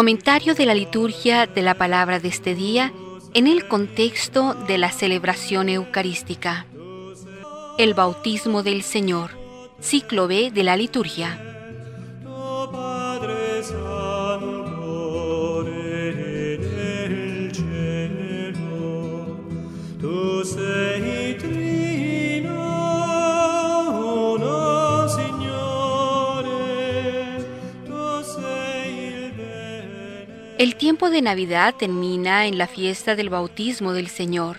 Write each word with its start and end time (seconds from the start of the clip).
Comentario 0.00 0.54
de 0.54 0.64
la 0.64 0.72
liturgia 0.72 1.46
de 1.46 1.60
la 1.60 1.74
palabra 1.74 2.20
de 2.20 2.28
este 2.28 2.54
día 2.54 2.90
en 3.34 3.46
el 3.46 3.68
contexto 3.68 4.54
de 4.54 4.78
la 4.78 4.90
celebración 4.90 5.68
eucarística. 5.68 6.64
El 7.76 7.92
bautismo 7.92 8.62
del 8.62 8.82
Señor, 8.82 9.32
ciclo 9.78 10.26
B 10.26 10.52
de 10.52 10.64
la 10.64 10.78
liturgia. 10.78 11.49
Tiempo 30.90 31.08
de 31.08 31.22
Navidad 31.22 31.76
termina 31.78 32.46
en 32.46 32.58
la 32.58 32.66
fiesta 32.66 33.14
del 33.14 33.30
bautismo 33.30 33.92
del 33.92 34.08
Señor. 34.08 34.58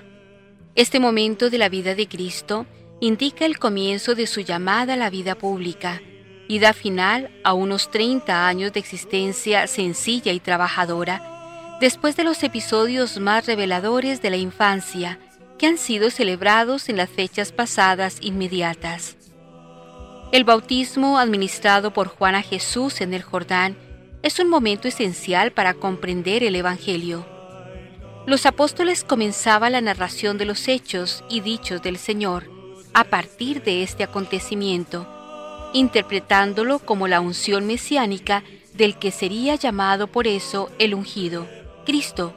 Este 0.76 0.98
momento 0.98 1.50
de 1.50 1.58
la 1.58 1.68
vida 1.68 1.94
de 1.94 2.08
Cristo 2.08 2.66
indica 3.02 3.46
el 3.46 3.60
comienzo 3.60 4.16
de 4.16 4.28
su 4.28 4.40
llamada 4.40 4.94
a 4.94 4.96
la 4.96 5.10
vida 5.10 5.36
pública 5.36 6.02
y 6.48 6.60
da 6.60 6.72
final 6.72 7.32
a 7.44 7.52
unos 7.52 7.92
30 7.92 8.48
años 8.48 8.72
de 8.72 8.80
existencia 8.80 9.68
sencilla 9.68 10.32
y 10.32 10.40
trabajadora, 10.40 11.78
después 11.82 12.16
de 12.16 12.24
los 12.24 12.42
episodios 12.44 13.20
más 13.20 13.46
reveladores 13.46 14.22
de 14.22 14.30
la 14.30 14.38
infancia 14.38 15.20
que 15.58 15.68
han 15.68 15.78
sido 15.78 16.10
celebrados 16.12 16.88
en 16.88 16.96
las 16.96 17.10
fechas 17.10 17.52
pasadas 17.52 18.20
inmediatas. 18.22 19.18
El 20.32 20.46
bautismo 20.46 21.20
administrado 21.20 21.92
por 21.92 22.08
Juan 22.08 22.36
a 22.36 22.42
Jesús 22.42 23.02
en 23.02 23.14
el 23.14 23.22
Jordán 23.22 23.91
es 24.24 24.40
un 24.40 24.50
momento 24.50 24.88
esencial 24.88 25.52
para 25.52 25.74
comprender 25.74 26.44
el 26.44 26.56
Evangelio. 26.56 27.26
Los 28.28 28.46
apóstoles 28.46 29.04
comenzaban 29.04 29.72
la 29.72 29.82
narración 29.82 30.38
de 30.38 30.46
los 30.46 30.68
hechos 30.68 31.24
y 31.28 31.42
dichos 31.42 31.82
del 31.82 31.98
Señor 31.98 32.50
a 32.94 33.06
partir 33.06 33.64
de 33.64 33.84
este 33.84 34.04
acontecimiento, 34.04 35.08
interpretándolo 35.74 36.80
como 36.80 37.08
la 37.08 37.20
unción 37.20 37.66
mesiánica 37.66 38.44
del 38.74 38.98
que 38.98 39.12
sería 39.12 39.56
llamado 39.56 40.08
por 40.08 40.28
eso 40.28 40.70
el 40.78 40.94
ungido, 40.94 41.48
Cristo, 41.86 42.36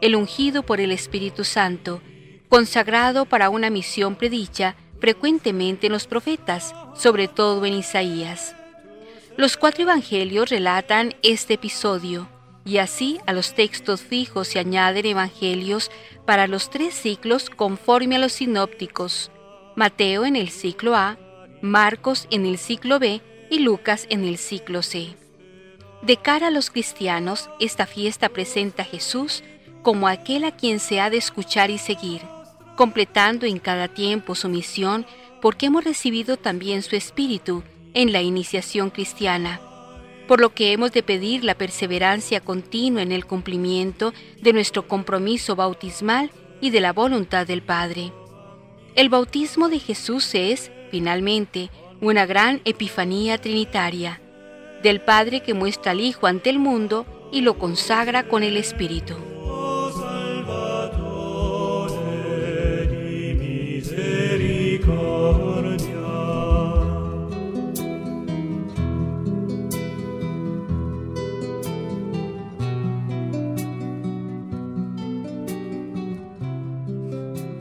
el 0.00 0.14
ungido 0.14 0.62
por 0.62 0.80
el 0.80 0.92
Espíritu 0.92 1.44
Santo, 1.44 2.00
consagrado 2.48 3.24
para 3.24 3.50
una 3.50 3.70
misión 3.70 4.14
predicha 4.14 4.76
frecuentemente 5.00 5.86
en 5.88 5.92
los 5.92 6.06
profetas, 6.06 6.74
sobre 6.94 7.28
todo 7.28 7.66
en 7.66 7.74
Isaías. 7.74 8.55
Los 9.36 9.58
cuatro 9.58 9.82
evangelios 9.82 10.48
relatan 10.48 11.14
este 11.22 11.54
episodio 11.54 12.26
y 12.64 12.78
así 12.78 13.18
a 13.26 13.34
los 13.34 13.54
textos 13.54 14.00
fijos 14.00 14.48
se 14.48 14.58
añaden 14.58 15.04
evangelios 15.04 15.90
para 16.24 16.46
los 16.46 16.70
tres 16.70 16.94
ciclos 16.94 17.50
conforme 17.50 18.16
a 18.16 18.18
los 18.18 18.32
sinópticos, 18.32 19.30
Mateo 19.74 20.24
en 20.24 20.36
el 20.36 20.48
ciclo 20.48 20.96
A, 20.96 21.18
Marcos 21.60 22.26
en 22.30 22.46
el 22.46 22.56
ciclo 22.56 22.98
B 22.98 23.20
y 23.50 23.58
Lucas 23.58 24.06
en 24.08 24.24
el 24.24 24.38
ciclo 24.38 24.82
C. 24.82 25.14
De 26.00 26.16
cara 26.16 26.46
a 26.46 26.50
los 26.50 26.70
cristianos, 26.70 27.50
esta 27.60 27.84
fiesta 27.84 28.30
presenta 28.30 28.84
a 28.84 28.86
Jesús 28.86 29.44
como 29.82 30.08
aquel 30.08 30.44
a 30.44 30.56
quien 30.56 30.80
se 30.80 30.98
ha 30.98 31.10
de 31.10 31.18
escuchar 31.18 31.70
y 31.70 31.76
seguir, 31.76 32.22
completando 32.74 33.44
en 33.44 33.58
cada 33.58 33.88
tiempo 33.88 34.34
su 34.34 34.48
misión 34.48 35.04
porque 35.42 35.66
hemos 35.66 35.84
recibido 35.84 36.38
también 36.38 36.82
su 36.82 36.96
Espíritu, 36.96 37.62
en 37.96 38.12
la 38.12 38.20
iniciación 38.20 38.90
cristiana, 38.90 39.58
por 40.28 40.38
lo 40.38 40.52
que 40.52 40.72
hemos 40.72 40.92
de 40.92 41.02
pedir 41.02 41.44
la 41.44 41.54
perseverancia 41.54 42.40
continua 42.40 43.00
en 43.00 43.10
el 43.10 43.24
cumplimiento 43.24 44.12
de 44.42 44.52
nuestro 44.52 44.86
compromiso 44.86 45.56
bautismal 45.56 46.30
y 46.60 46.68
de 46.68 46.80
la 46.80 46.92
voluntad 46.92 47.46
del 47.46 47.62
Padre. 47.62 48.12
El 48.96 49.08
bautismo 49.08 49.70
de 49.70 49.78
Jesús 49.78 50.34
es, 50.34 50.70
finalmente, 50.90 51.70
una 52.02 52.26
gran 52.26 52.60
epifanía 52.66 53.38
trinitaria, 53.38 54.20
del 54.82 55.00
Padre 55.00 55.40
que 55.40 55.54
muestra 55.54 55.92
al 55.92 56.00
Hijo 56.02 56.26
ante 56.26 56.50
el 56.50 56.58
mundo 56.58 57.06
y 57.32 57.40
lo 57.40 57.58
consagra 57.58 58.28
con 58.28 58.42
el 58.42 58.58
Espíritu. 58.58 59.14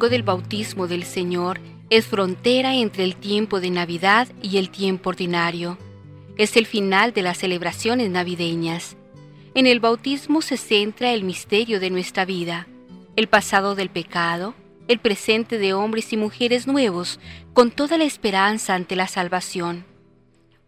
Del 0.09 0.23
bautismo 0.23 0.87
del 0.87 1.03
Señor 1.03 1.59
es 1.89 2.05
frontera 2.07 2.75
entre 2.75 3.03
el 3.03 3.15
tiempo 3.15 3.59
de 3.59 3.69
Navidad 3.69 4.27
y 4.41 4.57
el 4.57 4.69
tiempo 4.69 5.09
ordinario. 5.09 5.77
Es 6.37 6.57
el 6.57 6.65
final 6.65 7.13
de 7.13 7.21
las 7.21 7.37
celebraciones 7.37 8.09
navideñas. 8.09 8.97
En 9.53 9.67
el 9.67 9.79
bautismo 9.79 10.41
se 10.41 10.57
centra 10.57 11.13
el 11.13 11.23
misterio 11.23 11.79
de 11.79 11.89
nuestra 11.89 12.25
vida, 12.25 12.67
el 13.15 13.27
pasado 13.27 13.75
del 13.75 13.89
pecado, 13.89 14.53
el 14.87 14.99
presente 14.99 15.57
de 15.57 15.73
hombres 15.73 16.11
y 16.11 16.17
mujeres 16.17 16.67
nuevos, 16.67 17.19
con 17.53 17.71
toda 17.71 17.97
la 17.97 18.03
esperanza 18.03 18.75
ante 18.75 18.95
la 18.95 19.07
salvación. 19.07 19.85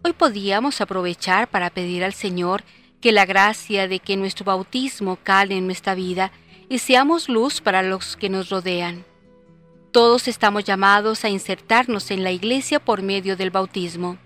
Hoy 0.04 0.14
podíamos 0.14 0.80
aprovechar 0.80 1.50
para 1.50 1.69
pedir 1.69 2.04
al 2.04 2.14
Señor 2.14 2.64
que 3.02 3.12
la 3.12 3.25
gracia 3.25 3.88
de 3.88 4.00
que 4.00 4.16
nuestro 4.16 4.46
bautismo 4.46 5.18
cale 5.22 5.58
en 5.58 5.66
nuestra 5.66 5.96
vida 5.96 6.31
y 6.69 6.80
seamos 6.80 7.30
luz 7.30 7.62
para 7.62 7.84
los 7.84 8.16
que 8.16 8.30
nos 8.30 8.50
rodean. 8.50 9.06
Todos 9.97 10.28
estamos 10.28 10.63
llamados 10.63 11.25
a 11.25 11.30
insertarnos 11.30 12.12
en 12.12 12.22
la 12.22 12.31
Iglesia 12.31 12.80
por 12.80 13.02
medio 13.02 13.35
del 13.35 13.50
bautismo, 13.50 14.18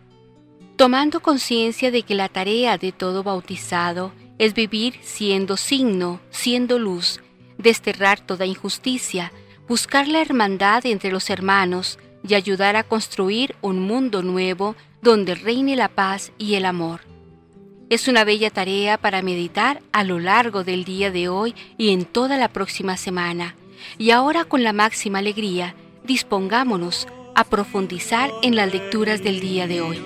tomando 0.76 1.22
conciencia 1.22 1.92
de 1.92 2.04
que 2.04 2.14
la 2.14 2.28
tarea 2.28 2.78
de 2.78 2.92
todo 2.92 3.24
bautizado 3.24 4.12
es 4.38 4.54
vivir 4.54 4.96
siendo 5.02 5.56
signo, 5.56 6.20
siendo 6.30 6.78
luz, 6.78 7.22
desterrar 7.58 8.20
toda 8.20 8.46
injusticia, 8.46 9.32
buscar 9.66 10.10
la 10.10 10.20
hermandad 10.22 10.86
entre 10.86 11.10
los 11.10 11.30
hermanos 11.30 12.00
y 12.28 12.34
ayudar 12.34 12.76
a 12.76 12.84
construir 12.84 13.56
un 13.62 13.80
mundo 13.80 14.24
nuevo 14.24 14.76
donde 15.02 15.36
reine 15.36 15.78
la 15.78 15.88
paz 15.88 16.34
y 16.38 16.56
el 16.56 16.66
amor. 16.66 17.00
Es 17.90 18.10
una 18.10 18.26
bella 18.26 18.50
tarea 18.50 18.98
para 18.98 19.22
meditar 19.22 19.82
a 19.94 20.04
lo 20.04 20.20
largo 20.20 20.66
del 20.66 20.84
día 20.84 21.12
de 21.12 21.30
hoy 21.30 21.56
y 21.78 21.94
en 21.94 22.04
toda 22.04 22.36
la 22.36 22.50
próxima 22.50 22.98
semana 22.98 23.56
y 23.98 24.12
ahora 24.12 24.46
con 24.46 24.64
la 24.64 24.74
máxima 24.74 25.20
alegría, 25.20 25.76
dispongámonos 26.04 27.08
a 27.36 27.44
profundizar 27.44 28.30
en 28.42 28.56
las 28.56 28.72
lecturas 28.72 29.24
del 29.24 29.40
día 29.40 29.68
de 29.68 29.82
hoy. 29.82 30.02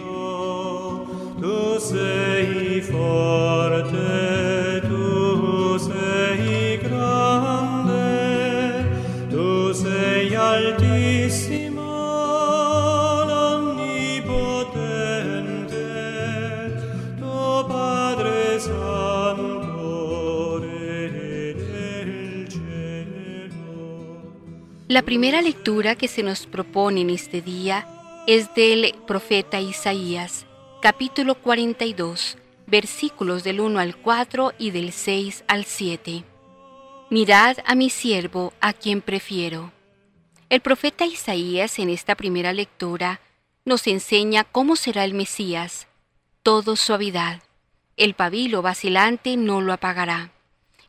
La 24.88 25.02
primera 25.02 25.42
lectura 25.42 25.96
que 25.96 26.08
se 26.08 26.22
nos 26.22 26.46
propone 26.46 27.02
en 27.02 27.10
este 27.10 27.42
día 27.42 27.88
es 28.28 28.54
del 28.54 28.94
profeta 29.08 29.60
Isaías, 29.60 30.46
capítulo 30.80 31.34
42, 31.34 32.38
versículos 32.68 33.44
del 33.44 33.62
1 33.62 33.80
al 33.80 33.98
4 33.98 34.54
y 34.60 34.70
del 34.70 34.92
6 34.92 35.44
al 35.48 35.66
7. 35.66 36.24
Mirad 37.10 37.58
a 37.66 37.74
mi 37.74 37.90
siervo, 37.90 38.54
a 38.62 38.74
quien 38.74 39.02
prefiero. 39.02 39.72
El 40.50 40.62
profeta 40.62 41.08
Isaías 41.08 41.80
en 41.80 41.90
esta 41.90 42.14
primera 42.14 42.54
lectura 42.54 43.22
nos 43.66 43.88
enseña 43.88 44.44
cómo 44.44 44.76
será 44.76 45.04
el 45.04 45.16
Mesías, 45.16 45.88
todo 46.44 46.76
suavidad. 46.76 47.42
El 47.98 48.14
pabilo 48.14 48.62
vacilante 48.62 49.36
no 49.36 49.62
lo 49.62 49.74
apagará. 49.74 50.30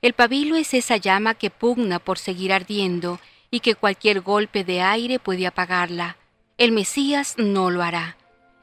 El 0.03 0.13
pabilo 0.13 0.57
es 0.57 0.75
esa 0.75 0.99
llama 0.99 1.33
que 1.33 1.49
pugna 1.49 1.99
por 1.99 2.19
seguir 2.19 2.53
ardiendo 2.53 3.19
y 3.57 3.61
que 3.61 3.75
cualquier 3.75 4.21
golpe 4.21 4.65
de 4.65 4.83
aire 4.83 5.19
puede 5.19 5.47
apagarla. 5.47 6.19
El 6.59 6.73
Mesías 6.73 7.37
no 7.39 7.71
lo 7.71 7.83
hará. 7.83 8.19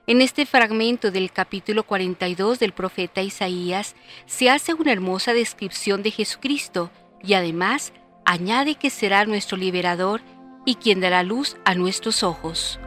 En 0.05 0.21
este 0.21 0.45
fragmento 0.45 1.09
del 1.09 1.31
capítulo 1.31 1.81
42 1.81 2.59
del 2.59 2.73
profeta 2.73 3.23
Isaías 3.23 3.95
se 4.27 4.51
hace 4.51 4.75
una 4.75 4.91
hermosa 4.91 5.33
descripción 5.33 6.03
de 6.03 6.11
Jesucristo 6.11 6.91
y 7.23 7.33
además 7.33 7.91
añade 8.23 8.75
que 8.75 8.91
será 8.91 9.25
nuestro 9.25 9.57
liberador 9.57 10.21
y 10.63 10.75
quien 10.75 11.01
dará 11.01 11.23
luz 11.23 11.57
a 11.65 11.73
nuestros 11.73 12.21
ojos. 12.21 12.79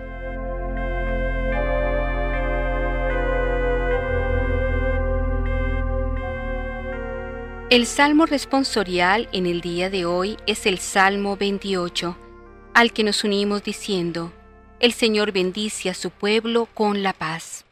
El 7.68 7.84
salmo 7.84 8.26
responsorial 8.26 9.28
en 9.32 9.44
el 9.44 9.60
día 9.60 9.90
de 9.90 10.04
hoy 10.04 10.36
es 10.46 10.66
el 10.66 10.78
Salmo 10.78 11.36
28, 11.36 12.16
al 12.74 12.92
que 12.92 13.02
nos 13.02 13.24
unimos 13.24 13.64
diciendo, 13.64 14.32
El 14.78 14.92
Señor 14.92 15.32
bendice 15.32 15.90
a 15.90 15.94
su 15.94 16.12
pueblo 16.12 16.66
con 16.66 17.02
la 17.02 17.12
paz. 17.12 17.64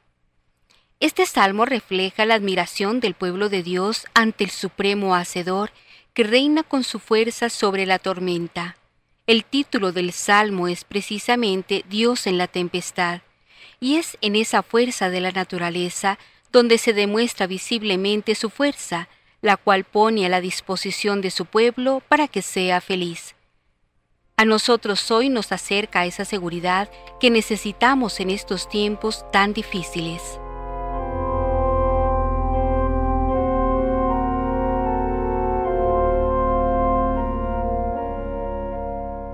Este 0.99 1.27
salmo 1.27 1.65
refleja 1.65 2.27
la 2.27 2.35
admiración 2.35 2.99
del 2.99 3.15
pueblo 3.15 3.49
de 3.49 3.63
Dios 3.63 4.07
ante 4.15 4.43
el 4.43 4.51
Supremo 4.51 5.15
Hacedor 5.15 5.71
que 6.13 6.25
reina 6.25 6.65
con 6.65 6.83
su 6.83 6.99
fuerza 6.99 7.49
sobre 7.49 7.87
la 7.87 8.01
tormenta. 8.01 8.77
El 9.29 9.45
título 9.45 9.93
del 9.93 10.11
salmo 10.11 10.67
es 10.67 10.83
precisamente 10.83 11.85
Dios 11.89 12.27
en 12.27 12.37
la 12.37 12.49
tempestad, 12.49 13.21
y 13.79 13.95
es 13.95 14.19
en 14.23 14.35
esa 14.35 14.65
fuerza 14.65 15.09
de 15.09 15.21
la 15.21 15.31
naturaleza 15.31 16.19
donde 16.51 16.79
se 16.79 16.95
demuestra 16.95 17.47
visiblemente 17.47 18.35
su 18.35 18.51
fuerza, 18.51 19.09
la 19.45 19.59
cual 19.59 19.85
pone 19.85 20.25
a 20.25 20.31
la 20.31 20.41
disposición 20.41 21.21
de 21.21 21.31
su 21.31 21.45
pueblo 21.45 22.03
para 22.09 22.29
que 22.29 22.41
sea 22.41 22.81
feliz. 22.81 23.35
A 24.39 24.47
nosotros 24.47 25.11
hoy 25.11 25.29
nos 25.29 25.53
acerca 25.53 26.07
esa 26.07 26.25
seguridad 26.25 26.91
que 27.21 27.29
necesitamos 27.29 28.21
en 28.21 28.31
estos 28.31 28.71
tiempos 28.71 29.31
tan 29.33 29.53
difíciles. 29.53 30.41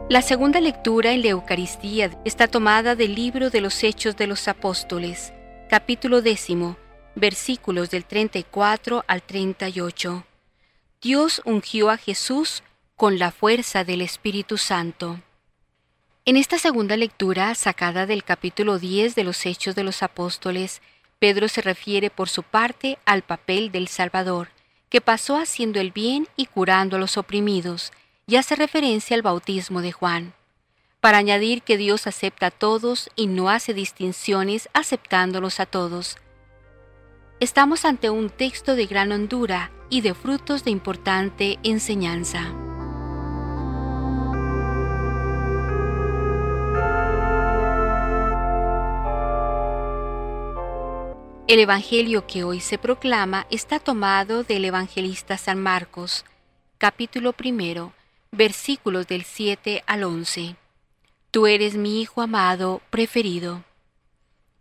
La 0.09 0.23
segunda 0.23 0.61
lectura 0.61 1.13
en 1.13 1.23
la 1.23 1.29
Eucaristía 1.29 2.11
está 2.25 2.49
tomada 2.49 2.97
del 2.97 3.15
libro 3.15 3.51
de 3.51 3.61
los 3.61 3.85
Hechos 3.85 4.17
de 4.17 4.27
los 4.27 4.49
Apóstoles, 4.49 5.33
capítulo 5.69 6.21
décimo, 6.21 6.77
versículos 7.15 7.91
del 7.91 8.05
34 8.05 9.05
al 9.07 9.23
38. 9.23 10.25
Dios 11.03 11.43
ungió 11.45 11.91
a 11.91 11.97
Jesús 11.97 12.63
con 12.97 13.19
la 13.19 13.31
fuerza 13.33 13.85
del 13.85 14.03
Espíritu 14.03 14.59
Santo. 14.59 15.21
En 16.27 16.37
esta 16.37 16.59
segunda 16.59 16.97
lectura, 16.97 17.55
sacada 17.55 18.07
del 18.07 18.25
capítulo 18.25 18.79
10 18.79 19.15
de 19.15 19.25
los 19.25 19.47
Hechos 19.47 19.75
de 19.75 19.85
los 19.85 20.03
Apóstoles, 20.03 20.83
Pedro 21.19 21.49
se 21.49 21.63
refiere 21.63 22.11
por 22.11 22.29
su 22.29 22.43
parte 22.43 22.99
al 23.07 23.23
papel 23.23 23.73
del 23.73 23.89
Salvador, 23.89 24.49
que 24.91 25.01
pasó 25.01 25.37
haciendo 25.37 25.81
el 25.81 25.93
bien 25.93 26.29
y 26.37 26.47
curando 26.47 26.97
a 26.97 26.99
los 26.99 27.17
oprimidos, 27.17 27.93
y 28.27 28.37
hace 28.37 28.55
referencia 28.55 29.17
al 29.17 29.23
bautismo 29.23 29.81
de 29.81 29.93
Juan, 29.93 30.35
para 31.01 31.19
añadir 31.19 31.63
que 31.63 31.77
Dios 31.77 32.07
acepta 32.07 32.47
a 32.47 32.51
todos 32.51 33.11
y 33.17 33.27
no 33.27 33.49
hace 33.49 33.75
distinciones 33.75 34.69
aceptándolos 34.73 35.59
a 35.59 35.67
todos, 35.67 36.17
estamos 37.41 37.87
ante 37.87 38.11
un 38.11 38.29
texto 38.29 38.77
de 38.77 38.85
gran 38.85 39.13
hondura 39.13 39.73
y 39.89 40.03
de 40.03 40.13
frutos 40.13 40.63
de 40.63 40.71
importante 40.71 41.59
enseñanza. 41.63 42.53
El 51.49 51.59
Evangelio 51.59 52.27
que 52.27 52.45
hoy 52.45 52.61
se 52.61 52.79
proclama 52.79 53.47
está 53.51 53.81
tomado 53.81 54.45
del 54.45 54.67
evangelista 54.67 55.37
San 55.37 55.61
Marcos, 55.61 56.25
capítulo 56.79 57.33
primero, 57.33 57.93
versículos 58.31 59.09
del 59.09 59.25
7 59.25 59.83
al 59.87 60.05
11. 60.05 60.57
Tú 61.33 61.47
eres 61.47 61.75
mi 61.75 62.03
Hijo 62.03 62.21
amado, 62.21 62.83
preferido. 62.91 63.65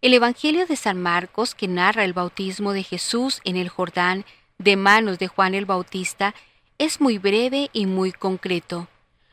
El 0.02 0.14
Evangelio 0.14 0.66
de 0.66 0.78
San 0.78 1.02
Marcos, 1.02 1.54
que 1.54 1.68
narra 1.68 2.06
el 2.06 2.14
bautismo 2.14 2.72
de 2.72 2.84
Jesús 2.84 3.42
en 3.44 3.58
el 3.58 3.68
Jordán 3.68 4.24
de 4.58 4.78
manos 4.78 5.20
de 5.20 5.28
Juan 5.28 5.54
el 5.54 5.66
Bautista, 5.66 6.34
es 6.78 7.02
muy 7.02 7.18
breve 7.18 7.70
y 7.74 7.86
muy 7.86 8.14
concreto. 8.14 8.88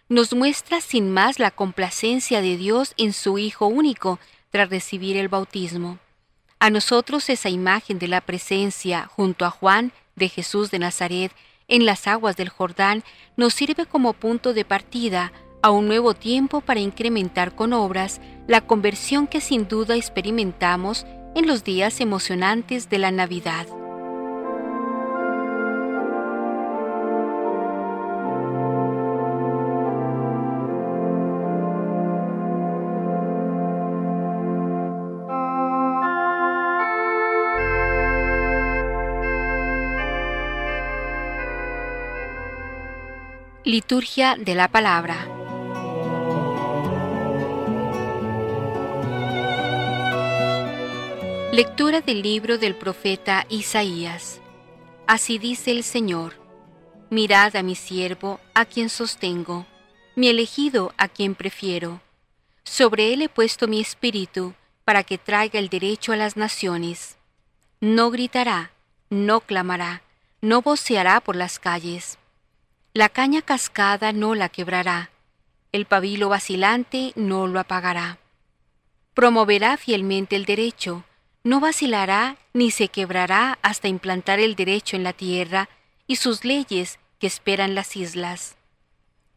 Nos 0.09 0.35
muestra 0.35 0.81
sin 0.81 1.13
más 1.13 1.39
la 1.39 1.53
complacencia 1.53 2.41
de 2.41 2.57
Dios 2.57 2.95
en 2.97 3.13
su 3.13 3.39
Hijo 3.39 3.67
único 3.67 4.19
tras 4.51 4.69
recibir 4.69 5.17
el 5.17 5.29
bautismo. 5.29 6.01
A 6.59 6.71
nosotros 6.71 7.29
esa 7.29 7.49
imagen 7.49 8.01
de 8.01 8.09
la 8.09 8.21
presencia 8.21 9.07
junto 9.07 9.45
a 9.45 9.51
Juan 9.51 9.93
de 10.17 10.29
Jesús 10.29 10.73
de 10.73 10.81
Nazaret 10.81 11.31
en 11.69 11.87
las 11.87 12.09
aguas 12.09 12.37
del 12.37 12.49
Jordán 12.49 13.05
nos 13.37 13.55
sirve 13.55 13.87
como 13.87 14.15
punto 14.15 14.53
de 14.53 14.65
partida 14.65 15.33
a 15.67 15.71
un 15.71 15.89
nuevo 15.89 16.15
tiempo 16.15 16.61
para 16.61 16.79
incrementar 16.79 17.57
con 17.57 17.73
obras 17.73 18.21
la 18.47 18.61
conversión 18.61 19.27
que 19.27 19.41
sin 19.41 19.67
duda 19.67 19.97
experimentamos 19.97 21.05
en 21.35 21.49
los 21.49 21.65
días 21.65 22.01
emocionantes 22.01 22.89
de 22.89 22.99
la 22.99 23.11
Navidad. 23.11 23.67
Liturgia 43.65 44.37
de 44.37 44.55
la 44.55 44.69
Palabra 44.69 45.36
Lectura 51.57 52.03
del 52.03 52.21
libro 52.21 52.59
del 52.59 52.75
profeta 52.75 53.47
Isaías. 53.49 54.43
Así 55.07 55.39
dice 55.39 55.71
el 55.71 55.85
Señor, 55.85 56.35
mirad 57.09 57.57
a 57.57 57.63
mi 57.63 57.75
siervo, 57.75 58.41
a 58.53 58.67
quien 58.67 58.91
sostengo, 58.91 59.65
mi 60.17 60.29
elegido, 60.29 60.93
a 60.99 61.09
quien 61.09 61.35
prefiero. 61.35 62.03
Sobre 62.63 63.15
él 63.15 63.23
he 63.23 63.31
puesto 63.31 63.69
mi 63.69 63.81
espíritu, 63.81 64.53
para 64.85 65.03
que 65.03 65.17
traiga 65.17 65.59
el 65.59 65.71
derecho 65.71 66.13
a 66.13 66.17
las 66.17 66.37
naciones. 66.37 67.17
No 67.81 68.11
gritará, 68.11 68.73
no 69.09 69.41
clamará, 69.41 70.03
no 70.43 70.61
voceará 70.61 71.23
por 71.23 71.37
las 71.37 71.59
calles. 71.59 72.19
La 72.93 73.09
caña 73.09 73.41
cascada 73.41 74.13
no 74.13 74.35
la 74.35 74.51
quebrará, 74.51 75.11
el 75.73 75.87
pabilo 75.87 76.29
vacilante 76.29 77.15
no 77.17 77.47
lo 77.47 77.61
apagará. 77.61 78.19
Promoverá 79.15 79.79
fielmente 79.79 80.37
el 80.37 80.45
derecho, 80.45 81.03
no 81.47 81.61
vacilará 81.61 82.39
ni 82.55 82.73
se 82.73 82.89
quebrará 82.89 83.61
hasta 83.63 83.87
implantar 83.87 84.41
el 84.41 84.57
derecho 84.57 84.97
en 84.97 85.05
la 85.05 85.13
tierra 85.13 85.69
y 86.09 86.17
sus 86.17 86.45
leyes 86.45 86.99
que 87.21 87.29
esperan 87.29 87.77
las 87.77 87.95
islas. 87.95 88.57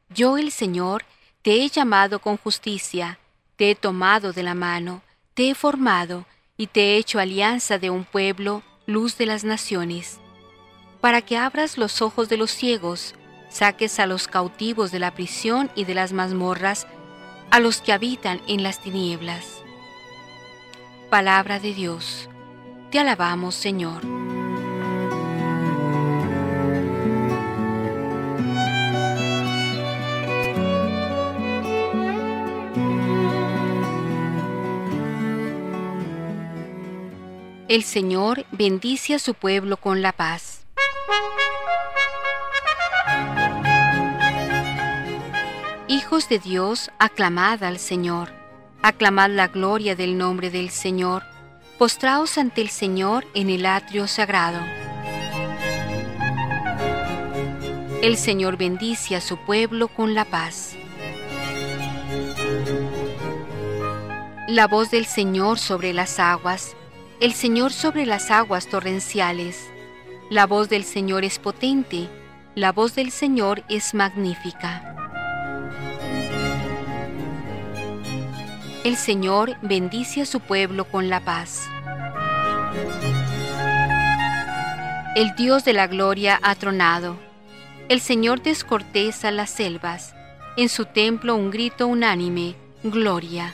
Yo 0.10 0.40
el 0.40 0.50
Señor 0.52 1.06
te 1.44 1.62
he 1.62 1.70
llamado 1.70 2.18
con 2.18 2.38
justicia, 2.38 3.20
te 3.58 3.70
he 3.70 3.76
tomado 3.76 4.34
de 4.34 4.42
la 4.42 4.56
mano, 4.56 5.04
te 5.36 5.52
he 5.52 5.54
formado 5.54 6.26
y 6.58 6.66
te 6.66 6.82
he 6.82 6.98
hecho 6.98 7.20
alianza 7.20 7.78
de 7.78 7.92
un 7.92 8.06
pueblo, 8.06 8.64
luz 8.88 9.16
de 9.20 9.28
las 9.28 9.44
naciones, 9.44 10.20
para 11.02 11.22
que 11.22 11.38
abras 11.38 11.78
los 11.78 12.02
ojos 12.02 12.28
de 12.28 12.38
los 12.38 12.50
ciegos, 12.50 13.14
saques 13.52 14.00
a 14.00 14.08
los 14.08 14.28
cautivos 14.28 14.92
de 14.92 14.98
la 14.98 15.14
prisión 15.14 15.70
y 15.76 15.84
de 15.84 15.94
las 15.94 16.12
mazmorras, 16.12 16.88
a 17.52 17.60
los 17.60 17.82
que 17.82 17.94
habitan 17.94 18.42
en 18.48 18.64
las 18.64 18.82
tinieblas 18.82 19.60
Palabra 21.10 21.60
de 21.60 21.74
Dios. 21.74 22.30
Te 22.92 23.00
alabamos, 23.00 23.56
Señor. 23.56 24.04
El 37.68 37.84
Señor 37.84 38.46
bendice 38.52 39.16
a 39.16 39.20
su 39.20 39.34
pueblo 39.34 39.78
con 39.78 40.04
la 40.04 40.12
paz. 40.12 40.68
Hijos 45.88 46.30
de 46.30 46.38
Dios, 46.38 46.92
aclamad 47.00 47.64
al 47.64 47.80
Señor 47.80 48.39
Aclamad 48.82 49.32
la 49.32 49.50
gloria 49.50 49.94
del 49.98 50.18
nombre 50.18 50.50
del 50.50 50.70
Señor, 50.70 51.24
postraos 51.78 52.38
ante 52.38 52.62
el 52.62 52.70
Señor 52.70 53.26
en 53.34 53.50
el 53.50 53.66
atrio 53.66 54.08
sagrado. 54.08 54.62
El 58.02 58.16
Señor 58.16 58.56
bendice 58.56 59.18
a 59.18 59.22
su 59.22 59.36
pueblo 59.36 59.90
con 59.90 60.14
la 60.16 60.24
paz. 60.24 60.78
La 64.48 64.68
voz 64.68 64.90
del 64.92 65.06
Señor 65.06 65.60
sobre 65.60 65.92
las 65.92 66.18
aguas, 66.18 66.78
el 67.20 67.34
Señor 67.34 67.74
sobre 67.74 68.06
las 68.06 68.32
aguas 68.32 68.68
torrenciales. 68.68 69.70
La 70.30 70.48
voz 70.48 70.70
del 70.70 70.86
Señor 70.86 71.26
es 71.26 71.38
potente, 71.38 72.08
la 72.56 72.72
voz 72.72 72.96
del 72.96 73.12
Señor 73.12 73.62
es 73.68 73.94
magnífica. 73.94 74.99
El 78.86 78.96
Señor 78.96 79.58
bendice 79.62 80.22
a 80.22 80.26
su 80.26 80.40
pueblo 80.40 80.86
con 80.86 81.10
la 81.10 81.20
paz. 81.20 81.68
El 85.16 85.36
Dios 85.36 85.66
de 85.66 85.74
la 85.74 85.88
gloria 85.88 86.40
ha 86.42 86.56
tronado. 86.56 87.18
El 87.90 88.00
Señor 88.00 88.42
descorteza 88.42 89.32
las 89.32 89.50
selvas. 89.50 90.16
En 90.56 90.70
su 90.70 90.86
templo 90.86 91.36
un 91.36 91.52
grito 91.52 91.88
unánime, 91.88 92.56
gloria. 92.82 93.54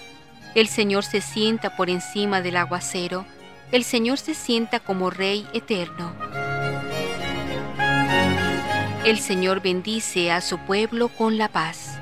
El 0.54 0.68
Señor 0.68 1.04
se 1.04 1.22
sienta 1.22 1.76
por 1.76 1.90
encima 1.90 2.42
del 2.42 2.58
aguacero. 2.58 3.26
El 3.72 3.84
Señor 3.84 4.20
se 4.20 4.36
sienta 4.36 4.80
como 4.80 5.10
Rey 5.10 5.48
eterno. 5.54 6.14
El 9.06 9.18
Señor 9.18 9.60
bendice 9.60 10.32
a 10.32 10.40
su 10.42 10.60
pueblo 10.60 11.08
con 11.08 11.40
la 11.40 11.48
paz. 11.48 11.95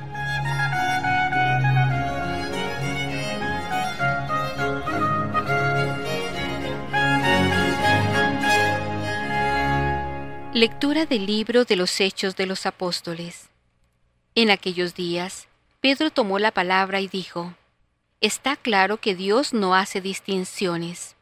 Lectura 10.56 11.08
del 11.08 11.26
libro 11.26 11.66
de 11.66 11.76
los 11.76 12.00
Hechos 12.00 12.36
de 12.36 12.46
los 12.46 12.68
Apóstoles. 12.68 13.50
En 14.36 14.52
aquellos 14.52 14.94
días, 14.94 15.48
Pedro 15.82 16.12
tomó 16.12 16.38
la 16.38 16.52
palabra 16.52 17.02
y 17.02 17.08
dijo, 17.08 17.56
Está 18.22 18.56
claro 18.56 18.98
que 18.98 19.16
Dios 19.16 19.52
no 19.54 19.74
hace 19.74 20.00
distinciones. 20.00 21.16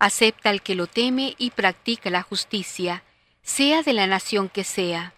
Acepta 0.00 0.50
al 0.50 0.60
que 0.60 0.74
lo 0.74 0.88
teme 0.88 1.36
y 1.38 1.50
practica 1.50 2.10
la 2.10 2.22
justicia, 2.22 3.04
sea 3.44 3.84
de 3.84 3.92
la 3.92 4.08
nación 4.08 4.48
que 4.48 4.64
sea. 4.64 5.14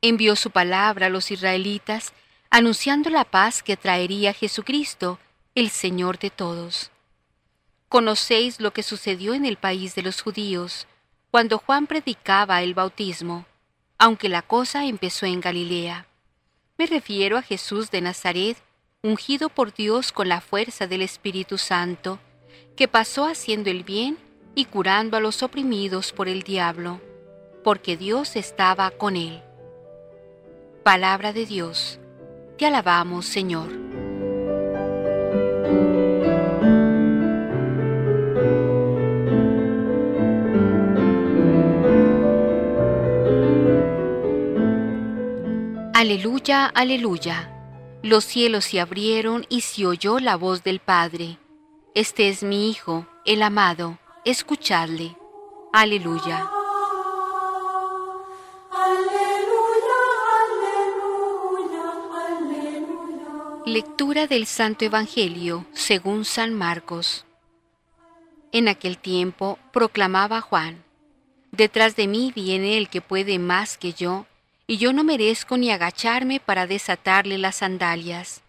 Envió 0.00 0.36
su 0.36 0.52
palabra 0.52 1.06
a 1.06 1.10
los 1.10 1.32
israelitas, 1.32 2.12
anunciando 2.48 3.10
la 3.10 3.24
paz 3.24 3.60
que 3.60 3.76
traería 3.76 4.32
Jesucristo, 4.32 5.18
el 5.56 5.68
Señor 5.68 6.20
de 6.20 6.30
todos. 6.30 6.92
Conocéis 7.88 8.60
lo 8.60 8.72
que 8.72 8.84
sucedió 8.84 9.34
en 9.34 9.44
el 9.44 9.56
país 9.56 9.96
de 9.96 10.02
los 10.02 10.22
judíos, 10.22 10.86
cuando 11.34 11.58
Juan 11.58 11.88
predicaba 11.88 12.62
el 12.62 12.74
bautismo, 12.74 13.44
aunque 13.98 14.28
la 14.28 14.42
cosa 14.42 14.84
empezó 14.84 15.26
en 15.26 15.40
Galilea. 15.40 16.06
Me 16.78 16.86
refiero 16.86 17.36
a 17.36 17.42
Jesús 17.42 17.90
de 17.90 18.00
Nazaret, 18.02 18.56
ungido 19.02 19.48
por 19.48 19.74
Dios 19.74 20.12
con 20.12 20.28
la 20.28 20.40
fuerza 20.40 20.86
del 20.86 21.02
Espíritu 21.02 21.58
Santo, 21.58 22.20
que 22.76 22.86
pasó 22.86 23.26
haciendo 23.26 23.68
el 23.68 23.82
bien 23.82 24.16
y 24.54 24.66
curando 24.66 25.16
a 25.16 25.20
los 25.20 25.42
oprimidos 25.42 26.12
por 26.12 26.28
el 26.28 26.44
diablo, 26.44 27.00
porque 27.64 27.96
Dios 27.96 28.36
estaba 28.36 28.92
con 28.92 29.16
él. 29.16 29.42
Palabra 30.84 31.32
de 31.32 31.46
Dios. 31.46 31.98
Te 32.58 32.66
alabamos, 32.66 33.26
Señor. 33.26 33.83
Aleluya, 46.04 46.66
aleluya. 46.66 47.50
Los 48.02 48.26
cielos 48.26 48.66
se 48.66 48.78
abrieron 48.78 49.46
y 49.48 49.62
se 49.62 49.86
oyó 49.86 50.18
la 50.18 50.36
voz 50.36 50.62
del 50.62 50.78
Padre. 50.78 51.38
Este 51.94 52.28
es 52.28 52.42
mi 52.42 52.68
Hijo, 52.68 53.06
el 53.24 53.42
amado, 53.42 53.98
escuchadle. 54.26 55.16
Aleluya. 55.72 56.50
Lectura 63.64 64.26
del 64.26 64.44
Santo 64.44 64.84
Evangelio 64.84 65.64
según 65.72 66.26
San 66.26 66.52
Marcos. 66.52 67.24
En 68.52 68.68
aquel 68.68 68.98
tiempo 68.98 69.58
proclamaba 69.72 70.42
Juan, 70.42 70.84
Detrás 71.50 71.96
de 71.96 72.08
mí 72.08 72.30
viene 72.36 72.76
el 72.76 72.90
que 72.90 73.00
puede 73.00 73.38
más 73.38 73.78
que 73.78 73.94
yo, 73.94 74.26
y 74.66 74.78
yo 74.78 74.92
no 74.92 75.04
merezco 75.04 75.56
ni 75.56 75.70
agacharme 75.70 76.40
para 76.40 76.66
desatarle 76.66 77.38
las 77.38 77.56
sandalias. 77.56 78.42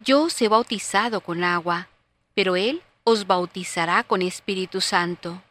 Yo 0.00 0.24
os 0.24 0.40
he 0.42 0.48
bautizado 0.48 1.20
con 1.20 1.44
agua, 1.44 1.88
pero 2.34 2.56
él 2.56 2.82
os 3.04 3.26
bautizará 3.26 4.02
con 4.04 4.22
Espíritu 4.22 4.80
Santo. 4.80 5.42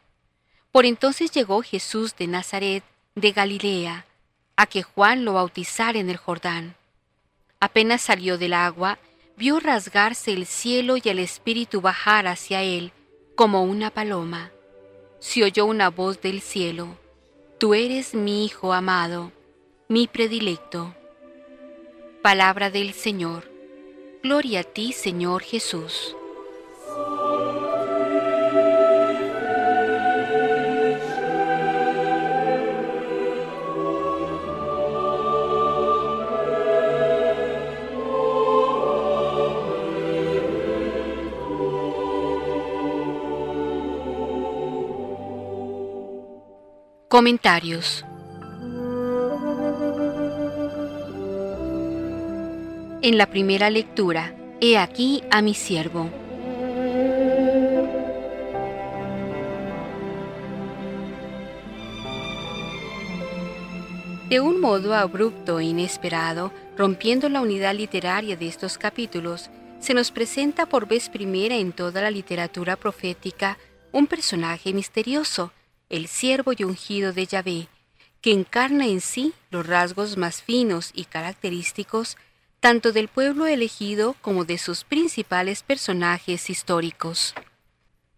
Por 0.72 0.86
entonces 0.86 1.30
llegó 1.32 1.62
Jesús 1.62 2.14
de 2.16 2.28
Nazaret, 2.28 2.84
de 3.16 3.32
Galilea, 3.32 4.06
a 4.56 4.66
que 4.66 4.82
Juan 4.82 5.24
lo 5.24 5.34
bautizara 5.34 5.98
en 5.98 6.10
el 6.10 6.16
Jordán. 6.16 6.76
Apenas 7.58 8.02
salió 8.02 8.38
del 8.38 8.54
agua, 8.54 8.98
vio 9.36 9.58
rasgarse 9.58 10.32
el 10.32 10.46
cielo 10.46 10.96
y 10.96 11.08
el 11.08 11.18
Espíritu 11.18 11.80
bajar 11.80 12.26
hacia 12.26 12.62
él, 12.62 12.92
como 13.34 13.64
una 13.64 13.90
paloma. 13.90 14.50
Se 15.18 15.42
oyó 15.42 15.66
una 15.66 15.90
voz 15.90 16.20
del 16.20 16.40
cielo, 16.40 16.96
Tú 17.58 17.74
eres 17.74 18.14
mi 18.14 18.46
Hijo 18.46 18.72
amado 18.72 19.32
mi 19.90 20.06
predilecto. 20.06 20.94
Palabra 22.22 22.70
del 22.70 22.92
Señor. 22.92 23.50
Gloria 24.22 24.60
a 24.60 24.62
ti, 24.62 24.92
Señor 24.92 25.42
Jesús. 25.42 26.16
Comentarios 47.08 48.04
En 53.02 53.16
la 53.16 53.30
primera 53.30 53.70
lectura, 53.70 54.34
He 54.60 54.76
aquí 54.76 55.24
a 55.30 55.40
mi 55.40 55.54
siervo. 55.54 56.10
De 64.28 64.40
un 64.40 64.60
modo 64.60 64.94
abrupto 64.94 65.60
e 65.60 65.64
inesperado, 65.64 66.52
rompiendo 66.76 67.30
la 67.30 67.40
unidad 67.40 67.74
literaria 67.74 68.36
de 68.36 68.46
estos 68.46 68.76
capítulos, 68.76 69.48
se 69.78 69.94
nos 69.94 70.10
presenta 70.10 70.66
por 70.66 70.86
vez 70.86 71.08
primera 71.08 71.56
en 71.56 71.72
toda 71.72 72.02
la 72.02 72.10
literatura 72.10 72.76
profética 72.76 73.56
un 73.92 74.08
personaje 74.08 74.74
misterioso, 74.74 75.52
el 75.88 76.06
siervo 76.06 76.52
y 76.54 76.64
ungido 76.64 77.14
de 77.14 77.24
Yahvé, 77.24 77.68
que 78.20 78.32
encarna 78.32 78.86
en 78.86 79.00
sí 79.00 79.32
los 79.50 79.66
rasgos 79.66 80.18
más 80.18 80.42
finos 80.42 80.90
y 80.94 81.06
característicos 81.06 82.18
tanto 82.60 82.92
del 82.92 83.08
pueblo 83.08 83.46
elegido 83.46 84.14
como 84.20 84.44
de 84.44 84.58
sus 84.58 84.84
principales 84.84 85.62
personajes 85.62 86.50
históricos. 86.50 87.34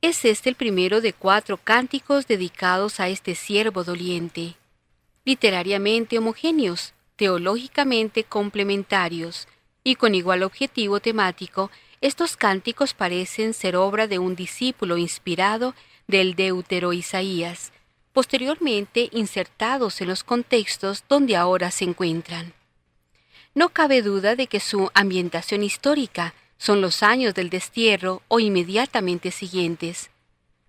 Es 0.00 0.24
este 0.24 0.48
el 0.48 0.56
primero 0.56 1.00
de 1.00 1.12
cuatro 1.12 1.56
cánticos 1.56 2.26
dedicados 2.26 2.98
a 2.98 3.08
este 3.08 3.36
siervo 3.36 3.84
doliente, 3.84 4.56
literariamente 5.24 6.18
homogéneos, 6.18 6.92
teológicamente 7.14 8.24
complementarios, 8.24 9.46
y 9.84 9.94
con 9.94 10.16
igual 10.16 10.42
objetivo 10.42 10.98
temático, 10.98 11.70
estos 12.00 12.36
cánticos 12.36 12.94
parecen 12.94 13.54
ser 13.54 13.76
obra 13.76 14.08
de 14.08 14.18
un 14.18 14.34
discípulo 14.34 14.96
inspirado 14.96 15.76
del 16.08 16.34
deutero 16.34 16.92
Isaías, 16.92 17.72
posteriormente 18.12 19.08
insertados 19.12 20.00
en 20.00 20.08
los 20.08 20.24
contextos 20.24 21.04
donde 21.08 21.36
ahora 21.36 21.70
se 21.70 21.84
encuentran. 21.84 22.54
No 23.54 23.68
cabe 23.68 24.00
duda 24.00 24.34
de 24.34 24.46
que 24.46 24.60
su 24.60 24.90
ambientación 24.94 25.62
histórica 25.62 26.32
son 26.56 26.80
los 26.80 27.02
años 27.02 27.34
del 27.34 27.50
destierro 27.50 28.22
o 28.28 28.40
inmediatamente 28.40 29.30
siguientes. 29.30 30.10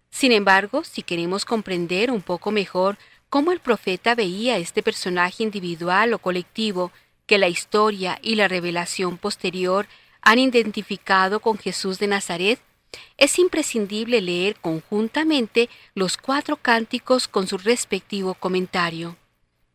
Sin 0.09 0.33
embargo, 0.33 0.83
si 0.83 1.01
queremos 1.01 1.45
comprender 1.45 2.11
un 2.11 2.21
poco 2.21 2.51
mejor 2.51 2.97
cómo 3.29 3.53
el 3.53 3.61
profeta 3.61 4.15
veía 4.15 4.57
este 4.57 4.83
personaje 4.83 5.43
individual 5.43 6.13
o 6.13 6.19
colectivo 6.19 6.91
que 7.25 7.37
la 7.37 7.47
historia 7.47 8.19
y 8.21 8.35
la 8.35 8.49
revelación 8.49 9.17
posterior 9.17 9.87
han 10.21 10.39
identificado 10.39 11.39
con 11.39 11.57
Jesús 11.57 11.99
de 11.99 12.07
Nazaret, 12.07 12.59
es 13.17 13.39
imprescindible 13.39 14.19
leer 14.19 14.57
conjuntamente 14.59 15.69
los 15.95 16.17
cuatro 16.17 16.57
cánticos 16.57 17.29
con 17.29 17.47
su 17.47 17.57
respectivo 17.57 18.33
comentario 18.33 19.15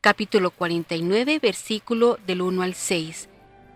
capítulo 0.00 0.52
49, 0.52 1.40
versículo 1.40 2.18
del 2.24 2.42
1 2.42 2.62
al 2.62 2.74
6, 2.74 3.28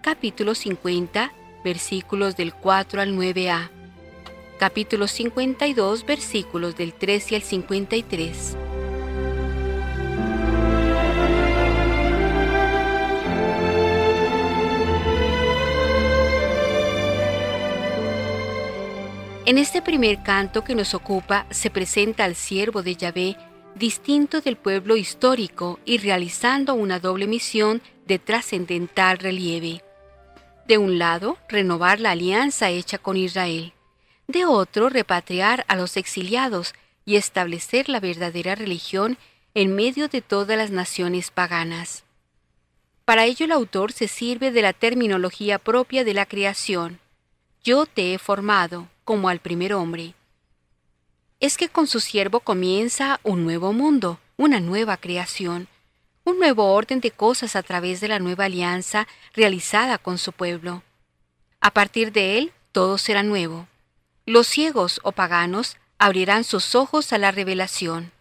capítulo 0.03 0.55
50, 0.55 1.33
versículos 1.65 2.37
del 2.37 2.55
4 2.55 3.01
al 3.01 3.17
9a, 3.17 3.71
capítulo 4.57 5.09
52, 5.09 6.07
versículos 6.07 6.77
del 6.77 6.93
13 6.93 7.37
al 7.37 7.43
53. 7.43 8.57
En 19.45 19.59
este 19.59 19.83
primer 19.83 20.23
canto 20.23 20.63
que 20.63 20.77
nos 20.77 20.95
ocupa 20.95 21.47
se 21.51 21.69
presenta 21.69 22.25
al 22.25 22.37
siervo 22.37 22.85
de 22.85 22.95
Yahvé 22.95 23.37
distinto 23.75 24.41
del 24.41 24.57
pueblo 24.57 24.97
histórico 24.97 25.81
y 25.85 25.99
realizando 25.99 26.75
una 26.75 27.01
doble 27.01 27.27
misión 27.27 27.83
de 28.07 28.19
trascendental 28.19 29.19
relieve. 29.19 29.83
De 30.67 30.79
un 30.79 30.99
lado, 30.99 31.39
renovar 31.49 32.01
la 32.01 32.13
alianza 32.13 32.71
hecha 32.71 32.99
con 32.99 33.17
Israel. 33.17 33.73
De 34.29 34.45
otro, 34.45 34.89
repatriar 34.89 35.65
a 35.69 35.77
los 35.77 35.97
exiliados 35.97 36.75
y 37.05 37.17
establecer 37.17 37.89
la 37.89 38.01
verdadera 38.01 38.55
religión 38.55 39.19
en 39.55 39.75
medio 39.75 40.09
de 40.09 40.23
todas 40.23 40.57
las 40.57 40.71
naciones 40.71 41.31
paganas. 41.31 42.05
Para 43.05 43.25
ello 43.25 43.45
el 43.45 43.53
autor 43.53 43.93
se 43.93 44.09
sirve 44.09 44.53
de 44.53 44.63
la 44.63 44.73
terminología 44.73 45.59
propia 45.59 46.05
de 46.05 46.15
la 46.15 46.27
creación. 46.27 47.01
Yo 47.65 47.87
te 47.87 48.15
he 48.15 48.19
formado, 48.19 48.89
como 49.05 49.29
al 49.29 49.41
primer 49.41 49.75
hombre. 49.75 50.15
Es 51.43 51.57
que 51.57 51.69
con 51.69 51.89
su 51.89 51.99
siervo 51.99 52.39
comienza 52.39 53.19
un 53.25 53.43
nuevo 53.43 53.73
mundo, 53.73 54.21
una 54.37 54.61
nueva 54.61 54.97
creación, 54.97 55.67
un 56.23 56.39
nuevo 56.39 56.73
orden 56.73 57.01
de 57.01 57.11
cosas 57.11 57.57
a 57.57 57.65
través 57.65 58.01
de 58.01 58.07
la 58.07 58.21
nueva 58.21 58.45
alianza 58.45 59.09
realizada 59.35 59.99
con 59.99 60.19
su 60.19 60.31
pueblo. 60.31 60.85
A 61.61 61.73
partir 61.73 62.13
de 62.13 62.39
él, 62.39 62.53
todo 62.71 62.97
será 62.97 63.25
nuevo. 63.25 63.67
Los 64.25 64.47
ciegos 64.47 65.01
o 65.03 65.11
paganos 65.11 65.79
abrirán 65.99 66.45
sus 66.45 66.77
ojos 66.77 67.13
a 67.13 67.19
la 67.19 67.33
revelación. 67.33 68.13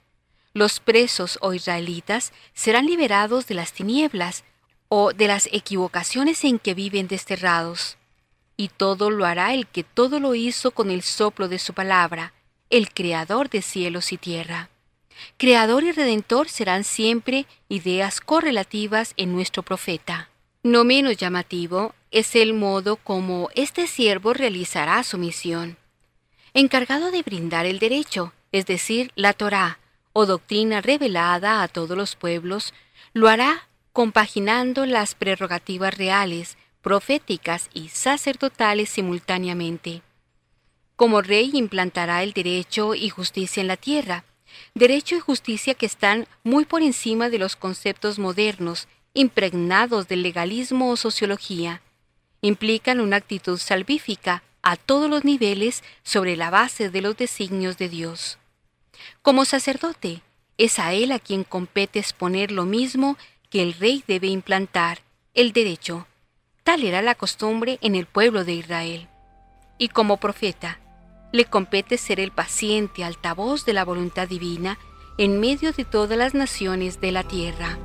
Los 0.56 0.80
presos 0.80 1.38
o 1.42 1.54
israelitas 1.54 2.34
serán 2.56 2.88
liberados 2.88 3.46
de 3.46 3.54
las 3.54 3.72
tinieblas 3.72 4.44
o 4.90 5.14
de 5.14 5.28
las 5.28 5.48
equivocaciones 5.52 6.44
en 6.44 6.58
que 6.58 6.74
viven 6.74 7.08
desterrados. 7.08 7.98
Y 8.58 8.70
todo 8.70 9.12
lo 9.12 9.28
hará 9.28 9.54
el 9.54 9.68
que 9.68 9.84
todo 9.84 10.20
lo 10.20 10.34
hizo 10.34 10.72
con 10.72 10.90
el 10.90 11.04
soplo 11.04 11.48
de 11.50 11.60
su 11.60 11.76
palabra, 11.76 12.34
el 12.72 12.90
Creador 12.94 13.50
de 13.50 13.62
cielos 13.62 14.14
y 14.14 14.18
tierra. 14.18 14.70
Creador 15.38 15.84
y 15.84 15.92
Redentor 15.92 16.48
serán 16.48 16.86
siempre 16.86 17.46
ideas 17.68 18.22
correlativas 18.22 19.14
en 19.18 19.34
nuestro 19.34 19.62
profeta. 19.62 20.30
No 20.64 20.86
menos 20.86 21.18
llamativo 21.18 21.94
es 22.12 22.36
el 22.36 22.54
modo 22.54 22.96
como 22.96 23.50
este 23.56 23.88
siervo 23.88 24.34
realizará 24.34 25.04
su 25.04 25.18
misión. 25.18 25.78
Encargado 26.54 27.12
de 27.12 27.24
brindar 27.24 27.66
el 27.66 27.78
derecho, 27.78 28.34
es 28.54 28.66
decir, 28.66 29.12
la 29.16 29.34
Torá, 29.34 29.80
o 30.14 30.26
doctrina 30.26 30.82
revelada 30.82 31.64
a 31.64 31.68
todos 31.68 31.98
los 31.98 32.16
pueblos, 32.16 32.74
lo 33.14 33.28
hará 33.28 33.68
compaginando 33.92 34.86
las 34.86 35.14
prerrogativas 35.14 35.98
reales, 35.98 36.58
proféticas 36.82 37.70
y 37.74 37.90
sacerdotales 37.90 38.90
simultáneamente. 38.90 40.02
Como 41.02 41.24
rey 41.24 41.50
implantará 41.56 42.22
el 42.22 42.32
derecho 42.32 42.94
y 42.94 43.10
justicia 43.10 43.60
en 43.60 43.68
la 43.68 43.76
tierra, 43.76 44.24
derecho 44.76 45.16
y 45.16 45.20
justicia 45.20 45.74
que 45.74 45.88
están 45.88 46.28
muy 46.44 46.64
por 46.64 46.84
encima 46.84 47.32
de 47.32 47.40
los 47.40 47.56
conceptos 47.56 48.20
modernos, 48.20 48.88
impregnados 49.16 50.08
del 50.08 50.22
legalismo 50.22 50.92
o 50.92 50.98
sociología. 50.98 51.82
Implican 52.42 53.00
una 53.00 53.16
actitud 53.16 53.58
salvífica 53.58 54.44
a 54.62 54.76
todos 54.76 55.10
los 55.10 55.26
niveles 55.26 55.84
sobre 56.04 56.38
la 56.38 56.52
base 56.52 56.92
de 56.92 57.02
los 57.02 57.18
designios 57.18 57.80
de 57.80 57.90
Dios. 57.90 58.38
Como 59.24 59.46
sacerdote, 59.46 60.22
es 60.60 60.78
a 60.78 60.94
él 60.94 61.14
a 61.14 61.18
quien 61.18 61.44
compete 61.44 61.98
exponer 61.98 62.52
lo 62.52 62.66
mismo 62.66 63.18
que 63.50 63.64
el 63.64 63.74
rey 63.74 64.04
debe 64.08 64.28
implantar, 64.28 65.02
el 65.34 65.52
derecho. 65.52 66.06
Tal 66.62 66.84
era 66.84 67.02
la 67.02 67.16
costumbre 67.16 67.80
en 67.82 67.96
el 67.96 68.06
pueblo 68.06 68.46
de 68.46 68.54
Israel. 68.54 69.08
Y 69.80 69.88
como 69.88 70.18
profeta, 70.18 70.78
le 71.32 71.46
compete 71.46 71.98
ser 71.98 72.20
el 72.20 72.32
paciente 72.32 73.04
altavoz 73.04 73.66
de 73.66 73.74
la 73.74 73.86
voluntad 73.86 74.28
divina 74.28 74.78
en 75.18 75.40
medio 75.40 75.72
de 75.72 75.86
todas 75.86 76.18
las 76.18 76.34
naciones 76.34 77.00
de 77.00 77.12
la 77.12 77.24
tierra. 77.24 77.78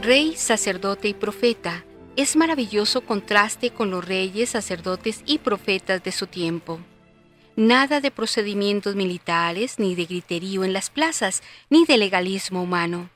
Rey, 0.00 0.34
sacerdote 0.34 1.06
y 1.06 1.14
profeta, 1.14 1.84
es 2.16 2.34
maravilloso 2.34 3.02
contraste 3.02 3.70
con 3.70 3.90
los 3.90 4.04
reyes, 4.04 4.50
sacerdotes 4.50 5.22
y 5.26 5.38
profetas 5.38 6.02
de 6.02 6.10
su 6.10 6.26
tiempo. 6.26 6.80
Nada 7.56 8.00
de 8.00 8.10
procedimientos 8.10 8.94
militares, 8.94 9.78
ni 9.78 9.94
de 9.94 10.06
griterío 10.06 10.64
en 10.64 10.72
las 10.72 10.88
plazas, 10.88 11.42
ni 11.68 11.84
de 11.84 11.98
legalismo 11.98 12.62
humano. 12.62 13.10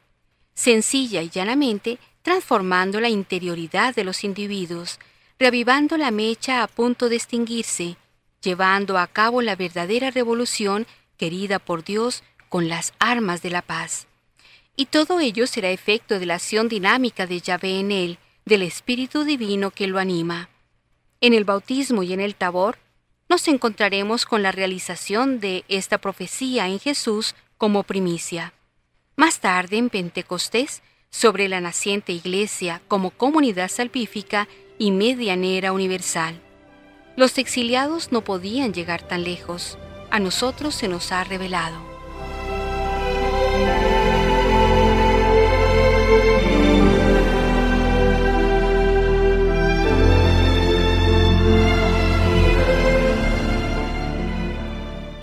Sencilla 0.55 1.23
y 1.23 1.31
llanamente, 1.31 1.99
transformando 2.23 3.01
la 3.01 3.09
interioridad 3.09 3.95
de 3.95 4.05
los 4.05 4.25
individuos, 4.25 4.99
reavivando 5.39 5.97
la 5.97 6.11
mecha 6.11 6.63
a 6.63 6.67
punto 6.67 7.09
de 7.09 7.17
extinguirse, 7.17 7.97
llevando 8.43 8.99
a 8.99 9.07
cabo 9.07 9.41
la 9.41 9.57
verdadera 9.57 10.11
revolución 10.11 10.87
querida 11.17 11.59
por 11.59 11.83
Dios 11.83 12.23
con 12.49 12.69
las 12.69 12.93
armas 12.99 13.43
de 13.43 13.51
la 13.51 13.63
paz. 13.63 14.07
Y 14.77 14.87
todo 14.87 15.21
ello 15.21 15.47
será 15.47 15.71
efecto 15.71 16.19
de 16.19 16.27
la 16.27 16.35
acción 16.35 16.69
dinámica 16.69 17.27
de 17.27 17.41
Yahvé 17.41 17.81
en 17.81 17.91
él, 17.91 18.19
del 18.45 18.63
Espíritu 18.63 19.25
Divino 19.25 19.71
que 19.71 19.87
lo 19.87 19.99
anima. 19.99 20.51
En 21.23 21.33
el 21.33 21.45
bautismo 21.45 22.03
y 22.03 22.13
en 22.13 22.21
el 22.21 22.35
tabor, 22.35 22.79
nos 23.29 23.49
encontraremos 23.49 24.25
con 24.25 24.43
la 24.43 24.53
realización 24.53 25.41
de 25.41 25.65
esta 25.69 25.99
profecía 25.99 26.69
en 26.69 26.79
Jesús 26.79 27.35
como 27.59 27.83
primicia. 27.83 28.53
Más 29.17 29.41
tarde, 29.41 29.79
en 29.79 29.91
Pentecostés, 29.91 30.83
sobre 31.11 31.49
la 31.49 31.61
naciente 31.61 32.13
iglesia 32.13 32.83
como 32.89 33.11
comunidad 33.11 33.69
salvífica 33.69 34.49
y 34.79 34.91
medianera 34.91 35.73
universal. 35.73 36.41
Los 37.17 37.39
exiliados 37.39 38.13
no 38.13 38.23
podían 38.23 38.75
llegar 38.75 39.03
tan 39.03 39.25
lejos. 39.25 39.79
A 40.11 40.21
nosotros 40.21 40.75
se 40.75 40.89
nos 40.89 41.13
ha 41.13 41.25
revelado. 41.25 41.96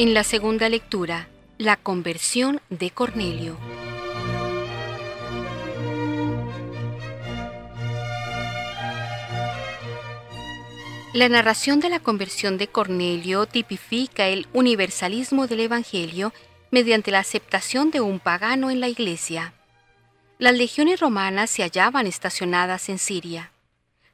En 0.03 0.13
la 0.13 0.25
segunda 0.25 0.67
lectura, 0.67 1.29
la 1.57 1.77
conversión 1.77 2.59
de 2.69 2.91
Cornelio. 2.91 3.57
La 11.13 11.29
narración 11.29 11.79
de 11.79 11.87
la 11.87 12.01
conversión 12.01 12.57
de 12.57 12.67
Cornelio 12.67 13.45
tipifica 13.45 14.27
el 14.27 14.45
universalismo 14.51 15.47
del 15.47 15.61
Evangelio 15.61 16.33
mediante 16.69 17.09
la 17.09 17.19
aceptación 17.19 17.89
de 17.89 18.01
un 18.01 18.19
pagano 18.19 18.69
en 18.69 18.81
la 18.81 18.89
iglesia. 18.89 19.53
Las 20.37 20.57
legiones 20.57 20.99
romanas 20.99 21.49
se 21.49 21.63
hallaban 21.63 22.07
estacionadas 22.07 22.89
en 22.89 22.99
Siria. 22.99 23.53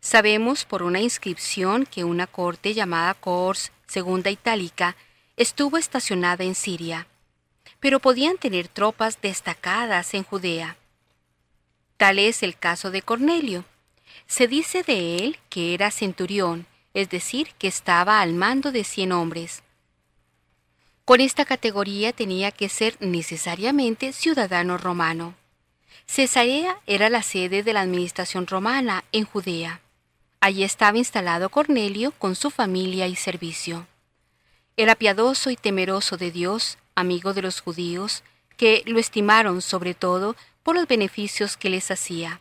Sabemos 0.01 0.65
por 0.65 0.83
una 0.83 1.01
inscripción 1.01 1.87
que 1.87 2.03
una 2.03 2.27
corte 2.27 2.75
llamada 2.75 3.15
Cors 3.15 3.71
Segunda 3.87 4.29
Itálica 4.29 4.95
estuvo 5.39 5.77
estacionada 5.77 6.43
en 6.43 6.53
Siria, 6.53 7.07
pero 7.79 8.01
podían 8.01 8.37
tener 8.37 8.67
tropas 8.67 9.21
destacadas 9.21 10.13
en 10.13 10.23
Judea. 10.23 10.75
Tal 11.95 12.19
es 12.19 12.43
el 12.43 12.57
caso 12.57 12.91
de 12.91 13.01
Cornelio. 13.01 13.63
Se 14.27 14.49
dice 14.49 14.83
de 14.83 15.15
él 15.15 15.39
que 15.49 15.73
era 15.73 15.91
centurión, 15.91 16.67
es 16.93 17.09
decir, 17.09 17.51
que 17.57 17.69
estaba 17.69 18.19
al 18.19 18.33
mando 18.33 18.73
de 18.73 18.83
cien 18.83 19.13
hombres. 19.13 19.63
Con 21.05 21.21
esta 21.21 21.45
categoría 21.45 22.11
tenía 22.11 22.51
que 22.51 22.67
ser 22.67 22.97
necesariamente 22.99 24.11
ciudadano 24.11 24.77
romano. 24.77 25.35
Cesarea 26.05 26.81
era 26.85 27.09
la 27.09 27.23
sede 27.23 27.63
de 27.63 27.71
la 27.71 27.81
administración 27.81 28.45
romana 28.45 29.05
en 29.13 29.23
Judea. 29.23 29.79
Allí 30.41 30.65
estaba 30.65 30.97
instalado 30.97 31.49
Cornelio 31.49 32.11
con 32.11 32.35
su 32.35 32.49
familia 32.49 33.07
y 33.07 33.15
servicio. 33.15 33.87
Era 34.79 34.95
piadoso 34.95 35.49
y 35.49 35.57
temeroso 35.57 36.15
de 36.15 36.31
Dios, 36.31 36.77
amigo 36.95 37.33
de 37.33 37.41
los 37.41 37.59
judíos, 37.59 38.23
que 38.55 38.81
lo 38.85 38.97
estimaron 38.97 39.61
sobre 39.61 39.93
todo 39.93 40.37
por 40.63 40.73
los 40.73 40.87
beneficios 40.87 41.57
que 41.57 41.69
les 41.69 41.91
hacía. 41.91 42.39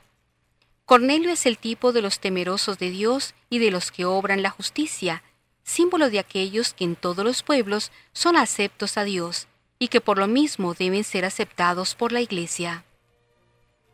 Cornelio 0.85 1.33
es 1.33 1.47
el 1.47 1.59
tipo 1.59 1.91
de 1.93 2.01
los 2.01 2.21
temerosos 2.21 2.79
de 2.79 2.91
Dios 2.91 3.35
y 3.51 3.59
de 3.59 3.73
los 3.73 3.91
que 3.91 4.05
obran 4.05 4.41
la 4.41 4.51
justicia, 4.51 5.25
símbolo 5.65 6.11
de 6.11 6.21
aquellos 6.21 6.75
que 6.75 6.85
en 6.85 6.95
todos 6.95 7.25
los 7.25 7.43
pueblos 7.43 7.91
son 8.13 8.37
aceptos 8.37 8.99
a 8.99 9.03
Dios 9.03 9.49
y 9.81 9.89
que 9.89 10.01
por 10.01 10.17
lo 10.17 10.29
mismo 10.29 10.75
deben 10.75 11.03
ser 11.03 11.25
aceptados 11.25 11.97
por 11.97 12.13
la 12.13 12.21
Iglesia. 12.21 12.85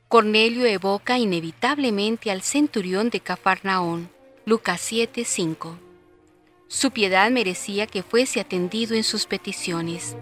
Cornelio 0.09 0.67
evoca 0.67 1.17
inevitablemente 1.17 2.31
al 2.31 2.43
centurión 2.43 3.09
de 3.09 3.21
Cafarnaón, 3.21 4.11
Lucas 4.45 4.83
7:5. 4.83 5.84
Su 6.69 6.91
piedad 6.91 7.31
merecía 7.31 7.87
que 7.87 8.03
fuese 8.03 8.41
atendido 8.41 8.95
en 8.95 9.05
sus 9.05 9.27
peticiones. 9.27 10.17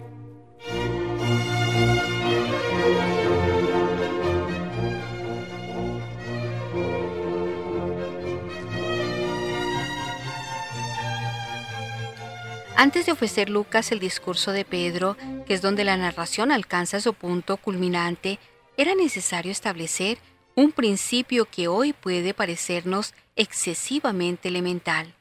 Antes 12.75 13.05
de 13.05 13.13
ofrecer 13.13 13.49
Lucas 13.49 13.93
el 13.93 13.99
discurso 13.99 14.51
de 14.51 14.65
Pedro, 14.65 15.15
que 15.45 15.53
es 15.53 15.61
donde 15.61 15.85
la 15.85 15.95
narración 15.95 16.51
alcanza 16.51 16.99
su 16.99 17.13
punto 17.13 17.55
culminante, 17.55 18.39
era 18.75 18.93
necesario 18.93 19.51
establecer 19.51 20.17
un 20.55 20.71
principio 20.71 21.45
que 21.45 21.69
hoy 21.69 21.93
puede 21.93 22.33
parecernos 22.33 23.13
excesivamente 23.35 24.49
elemental. 24.49 25.13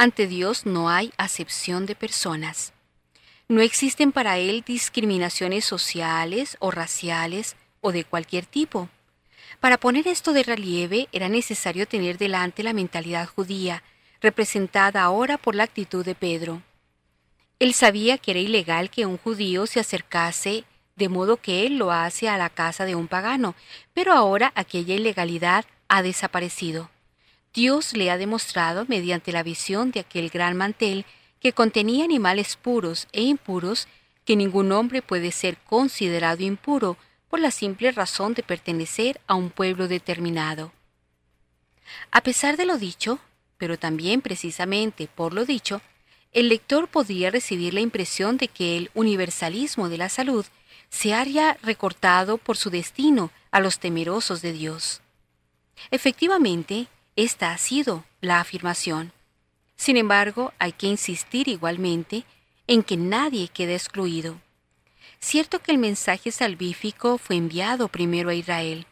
Ante 0.00 0.28
Dios 0.28 0.64
no 0.64 0.90
hay 0.90 1.12
acepción 1.16 1.84
de 1.84 1.96
personas. 1.96 2.72
No 3.48 3.62
existen 3.62 4.12
para 4.12 4.38
Él 4.38 4.62
discriminaciones 4.64 5.64
sociales 5.64 6.56
o 6.60 6.70
raciales 6.70 7.56
o 7.80 7.90
de 7.90 8.04
cualquier 8.04 8.46
tipo. 8.46 8.88
Para 9.58 9.76
poner 9.76 10.06
esto 10.06 10.32
de 10.32 10.44
relieve 10.44 11.08
era 11.10 11.28
necesario 11.28 11.88
tener 11.88 12.16
delante 12.16 12.62
la 12.62 12.74
mentalidad 12.74 13.26
judía, 13.26 13.82
representada 14.20 15.02
ahora 15.02 15.36
por 15.36 15.56
la 15.56 15.64
actitud 15.64 16.04
de 16.04 16.14
Pedro. 16.14 16.62
Él 17.58 17.74
sabía 17.74 18.18
que 18.18 18.30
era 18.30 18.40
ilegal 18.40 18.90
que 18.90 19.04
un 19.04 19.18
judío 19.18 19.66
se 19.66 19.80
acercase 19.80 20.62
de 20.94 21.08
modo 21.08 21.38
que 21.38 21.66
él 21.66 21.76
lo 21.76 21.90
hace 21.90 22.28
a 22.28 22.38
la 22.38 22.50
casa 22.50 22.84
de 22.84 22.94
un 22.94 23.08
pagano, 23.08 23.56
pero 23.94 24.12
ahora 24.12 24.52
aquella 24.54 24.94
ilegalidad 24.94 25.64
ha 25.88 26.02
desaparecido. 26.02 26.88
Dios 27.54 27.94
le 27.94 28.10
ha 28.10 28.18
demostrado, 28.18 28.84
mediante 28.88 29.32
la 29.32 29.42
visión 29.42 29.90
de 29.90 30.00
aquel 30.00 30.30
gran 30.30 30.56
mantel 30.56 31.04
que 31.40 31.52
contenía 31.52 32.04
animales 32.04 32.56
puros 32.56 33.08
e 33.12 33.22
impuros, 33.22 33.88
que 34.24 34.36
ningún 34.36 34.72
hombre 34.72 35.02
puede 35.02 35.32
ser 35.32 35.56
considerado 35.58 36.42
impuro 36.42 36.96
por 37.28 37.40
la 37.40 37.50
simple 37.50 37.92
razón 37.92 38.34
de 38.34 38.42
pertenecer 38.42 39.20
a 39.26 39.34
un 39.34 39.50
pueblo 39.50 39.88
determinado. 39.88 40.72
A 42.10 42.22
pesar 42.22 42.56
de 42.56 42.66
lo 42.66 42.78
dicho, 42.78 43.18
pero 43.56 43.78
también 43.78 44.20
precisamente 44.20 45.08
por 45.08 45.32
lo 45.34 45.44
dicho, 45.44 45.80
el 46.32 46.48
lector 46.48 46.88
podría 46.88 47.30
recibir 47.30 47.74
la 47.74 47.80
impresión 47.80 48.36
de 48.36 48.48
que 48.48 48.76
el 48.76 48.90
universalismo 48.94 49.88
de 49.88 49.98
la 49.98 50.08
salud 50.08 50.44
se 50.90 51.14
haya 51.14 51.58
recortado 51.62 52.38
por 52.38 52.56
su 52.56 52.70
destino 52.70 53.30
a 53.50 53.60
los 53.60 53.78
temerosos 53.78 54.42
de 54.42 54.52
Dios. 54.52 55.00
Efectivamente, 55.90 56.86
esta 57.22 57.52
ha 57.52 57.58
sido 57.58 58.04
la 58.20 58.40
afirmación. 58.40 59.12
Sin 59.76 59.96
embargo, 59.96 60.52
hay 60.58 60.72
que 60.72 60.86
insistir 60.86 61.48
igualmente 61.48 62.24
en 62.66 62.82
que 62.82 62.96
nadie 62.96 63.48
quede 63.48 63.74
excluido. 63.74 64.40
Cierto 65.20 65.60
que 65.60 65.72
el 65.72 65.78
mensaje 65.78 66.30
salvífico 66.30 67.18
fue 67.18 67.36
enviado 67.36 67.88
primero 67.88 68.30
a 68.30 68.34
Israel. 68.34 68.86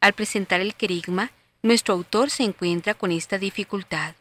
Al 0.00 0.12
presentar 0.12 0.60
el 0.60 0.74
querigma, 0.74 1.30
nuestro 1.62 1.94
autor 1.94 2.30
se 2.30 2.42
encuentra 2.42 2.94
con 2.94 3.12
esta 3.12 3.38
dificultad. 3.38 4.14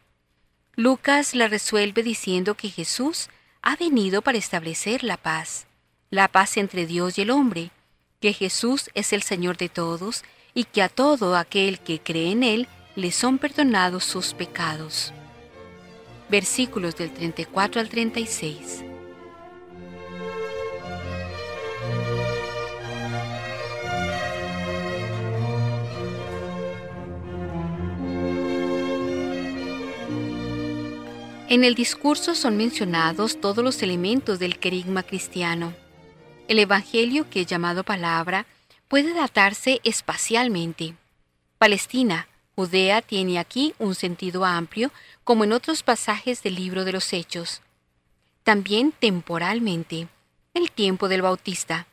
Lucas 0.75 1.35
la 1.35 1.47
resuelve 1.47 2.03
diciendo 2.03 2.55
que 2.55 2.69
Jesús 2.69 3.29
ha 3.61 3.75
venido 3.75 4.21
para 4.21 4.37
establecer 4.37 5.03
la 5.03 5.17
paz 5.17 5.65
la 6.09 6.27
paz 6.27 6.57
entre 6.57 6.85
Dios 6.85 7.17
y 7.17 7.21
el 7.21 7.29
hombre, 7.29 7.71
que 8.19 8.33
Jesús 8.33 8.89
es 8.95 9.13
el 9.13 9.21
Señor 9.21 9.57
de 9.57 9.69
todos 9.69 10.23
y 10.53 10.63
que 10.63 10.81
a 10.81 10.89
todo 10.89 11.35
aquel 11.35 11.79
que 11.79 11.99
cree 11.99 12.31
en 12.31 12.43
Él 12.43 12.67
le 12.99 13.11
son 13.11 13.37
perdonados 13.37 14.03
sus 14.03 14.33
pecados. 14.33 15.13
Versículos 16.29 16.95
del 16.97 17.11
34 17.11 17.79
al 17.79 17.89
36. 17.89 18.83
En 31.47 31.63
el 31.63 31.73
discurso 31.73 32.35
son 32.35 32.57
mencionados 32.57 33.41
todos 33.41 33.63
los 33.63 33.81
elementos 33.81 34.37
del 34.37 34.59
querigma 34.59 35.01
cristiano. 35.01 35.73
El 36.47 36.59
Evangelio, 36.59 37.27
que 37.29 37.41
es 37.41 37.47
llamado 37.47 37.83
palabra, 37.83 38.45
puede 38.87 39.15
datarse 39.15 39.79
espacialmente. 39.83 40.93
Palestina, 41.57 42.28
Judea 42.59 43.01
tiene 43.01 43.39
aquí 43.39 43.73
un 43.79 43.95
sentido 43.95 44.43
amplio, 44.43 44.91
como 45.23 45.45
en 45.45 45.53
otros 45.53 45.81
pasajes 45.81 46.43
del 46.43 46.55
libro 46.55 46.83
de 46.83 46.91
los 46.91 47.13
Hechos. 47.13 47.61
También 48.43 48.91
temporalmente, 48.91 50.09
el 50.53 50.69
tiempo 50.69 51.07
del 51.07 51.21
Bautista. 51.21 51.87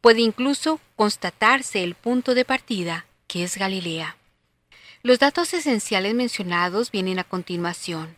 Puede 0.00 0.22
incluso 0.22 0.80
constatarse 0.96 1.84
el 1.84 1.94
punto 1.94 2.34
de 2.34 2.46
partida, 2.46 3.04
que 3.26 3.44
es 3.44 3.58
Galilea. 3.58 4.16
Los 5.02 5.18
datos 5.18 5.52
esenciales 5.52 6.14
mencionados 6.14 6.90
vienen 6.90 7.18
a 7.18 7.24
continuación. 7.24 8.16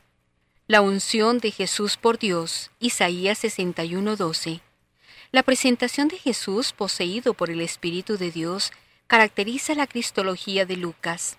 La 0.68 0.82
unción 0.82 1.38
de 1.40 1.50
Jesús 1.50 1.96
por 1.96 2.20
Dios, 2.20 2.70
Isaías 2.78 3.38
61:12. 3.42 4.61
La 5.32 5.42
presentación 5.42 6.06
de 6.06 6.18
Jesús 6.18 6.72
poseído 6.72 7.34
por 7.34 7.50
el 7.50 7.61
Espíritu 7.61 8.16
de 8.18 8.30
Dios 8.30 8.70
caracteriza 9.08 9.74
la 9.74 9.88
cristología 9.88 10.64
de 10.64 10.76
Lucas. 10.76 11.38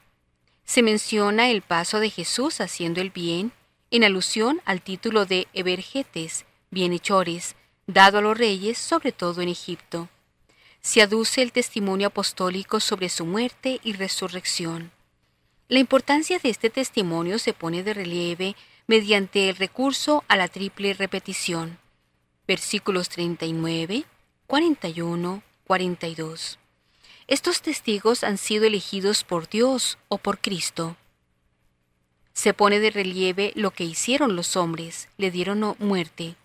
Se 0.70 0.84
menciona 0.84 1.50
el 1.50 1.64
paso 1.64 2.00
de 2.00 2.12
Jesús 2.12 2.62
haciendo 2.62 3.02
el 3.02 3.10
bien, 3.10 3.54
en 3.90 4.04
alusión 4.04 4.62
al 4.66 4.84
título 4.84 5.26
de 5.26 5.48
Evergetes, 5.56 6.46
bienhechores, 6.70 7.56
dado 7.88 8.20
a 8.20 8.22
los 8.22 8.38
reyes, 8.38 8.78
sobre 8.78 9.12
todo 9.12 9.42
en 9.42 9.50
Egipto. 9.50 10.10
Se 10.80 11.02
aduce 11.02 11.42
el 11.42 11.54
testimonio 11.54 12.10
apostólico 12.10 12.80
sobre 12.80 13.10
su 13.10 13.26
muerte 13.26 13.80
y 13.84 13.94
resurrección. 13.94 14.92
La 15.70 15.80
importancia 15.80 16.38
de 16.38 16.52
este 16.52 16.70
testimonio 16.70 17.40
se 17.40 17.54
pone 17.54 17.82
de 17.82 17.96
relieve 17.96 18.56
mediante 18.86 19.50
el 19.50 19.56
recurso 19.56 20.24
a 20.28 20.36
la 20.36 20.50
triple 20.50 20.94
repetición 20.94 21.80
versículos 22.46 23.10
39, 23.10 24.06
41, 24.46 25.42
42. 25.66 26.60
Estos 27.30 27.62
testigos 27.62 28.24
han 28.24 28.40
sido 28.40 28.66
elegidos 28.66 29.24
por 29.24 29.48
Dios 29.48 30.00
o 30.08 30.18
por 30.18 30.40
Cristo. 30.40 30.98
Se 32.34 32.56
pone 32.56 32.80
de 32.80 32.90
relieve 32.90 33.52
lo 33.54 33.70
que 33.70 33.84
hicieron 33.84 34.36
los 34.36 34.56
hombres, 34.56 35.10
le 35.18 35.30
dieron 35.30 35.76
muerte. 35.78 36.36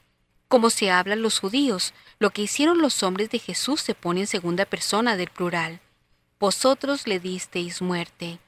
Como 0.46 0.68
se 0.68 0.90
hablan 0.90 1.22
los 1.22 1.38
judíos, 1.38 1.94
lo 2.18 2.28
que 2.28 2.42
hicieron 2.42 2.82
los 2.82 3.02
hombres 3.02 3.30
de 3.30 3.38
Jesús 3.38 3.80
se 3.80 3.94
pone 3.94 4.20
en 4.20 4.26
segunda 4.26 4.66
persona 4.66 5.16
del 5.16 5.30
plural. 5.30 5.80
Vosotros 6.38 7.06
le 7.06 7.18
disteis 7.18 7.80
muerte. 7.80 8.38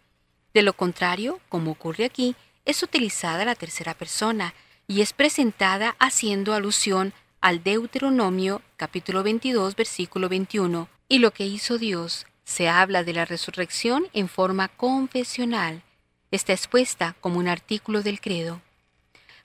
De 0.53 0.61
lo 0.61 0.75
contrario, 0.75 1.40
como 1.49 1.70
ocurre 1.70 2.05
aquí, 2.05 2.37
es 2.66 2.83
utilizada 2.83 3.46
la 3.46 3.55
tercera 3.55 3.94
persona 3.94 4.53
y 4.87 5.01
es 5.01 5.14
presentada 5.14 5.96
haciendo 5.99 6.53
alusión 6.53 7.14
al 7.40 7.62
Deuteronomio 7.62 8.61
capítulo 8.77 9.22
22 9.22 9.75
versículo 9.75 10.29
21, 10.29 10.87
y 11.09 11.19
lo 11.19 11.33
que 11.33 11.47
hizo 11.47 11.79
Dios. 11.79 12.27
Se 12.45 12.69
habla 12.69 13.05
de 13.05 13.12
la 13.12 13.25
resurrección 13.25 14.07
en 14.12 14.29
forma 14.29 14.69
confesional. 14.69 15.83
Está 16.31 16.53
expuesta 16.53 17.16
como 17.21 17.38
un 17.38 17.49
artículo 17.49 18.03
del 18.03 18.21
credo. 18.21 18.61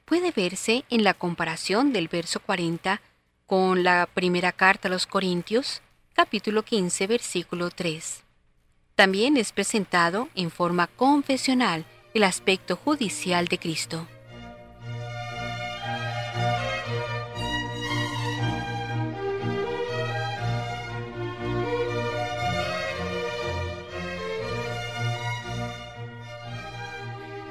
Puede 0.06 0.32
verse 0.32 0.86
en 0.90 1.04
la 1.04 1.14
comparación 1.14 1.94
del 1.94 2.08
verso 2.08 2.40
40 2.40 3.02
con 3.48 3.84
la 3.84 4.08
primera 4.14 4.52
carta 4.52 4.88
a 4.88 4.92
los 4.92 5.08
Corintios, 5.08 5.82
capítulo 6.14 6.64
15, 6.64 7.08
versículo 7.08 7.70
3. 7.70 8.24
También 8.96 9.38
es 9.38 9.52
presentado 9.52 10.30
en 10.36 10.52
forma 10.52 10.88
confesional 10.88 11.86
el 12.14 12.24
aspecto 12.24 12.76
judicial 12.76 13.48
de 13.48 13.58
Cristo. 13.58 14.08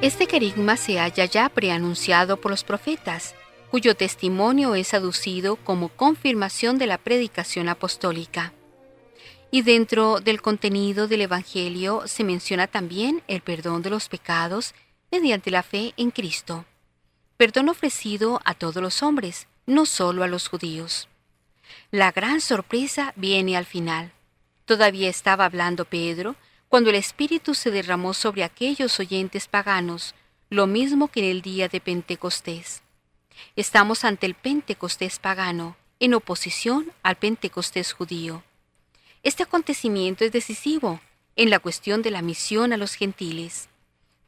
Este 0.03 0.27
querigma 0.27 0.79
se 0.79 0.99
halla 0.99 1.27
ya 1.27 1.51
preanunciado 1.51 2.39
por 2.39 2.51
los 2.51 2.65
profetas, 2.65 3.35
cuyo 3.71 3.95
testimonio 3.95 4.75
es 4.75 4.95
aducido 4.95 5.57
como 5.57 5.91
confirmación 5.91 6.79
de 6.79 6.87
la 6.87 6.97
predicación 6.97 7.69
apostólica. 7.69 8.55
Y 9.51 9.61
dentro 9.61 10.21
del 10.21 10.41
contenido 10.41 11.07
del 11.07 11.21
Evangelio 11.21 12.05
se 12.07 12.25
menciona 12.25 12.67
también 12.67 13.23
el 13.29 13.43
perdón 13.43 13.83
de 13.83 13.91
los 13.91 14.09
pecados 14.09 14.75
mediante 15.11 15.51
la 15.51 15.63
fe 15.63 15.93
en 15.99 16.11
Cristo. 16.11 16.65
Perdón 17.37 17.69
ofrecido 17.69 18.41
a 18.47 18.55
todos 18.55 18.83
los 18.83 19.03
hombres, 19.03 19.49
no 19.67 19.85
solo 19.85 20.25
a 20.25 20.29
los 20.29 20.49
judíos. 20.49 21.09
La 21.91 22.11
gran 22.11 22.41
sorpresa 22.41 23.13
viene 23.17 23.55
al 23.55 23.67
final. 23.67 24.13
Todavía 24.65 25.11
estaba 25.11 25.45
hablando 25.45 25.85
Pedro 25.85 26.37
cuando 26.71 26.91
el 26.91 26.97
Espíritu 26.97 27.55
se 27.57 27.73
derramó 27.73 28.15
sobre 28.15 28.45
aquellos 28.45 29.01
oyentes 29.01 29.49
paganos, 29.49 30.15
lo 30.51 30.69
mismo 30.69 31.09
que 31.09 31.19
en 31.19 31.27
el 31.27 31.43
día 31.43 31.67
de 31.67 31.81
Pentecostés. 31.81 32.83
Estamos 33.57 34.05
ante 34.05 34.27
el 34.27 34.35
Pentecostés 34.35 35.19
pagano, 35.19 35.77
en 35.99 36.15
oposición 36.15 36.93
al 37.03 37.17
Pentecostés 37.17 37.93
judío. 37.93 38.45
Este 39.25 39.43
acontecimiento 39.43 40.25
es 40.25 40.31
decisivo 40.31 41.01
en 41.35 41.51
la 41.51 41.59
cuestión 41.59 42.03
de 42.03 42.13
la 42.13 42.23
misión 42.23 42.73
a 42.73 42.77
los 42.77 42.95
gentiles. 42.95 43.69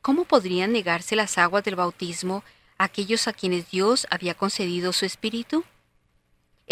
¿Cómo 0.00 0.24
podrían 0.24 0.72
negarse 0.72 1.14
las 1.14 1.38
aguas 1.38 1.62
del 1.62 1.76
bautismo 1.76 2.42
aquellos 2.76 3.28
a 3.28 3.32
quienes 3.32 3.70
Dios 3.70 4.08
había 4.10 4.34
concedido 4.34 4.92
su 4.92 5.04
espíritu? 5.04 5.62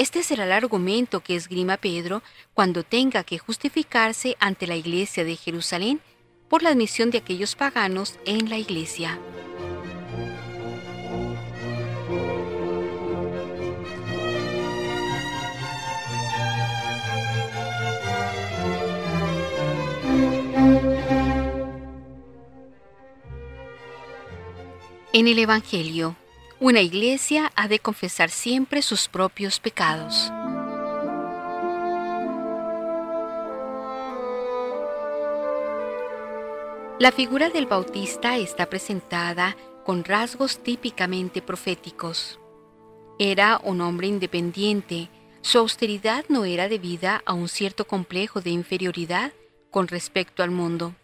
Este 0.00 0.22
será 0.22 0.44
el 0.44 0.52
argumento 0.52 1.20
que 1.20 1.36
esgrima 1.36 1.76
Pedro 1.76 2.22
cuando 2.54 2.84
tenga 2.84 3.22
que 3.22 3.36
justificarse 3.36 4.34
ante 4.40 4.66
la 4.66 4.74
iglesia 4.74 5.24
de 5.24 5.36
Jerusalén 5.36 6.00
por 6.48 6.62
la 6.62 6.70
admisión 6.70 7.10
de 7.10 7.18
aquellos 7.18 7.54
paganos 7.54 8.18
en 8.24 8.48
la 8.48 8.56
iglesia. 8.56 9.18
En 25.12 25.28
el 25.28 25.38
Evangelio, 25.38 26.16
una 26.60 26.82
iglesia 26.82 27.50
ha 27.56 27.68
de 27.68 27.78
confesar 27.78 28.28
siempre 28.28 28.82
sus 28.82 29.08
propios 29.08 29.60
pecados. 29.60 30.30
La 36.98 37.12
figura 37.12 37.48
del 37.48 37.64
Bautista 37.64 38.36
está 38.36 38.68
presentada 38.68 39.56
con 39.86 40.04
rasgos 40.04 40.58
típicamente 40.58 41.40
proféticos. 41.40 42.38
Era 43.18 43.58
un 43.64 43.80
hombre 43.80 44.08
independiente, 44.08 45.08
su 45.40 45.56
austeridad 45.56 46.26
no 46.28 46.44
era 46.44 46.68
debida 46.68 47.22
a 47.24 47.32
un 47.32 47.48
cierto 47.48 47.86
complejo 47.86 48.42
de 48.42 48.50
inferioridad 48.50 49.32
con 49.70 49.88
respecto 49.88 50.42
al 50.42 50.50
mundo. 50.50 50.94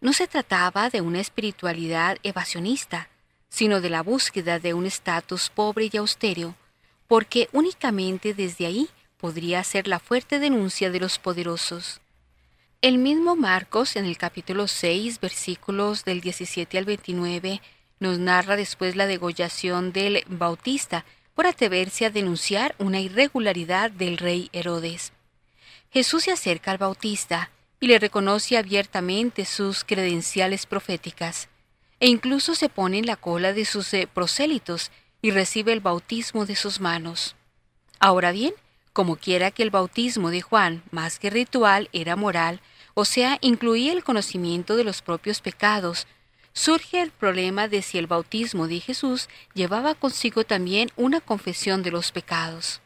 No 0.00 0.14
se 0.14 0.26
trataba 0.26 0.88
de 0.88 1.02
una 1.02 1.20
espiritualidad 1.20 2.16
evasionista, 2.22 3.10
sino 3.52 3.82
de 3.82 3.90
la 3.90 4.02
búsqueda 4.02 4.58
de 4.58 4.72
un 4.72 4.86
estatus 4.86 5.50
pobre 5.50 5.90
y 5.92 5.96
austero, 5.98 6.54
porque 7.06 7.50
únicamente 7.52 8.32
desde 8.32 8.64
ahí 8.64 8.88
podría 9.18 9.62
ser 9.62 9.88
la 9.88 9.98
fuerte 9.98 10.38
denuncia 10.38 10.90
de 10.90 10.98
los 10.98 11.18
poderosos. 11.18 12.00
El 12.80 12.96
mismo 12.96 13.36
Marcos 13.36 13.96
en 13.96 14.06
el 14.06 14.16
capítulo 14.16 14.68
6 14.68 15.20
versículos 15.20 16.06
del 16.06 16.22
17 16.22 16.78
al 16.78 16.86
29 16.86 17.60
nos 18.00 18.18
narra 18.18 18.56
después 18.56 18.96
la 18.96 19.06
degollación 19.06 19.92
del 19.92 20.24
Bautista 20.28 21.04
por 21.34 21.46
atreverse 21.46 22.06
a 22.06 22.10
denunciar 22.10 22.74
una 22.78 23.00
irregularidad 23.00 23.90
del 23.90 24.16
rey 24.16 24.48
Herodes. 24.54 25.12
Jesús 25.92 26.24
se 26.24 26.32
acerca 26.32 26.70
al 26.70 26.78
Bautista 26.78 27.50
y 27.80 27.88
le 27.88 27.98
reconoce 27.98 28.56
abiertamente 28.56 29.44
sus 29.44 29.84
credenciales 29.84 30.64
proféticas 30.64 31.48
e 32.02 32.08
incluso 32.08 32.56
se 32.56 32.68
pone 32.68 32.98
en 32.98 33.06
la 33.06 33.14
cola 33.14 33.52
de 33.52 33.64
sus 33.64 33.94
eh, 33.94 34.08
prosélitos 34.12 34.90
y 35.22 35.30
recibe 35.30 35.72
el 35.72 35.78
bautismo 35.78 36.46
de 36.46 36.56
sus 36.56 36.80
manos. 36.80 37.36
Ahora 38.00 38.32
bien, 38.32 38.54
como 38.92 39.14
quiera 39.14 39.52
que 39.52 39.62
el 39.62 39.70
bautismo 39.70 40.32
de 40.32 40.40
Juan, 40.40 40.82
más 40.90 41.20
que 41.20 41.30
ritual, 41.30 41.88
era 41.92 42.16
moral, 42.16 42.60
o 42.94 43.04
sea, 43.04 43.38
incluía 43.40 43.92
el 43.92 44.02
conocimiento 44.02 44.74
de 44.74 44.82
los 44.82 45.00
propios 45.00 45.40
pecados, 45.40 46.08
surge 46.52 47.00
el 47.00 47.12
problema 47.12 47.68
de 47.68 47.82
si 47.82 47.98
el 47.98 48.08
bautismo 48.08 48.66
de 48.66 48.80
Jesús 48.80 49.28
llevaba 49.54 49.94
consigo 49.94 50.42
también 50.42 50.90
una 50.96 51.20
confesión 51.20 51.84
de 51.84 51.92
los 51.92 52.10
pecados. 52.10 52.80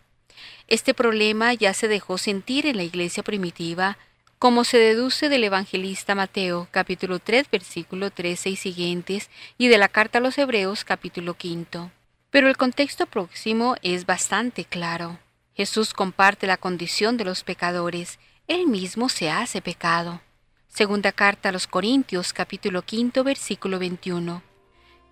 Este 0.68 0.92
problema 0.92 1.54
ya 1.54 1.72
se 1.72 1.88
dejó 1.88 2.18
sentir 2.18 2.66
en 2.66 2.76
la 2.76 2.82
iglesia 2.82 3.22
primitiva 3.22 3.96
como 4.38 4.64
se 4.64 4.78
deduce 4.78 5.28
del 5.28 5.44
evangelista 5.44 6.14
Mateo 6.14 6.68
capítulo 6.70 7.18
3 7.18 7.50
versículo 7.50 8.10
13 8.10 8.50
y 8.50 8.56
siguientes 8.56 9.30
y 9.56 9.68
de 9.68 9.78
la 9.78 9.88
carta 9.88 10.18
a 10.18 10.20
los 10.20 10.36
Hebreos 10.36 10.84
capítulo 10.84 11.34
5. 11.38 11.90
Pero 12.30 12.48
el 12.48 12.56
contexto 12.56 13.06
próximo 13.06 13.76
es 13.82 14.04
bastante 14.04 14.64
claro. 14.64 15.18
Jesús 15.54 15.94
comparte 15.94 16.46
la 16.46 16.58
condición 16.58 17.16
de 17.16 17.24
los 17.24 17.44
pecadores, 17.44 18.18
él 18.46 18.66
mismo 18.66 19.08
se 19.08 19.30
hace 19.30 19.62
pecado. 19.62 20.20
Segunda 20.68 21.12
carta 21.12 21.48
a 21.48 21.52
los 21.52 21.66
Corintios 21.66 22.34
capítulo 22.34 22.84
5 22.86 23.24
versículo 23.24 23.78
21. 23.78 24.42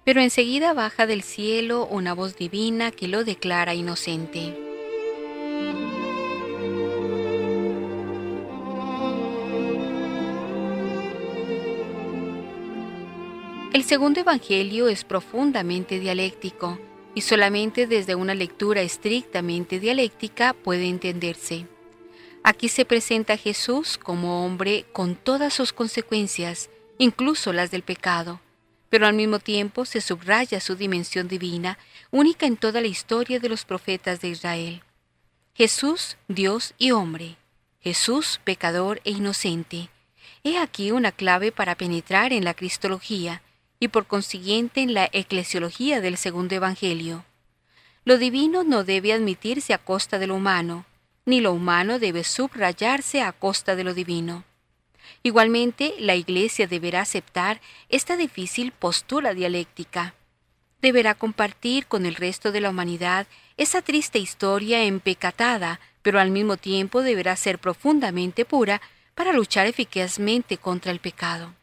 Pero 0.05 0.21
enseguida 0.21 0.75
baja 0.75 1.07
del 1.07 1.23
cielo 1.23 1.87
una 1.87 2.13
voz 2.13 2.37
divina 2.37 2.91
que 2.91 3.09
lo 3.09 3.25
declara 3.25 3.73
inocente. 3.73 4.64
El 13.75 13.83
segundo 13.83 14.21
Evangelio 14.21 14.89
es 14.89 15.03
profundamente 15.03 15.99
dialéctico 15.99 16.79
y 17.13 17.23
solamente 17.23 17.89
desde 17.89 18.15
una 18.15 18.33
lectura 18.33 18.83
estrictamente 18.83 19.81
dialéctica 19.81 20.53
puede 20.53 20.89
entenderse. 20.89 21.67
Aquí 22.45 22.69
se 22.69 22.85
presenta 22.85 23.33
a 23.33 23.37
Jesús 23.37 23.99
como 23.99 24.47
hombre 24.47 24.87
con 24.93 25.17
todas 25.17 25.55
sus 25.55 25.73
consecuencias, 25.73 26.71
incluso 26.99 27.53
las 27.53 27.73
del 27.73 27.83
pecado, 27.83 28.41
pero 28.91 29.09
al 29.09 29.15
mismo 29.15 29.41
tiempo 29.41 29.85
se 29.85 30.01
subraya 30.01 30.61
su 30.61 30.77
dimensión 30.77 31.27
divina, 31.27 31.77
única 32.13 32.47
en 32.47 32.57
toda 32.57 32.81
la 32.81 32.87
historia 32.87 33.41
de 33.41 33.49
los 33.49 33.65
profetas 33.65 34.21
de 34.21 34.29
Israel. 34.29 34.83
Jesús, 35.53 36.17
Dios 36.29 36.75
y 36.79 36.93
hombre. 36.93 37.39
Jesús, 37.81 38.41
pecador 38.45 39.01
e 39.03 39.11
inocente. 39.11 39.89
He 40.45 40.59
aquí 40.59 40.93
una 40.93 41.11
clave 41.11 41.51
para 41.51 41.75
penetrar 41.75 42.33
en 42.33 42.45
la 42.45 42.55
Cristología, 42.55 43.43
y 43.81 43.89
por 43.89 44.07
consiguiente 44.07 44.81
en 44.81 44.95
la 44.95 45.09
eclesiología 45.13 46.01
del 46.01 46.17
segundo 46.17 46.55
Evangelio. 46.55 47.25
Lo 48.05 48.19
divino 48.19 48.65
no 48.65 48.85
debe 48.85 49.13
admitirse 49.13 49.73
a 49.75 49.79
costa 49.79 50.19
de 50.19 50.27
lo 50.27 50.35
humano, 50.35 50.85
ni 51.27 51.41
lo 51.41 51.53
humano 51.53 51.99
debe 51.99 52.25
subrayarse 52.25 53.23
a 53.23 53.33
costa 53.33 53.77
de 53.77 53.85
lo 53.85 53.95
divino. 53.95 54.45
Igualmente, 55.23 55.95
la 55.99 56.15
Iglesia 56.15 56.67
deberá 56.67 57.01
aceptar 57.01 57.61
esta 57.89 58.17
difícil 58.17 58.73
postura 58.73 59.33
dialéctica. 59.33 60.15
Deberá 60.83 61.15
compartir 61.15 61.87
con 61.87 62.05
el 62.05 62.15
resto 62.15 62.53
de 62.53 62.61
la 62.61 62.69
humanidad 62.71 63.27
esa 63.57 63.81
triste 63.81 64.19
historia 64.19 64.85
empecatada, 64.85 65.81
pero 66.03 66.21
al 66.21 66.31
mismo 66.31 66.59
tiempo 66.59 67.01
deberá 67.03 67.37
ser 67.37 67.59
profundamente 67.59 68.45
pura 68.45 68.83
para 69.15 69.33
luchar 69.33 69.67
eficazmente 69.67 70.59
contra 70.59 70.93
el 70.93 71.01
pecado. 71.01 71.55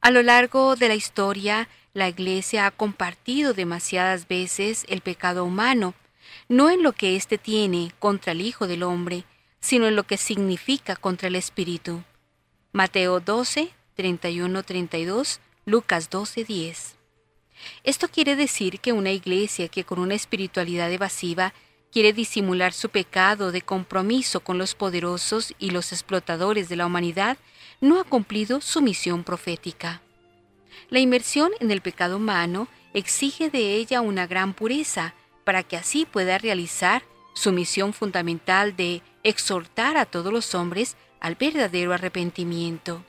A 0.00 0.10
lo 0.10 0.22
largo 0.22 0.76
de 0.76 0.88
la 0.88 0.94
historia, 0.94 1.68
la 1.92 2.08
Iglesia 2.08 2.66
ha 2.66 2.70
compartido 2.70 3.52
demasiadas 3.52 4.28
veces 4.28 4.84
el 4.88 5.00
pecado 5.00 5.44
humano, 5.44 5.94
no 6.48 6.70
en 6.70 6.82
lo 6.82 6.92
que 6.92 7.16
éste 7.16 7.38
tiene 7.38 7.92
contra 7.98 8.32
el 8.32 8.40
Hijo 8.40 8.66
del 8.66 8.84
Hombre, 8.84 9.24
sino 9.60 9.86
en 9.86 9.96
lo 9.96 10.04
que 10.04 10.16
significa 10.16 10.94
contra 10.96 11.28
el 11.28 11.34
Espíritu. 11.34 12.04
Mateo 12.72 13.18
12, 13.18 13.70
31-32, 13.96 15.40
Lucas 15.64 16.10
12, 16.10 16.44
10. 16.44 16.96
Esto 17.82 18.08
quiere 18.08 18.36
decir 18.36 18.78
que 18.78 18.92
una 18.92 19.10
iglesia 19.10 19.68
que 19.68 19.84
con 19.84 19.98
una 19.98 20.14
espiritualidad 20.14 20.92
evasiva 20.92 21.52
quiere 21.90 22.12
disimular 22.12 22.72
su 22.72 22.90
pecado 22.90 23.50
de 23.50 23.62
compromiso 23.62 24.40
con 24.40 24.58
los 24.58 24.74
poderosos 24.74 25.54
y 25.58 25.70
los 25.70 25.92
explotadores 25.92 26.68
de 26.68 26.76
la 26.76 26.86
humanidad 26.86 27.38
no 27.80 28.00
ha 28.00 28.04
cumplido 28.04 28.60
su 28.60 28.82
misión 28.82 29.24
profética. 29.24 30.02
La 30.90 30.98
inmersión 30.98 31.50
en 31.60 31.70
el 31.70 31.80
pecado 31.80 32.16
humano 32.16 32.68
exige 32.94 33.50
de 33.50 33.74
ella 33.74 34.00
una 34.00 34.26
gran 34.26 34.54
pureza 34.54 35.14
para 35.44 35.62
que 35.62 35.76
así 35.76 36.06
pueda 36.06 36.38
realizar 36.38 37.02
su 37.34 37.52
misión 37.52 37.92
fundamental 37.92 38.74
de 38.76 39.02
exhortar 39.22 39.96
a 39.96 40.06
todos 40.06 40.32
los 40.32 40.54
hombres 40.54 40.96
al 41.20 41.36
verdadero 41.36 41.92
arrepentimiento. 41.92 43.04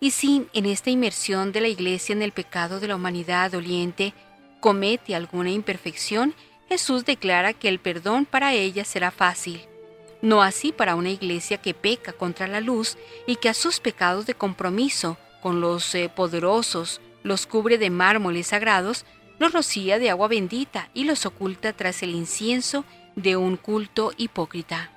Y 0.00 0.10
si 0.10 0.46
en 0.52 0.66
esta 0.66 0.90
inmersión 0.90 1.52
de 1.52 1.60
la 1.60 1.68
Iglesia 1.68 2.12
en 2.12 2.22
el 2.22 2.32
pecado 2.32 2.80
de 2.80 2.88
la 2.88 2.96
humanidad 2.96 3.50
doliente 3.50 4.14
comete 4.60 5.14
alguna 5.14 5.50
imperfección, 5.50 6.34
Jesús 6.68 7.04
declara 7.04 7.52
que 7.52 7.68
el 7.68 7.78
perdón 7.78 8.24
para 8.24 8.54
ella 8.54 8.84
será 8.84 9.10
fácil, 9.10 9.60
no 10.22 10.42
así 10.42 10.72
para 10.72 10.94
una 10.94 11.10
iglesia 11.10 11.58
que 11.58 11.74
peca 11.74 12.12
contra 12.12 12.46
la 12.46 12.60
luz 12.60 12.96
y 13.26 13.36
que 13.36 13.48
a 13.48 13.54
sus 13.54 13.80
pecados 13.80 14.24
de 14.24 14.34
compromiso 14.34 15.18
con 15.42 15.60
los 15.60 15.94
eh, 15.94 16.08
poderosos 16.08 17.00
los 17.22 17.46
cubre 17.46 17.78
de 17.78 17.90
mármoles 17.90 18.48
sagrados, 18.48 19.04
los 19.38 19.52
rocía 19.52 19.98
de 19.98 20.10
agua 20.10 20.28
bendita 20.28 20.88
y 20.94 21.04
los 21.04 21.26
oculta 21.26 21.72
tras 21.72 22.02
el 22.02 22.14
incienso 22.14 22.84
de 23.16 23.36
un 23.36 23.56
culto 23.56 24.12
hipócrita. 24.16 24.91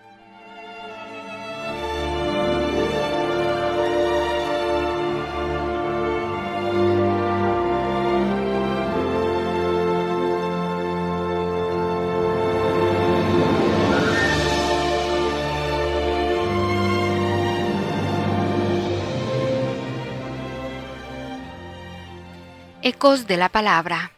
Ecos 22.88 23.26
de 23.26 23.36
la 23.36 23.50
Palabra. 23.50 24.12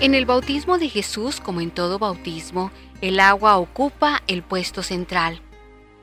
En 0.00 0.14
el 0.14 0.24
bautismo 0.24 0.78
de 0.78 0.88
Jesús, 0.88 1.40
como 1.40 1.60
en 1.60 1.70
todo 1.70 1.98
bautismo, 1.98 2.70
el 3.02 3.20
agua 3.20 3.58
ocupa 3.58 4.22
el 4.28 4.42
puesto 4.42 4.82
central. 4.82 5.42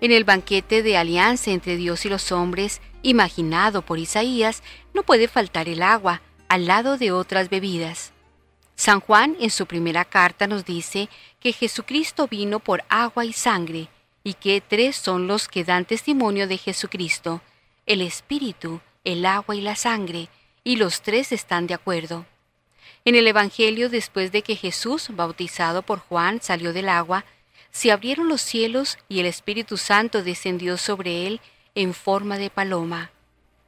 En 0.01 0.12
el 0.12 0.23
banquete 0.23 0.84
de 0.84 0.97
alianza 0.97 1.49
entre 1.49 1.77
Dios 1.77 2.06
y 2.06 2.10
los 2.10 2.32
hombres, 2.32 2.80
imaginado 3.01 3.82
por 3.82 3.97
Isaías, 3.97 4.62
no 4.93 5.01
puede 5.01 5.27
faltar 5.27 5.67
el 5.67 5.82
agua, 5.82 6.21
al 6.47 6.67
lado 6.67 6.99
de 6.99 7.12
otras 7.12 7.49
bebidas. 7.49 8.13
San 8.82 9.00
Juan 9.00 9.38
en 9.39 9.52
su 9.52 9.67
primera 9.67 10.06
carta 10.06 10.48
nos 10.48 10.65
dice 10.65 11.08
que 11.39 11.54
Jesucristo 11.54 12.28
vino 12.28 12.60
por 12.60 12.84
agua 12.89 13.26
y 13.26 13.32
sangre, 13.32 13.89
y 14.24 14.34
que 14.34 14.60
tres 14.60 14.96
son 14.96 15.28
los 15.28 15.48
que 15.48 15.63
dan 15.63 15.86
testimonio 15.86 16.48
de 16.48 16.58
Jesucristo, 16.58 17.41
el 17.86 18.02
Espíritu, 18.02 18.82
el 19.04 19.28
agua 19.28 19.56
y 19.56 19.62
la 19.62 19.76
sangre, 19.76 20.30
y 20.63 20.78
los 20.78 21.04
tres 21.04 21.32
están 21.32 21.67
de 21.67 21.76
acuerdo. 21.76 22.26
En 23.06 23.13
el 23.13 23.28
Evangelio, 23.28 23.88
después 23.88 24.32
de 24.32 24.41
que 24.41 24.56
Jesús, 24.56 25.10
bautizado 25.12 25.84
por 25.84 26.00
Juan, 26.00 26.41
salió 26.41 26.74
del 26.74 26.89
agua, 26.89 27.24
se 27.70 27.91
abrieron 27.91 28.30
los 28.30 28.41
cielos 28.41 28.98
y 29.08 29.20
el 29.20 29.28
Espíritu 29.28 29.78
Santo 29.78 30.24
descendió 30.24 30.78
sobre 30.78 31.28
él 31.28 31.39
en 31.76 31.94
forma 31.94 32.39
de 32.39 32.50
paloma. 32.50 33.12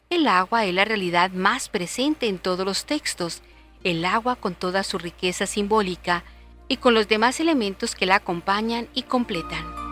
El 0.10 0.26
agua 0.26 0.66
es 0.66 0.74
la 0.74 0.86
realidad 0.86 1.30
más 1.30 1.70
presente 1.70 2.28
en 2.28 2.40
todos 2.40 2.66
los 2.66 2.86
textos, 2.86 3.44
el 3.84 4.06
agua 4.06 4.36
con 4.36 4.56
toda 4.56 4.84
su 4.84 4.98
riqueza 4.98 5.46
simbólica 5.46 6.24
y 6.68 6.78
con 6.78 6.94
los 6.94 7.08
demás 7.08 7.40
elementos 7.40 7.96
que 7.96 8.06
la 8.06 8.16
acompañan 8.16 8.88
y 8.94 9.04
completan. 9.04 9.84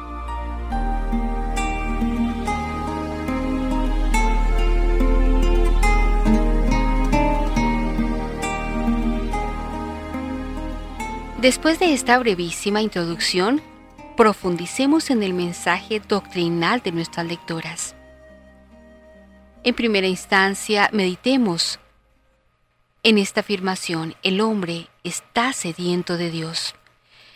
Después 11.42 11.80
de 11.80 11.94
esta 11.94 12.20
brevísima 12.20 12.84
introducción, 12.84 13.64
profundicemos 14.16 15.10
en 15.10 15.24
el 15.24 15.34
mensaje 15.34 16.00
doctrinal 16.00 16.82
de 16.82 16.92
nuestras 16.92 17.26
lectoras. 17.26 17.96
En 19.64 19.74
primera 19.74 20.06
instancia, 20.06 20.90
meditemos 20.94 21.80
en 23.04 23.18
esta 23.18 23.40
afirmación, 23.40 24.16
el 24.22 24.42
hombre 24.42 24.88
está 25.04 25.54
sediento 25.54 26.18
de 26.18 26.30
Dios. 26.30 26.76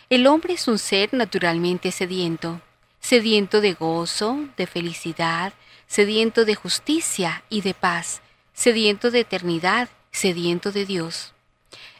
El 0.08 0.26
hombre 0.28 0.54
es 0.54 0.68
un 0.68 0.78
ser 0.78 1.12
naturalmente 1.12 1.90
sediento, 1.90 2.60
sediento 3.00 3.60
de 3.60 3.74
gozo, 3.74 4.46
de 4.56 4.68
felicidad, 4.68 5.52
sediento 5.88 6.44
de 6.44 6.54
justicia 6.54 7.42
y 7.48 7.62
de 7.62 7.74
paz, 7.74 8.22
sediento 8.52 9.10
de 9.10 9.20
eternidad, 9.20 9.88
sediento 10.12 10.70
de 10.70 10.86
Dios. 10.86 11.32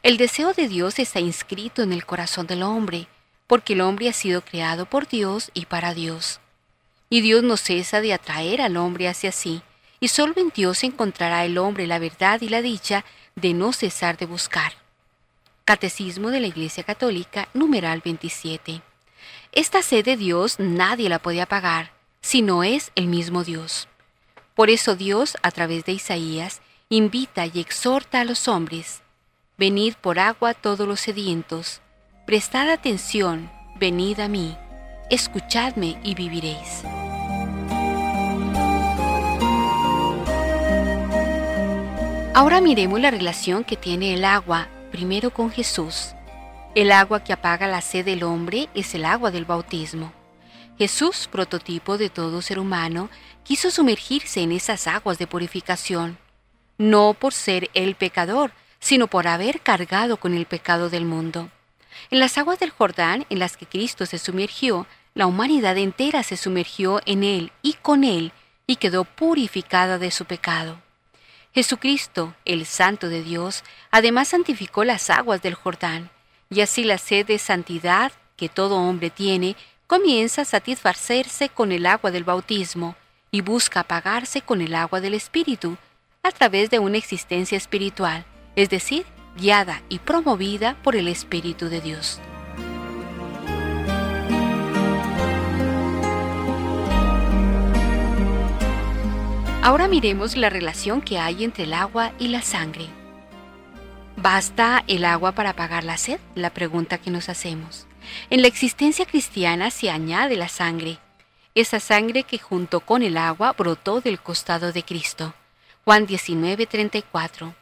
El 0.04 0.16
deseo 0.16 0.52
de 0.52 0.68
Dios 0.68 1.00
está 1.00 1.18
inscrito 1.18 1.82
en 1.82 1.92
el 1.92 2.06
corazón 2.06 2.46
del 2.46 2.62
hombre, 2.62 3.08
porque 3.48 3.72
el 3.72 3.80
hombre 3.80 4.08
ha 4.08 4.12
sido 4.12 4.42
creado 4.42 4.86
por 4.86 5.08
Dios 5.08 5.50
y 5.54 5.66
para 5.66 5.94
Dios. 5.94 6.40
Y 7.10 7.20
Dios 7.20 7.42
no 7.42 7.56
cesa 7.56 8.00
de 8.00 8.12
atraer 8.12 8.60
al 8.60 8.76
hombre 8.76 9.08
hacia 9.08 9.32
sí, 9.32 9.62
y 9.98 10.08
solo 10.08 10.34
en 10.36 10.52
Dios 10.54 10.84
encontrará 10.84 11.44
el 11.44 11.58
hombre 11.58 11.86
la 11.86 11.98
verdad 11.98 12.40
y 12.40 12.48
la 12.48 12.62
dicha 12.62 13.04
de 13.36 13.52
no 13.52 13.74
cesar 13.74 14.16
de 14.16 14.24
buscar. 14.24 14.72
Catecismo 15.66 16.30
de 16.30 16.40
la 16.40 16.46
Iglesia 16.46 16.84
Católica, 16.84 17.48
numeral 17.52 18.00
27. 18.02 18.80
Esta 19.52 19.82
sed 19.82 20.04
de 20.06 20.16
Dios 20.16 20.58
nadie 20.58 21.10
la 21.10 21.18
puede 21.18 21.42
apagar, 21.42 21.92
si 22.22 22.40
no 22.40 22.64
es 22.64 22.92
el 22.94 23.08
mismo 23.08 23.44
Dios. 23.44 23.88
Por 24.54 24.70
eso 24.70 24.96
Dios, 24.96 25.36
a 25.42 25.50
través 25.50 25.84
de 25.84 25.92
Isaías, 25.92 26.62
invita 26.88 27.44
y 27.46 27.60
exhorta 27.60 28.20
a 28.20 28.24
los 28.24 28.48
hombres, 28.48 29.02
Venid 29.58 29.94
por 29.94 30.18
agua 30.18 30.52
todos 30.52 30.86
los 30.86 31.00
sedientos, 31.00 31.80
prestad 32.26 32.68
atención, 32.68 33.50
venid 33.76 34.20
a 34.20 34.28
mí, 34.28 34.54
escuchadme 35.08 35.98
y 36.04 36.14
viviréis. 36.14 36.82
Ahora 42.36 42.60
miremos 42.60 43.00
la 43.00 43.10
relación 43.10 43.64
que 43.64 43.78
tiene 43.78 44.12
el 44.12 44.22
agua 44.22 44.68
primero 44.92 45.30
con 45.30 45.50
Jesús. 45.50 46.08
El 46.74 46.92
agua 46.92 47.24
que 47.24 47.32
apaga 47.32 47.66
la 47.66 47.80
sed 47.80 48.04
del 48.04 48.24
hombre 48.24 48.68
es 48.74 48.94
el 48.94 49.06
agua 49.06 49.30
del 49.30 49.46
bautismo. 49.46 50.12
Jesús, 50.76 51.30
prototipo 51.32 51.96
de 51.96 52.10
todo 52.10 52.42
ser 52.42 52.58
humano, 52.58 53.08
quiso 53.42 53.70
sumergirse 53.70 54.42
en 54.42 54.52
esas 54.52 54.86
aguas 54.86 55.16
de 55.16 55.26
purificación, 55.26 56.18
no 56.76 57.14
por 57.14 57.32
ser 57.32 57.70
el 57.72 57.94
pecador, 57.94 58.52
sino 58.80 59.06
por 59.06 59.28
haber 59.28 59.62
cargado 59.62 60.18
con 60.18 60.34
el 60.34 60.44
pecado 60.44 60.90
del 60.90 61.06
mundo. 61.06 61.48
En 62.10 62.18
las 62.18 62.36
aguas 62.36 62.58
del 62.58 62.68
Jordán 62.68 63.24
en 63.30 63.38
las 63.38 63.56
que 63.56 63.64
Cristo 63.64 64.04
se 64.04 64.18
sumergió, 64.18 64.86
la 65.14 65.26
humanidad 65.26 65.78
entera 65.78 66.22
se 66.22 66.36
sumergió 66.36 67.00
en 67.06 67.24
él 67.24 67.50
y 67.62 67.72
con 67.80 68.04
él 68.04 68.32
y 68.66 68.76
quedó 68.76 69.04
purificada 69.04 69.96
de 69.96 70.10
su 70.10 70.26
pecado. 70.26 70.82
Jesucristo, 71.56 72.34
el 72.44 72.66
Santo 72.66 73.08
de 73.08 73.22
Dios, 73.22 73.64
además 73.90 74.28
santificó 74.28 74.84
las 74.84 75.08
aguas 75.08 75.40
del 75.40 75.54
Jordán, 75.54 76.10
y 76.50 76.60
así 76.60 76.84
la 76.84 76.98
sed 76.98 77.24
de 77.24 77.38
santidad 77.38 78.12
que 78.36 78.50
todo 78.50 78.76
hombre 78.76 79.08
tiene 79.08 79.56
comienza 79.86 80.42
a 80.42 80.44
satisfacerse 80.44 81.48
con 81.48 81.72
el 81.72 81.86
agua 81.86 82.10
del 82.10 82.24
bautismo 82.24 82.94
y 83.30 83.40
busca 83.40 83.80
apagarse 83.80 84.42
con 84.42 84.60
el 84.60 84.74
agua 84.74 85.00
del 85.00 85.14
Espíritu, 85.14 85.78
a 86.22 86.30
través 86.30 86.68
de 86.68 86.78
una 86.78 86.98
existencia 86.98 87.56
espiritual 87.56 88.26
es 88.54 88.68
decir, 88.68 89.06
guiada 89.38 89.80
y 89.88 90.00
promovida 90.00 90.76
por 90.82 90.94
el 90.94 91.08
Espíritu 91.08 91.70
de 91.70 91.80
Dios. 91.80 92.20
Ahora 99.66 99.88
miremos 99.88 100.36
la 100.36 100.48
relación 100.48 101.02
que 101.02 101.18
hay 101.18 101.42
entre 101.42 101.64
el 101.64 101.72
agua 101.72 102.12
y 102.20 102.28
la 102.28 102.40
sangre. 102.40 102.86
¿Basta 104.16 104.84
el 104.86 105.04
agua 105.04 105.32
para 105.32 105.50
apagar 105.50 105.82
la 105.82 105.96
sed? 105.96 106.20
La 106.36 106.50
pregunta 106.50 106.98
que 106.98 107.10
nos 107.10 107.28
hacemos. 107.28 107.88
En 108.30 108.42
la 108.42 108.46
existencia 108.46 109.06
cristiana 109.06 109.72
se 109.72 109.90
añade 109.90 110.36
la 110.36 110.48
sangre, 110.48 111.00
esa 111.56 111.80
sangre 111.80 112.22
que 112.22 112.38
junto 112.38 112.78
con 112.78 113.02
el 113.02 113.16
agua 113.16 113.54
brotó 113.58 114.00
del 114.00 114.20
costado 114.20 114.70
de 114.70 114.84
Cristo. 114.84 115.34
Juan 115.84 116.06
19:34 116.06 117.52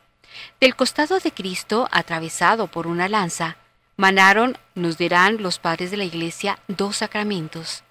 del 0.61 0.77
costado 0.77 1.19
de 1.21 1.33
Cristo, 1.33 1.89
atravesado 1.91 2.67
por 2.67 2.87
una 2.87 3.09
lanza, 3.09 3.57
manaron, 3.97 4.59
nos 4.75 4.99
dirán 4.99 5.43
los 5.43 5.59
padres 5.59 5.91
de 5.91 5.97
la 5.97 6.05
Iglesia, 6.05 6.59
dos 6.69 6.97
sacramentos, 6.97 7.83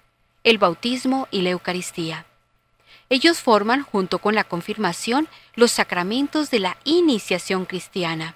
el 0.44 0.58
bautismo 0.58 1.26
y 1.32 1.42
la 1.42 1.50
Eucaristía. 1.50 2.26
Ellos 3.14 3.38
forman, 3.38 3.82
junto 3.84 4.18
con 4.18 4.34
la 4.34 4.42
confirmación, 4.42 5.28
los 5.54 5.70
sacramentos 5.70 6.50
de 6.50 6.58
la 6.58 6.78
iniciación 6.82 7.64
cristiana. 7.64 8.34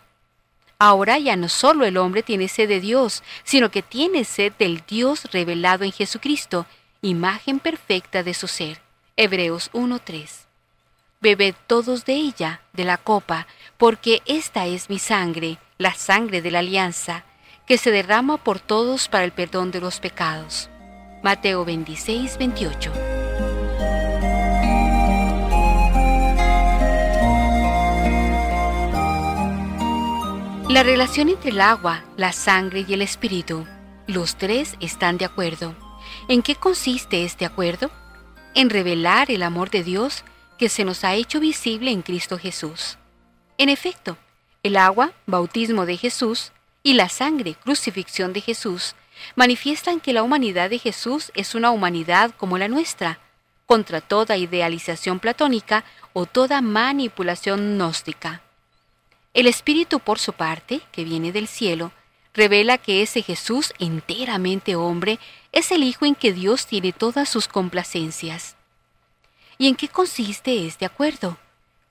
Ahora 0.79 1.19
ya 1.19 1.35
no 1.35 1.49
solo 1.49 1.85
el 1.85 1.97
hombre 1.97 2.23
tiene 2.23 2.47
sed 2.47 2.69
de 2.69 2.79
Dios, 2.79 3.25
sino 3.43 3.73
que 3.73 3.83
tiene 3.83 4.23
sed 4.23 4.53
del 4.57 4.85
Dios 4.87 5.33
revelado 5.33 5.83
en 5.83 5.91
Jesucristo, 5.91 6.65
imagen 7.03 7.59
perfecta 7.59 8.23
de 8.23 8.35
su 8.35 8.47
ser. 8.47 8.81
Hebreos 9.17 9.69
1.3. 9.73 10.47
Bebed 11.21 11.57
todos 11.67 12.05
de 12.05 12.13
ella, 12.13 12.61
de 12.73 12.85
la 12.85 12.99
copa, 12.99 13.49
porque 13.79 14.23
esta 14.27 14.67
es 14.67 14.89
mi 14.89 15.01
sangre, 15.01 15.59
la 15.79 15.95
sangre 15.95 16.41
de 16.41 16.53
la 16.53 16.61
alianza, 16.61 17.25
que 17.67 17.79
se 17.79 17.91
derrama 17.91 18.37
por 18.37 18.61
todos 18.61 19.09
para 19.09 19.25
el 19.25 19.33
perdón 19.33 19.73
de 19.73 19.81
los 19.81 19.99
pecados. 19.99 20.71
Mateo 21.25 21.65
26, 21.65 22.39
28. 22.39 23.18
La 30.69 30.83
relación 30.83 31.31
entre 31.31 31.49
el 31.49 31.63
agua, 31.63 32.05
la 32.19 32.31
sangre 32.33 32.85
y 32.87 32.93
el 32.93 33.01
espíritu. 33.01 33.67
Los 34.07 34.37
tres 34.37 34.75
están 34.81 35.17
de 35.17 35.25
acuerdo. 35.25 35.75
¿En 36.29 36.43
qué 36.43 36.57
consiste 36.57 37.25
este 37.25 37.47
acuerdo? 37.47 37.91
En 38.55 38.69
revelar 38.69 39.31
el 39.31 39.45
amor 39.45 39.71
de 39.71 39.83
Dios 39.83 40.25
que 40.59 40.69
se 40.69 40.85
nos 40.85 41.05
ha 41.05 41.15
hecho 41.15 41.41
visible 41.41 41.91
en 41.91 42.03
Cristo 42.03 42.37
Jesús. 42.37 42.99
En 43.57 43.71
efecto, 43.71 44.19
el 44.63 44.77
agua, 44.77 45.13
bautismo 45.25 45.87
de 45.87 45.97
Jesús, 45.97 46.53
y 46.83 46.93
la 46.93 47.09
sangre, 47.09 47.55
crucifixión 47.55 48.35
de 48.35 48.43
Jesús, 48.43 48.95
manifiestan 49.37 50.01
que 50.01 50.13
la 50.13 50.23
humanidad 50.23 50.69
de 50.69 50.79
Jesús 50.79 51.33
es 51.35 51.55
una 51.55 51.71
humanidad 51.71 52.33
como 52.37 52.59
la 52.59 52.69
nuestra, 52.69 53.21
contra 53.65 54.03
toda 54.03 54.37
idealización 54.37 55.19
platónica 55.19 55.87
o 56.13 56.27
toda 56.27 56.61
manipulación 56.61 57.77
gnóstica. 57.77 58.43
El 59.39 59.47
Espíritu, 59.47 60.01
por 60.01 60.19
su 60.19 60.33
parte, 60.33 60.81
que 60.91 61.05
viene 61.05 61.31
del 61.31 61.47
cielo, 61.47 61.93
revela 62.35 62.77
que 62.77 63.03
ese 63.03 63.23
Jesús 63.23 63.73
enteramente 63.79 64.75
hombre 64.75 65.21
es 65.53 65.71
el 65.71 65.85
Hijo 65.85 66.07
en 66.07 66.17
que 66.17 66.33
Dios 66.33 66.67
tiene 66.67 66.93
todas 66.93 67.29
sus 67.29 67.47
complacencias. 67.47 68.57
¿Y 69.57 69.69
en 69.69 69.77
qué 69.77 69.87
consiste 69.87 70.67
este 70.67 70.85
acuerdo? 70.85 71.39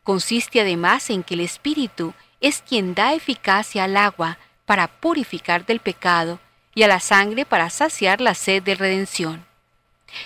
Consiste 0.04 0.60
además 0.60 1.10
en 1.10 1.24
que 1.24 1.36
el 1.36 1.40
Espíritu 1.40 2.14
es 2.42 2.62
quien 2.62 2.94
da 2.94 3.14
eficacia 3.14 3.86
al 3.86 3.96
agua 3.96 4.38
para 4.66 4.90
purificar 4.90 5.66
del 5.66 5.80
pecado 5.80 6.42
y 6.76 6.84
a 6.84 6.90
la 6.90 7.00
sangre 7.00 7.46
para 7.46 7.70
saciar 7.70 8.20
la 8.20 8.34
sed 8.36 8.62
de 8.62 8.76
redención. 8.76 9.46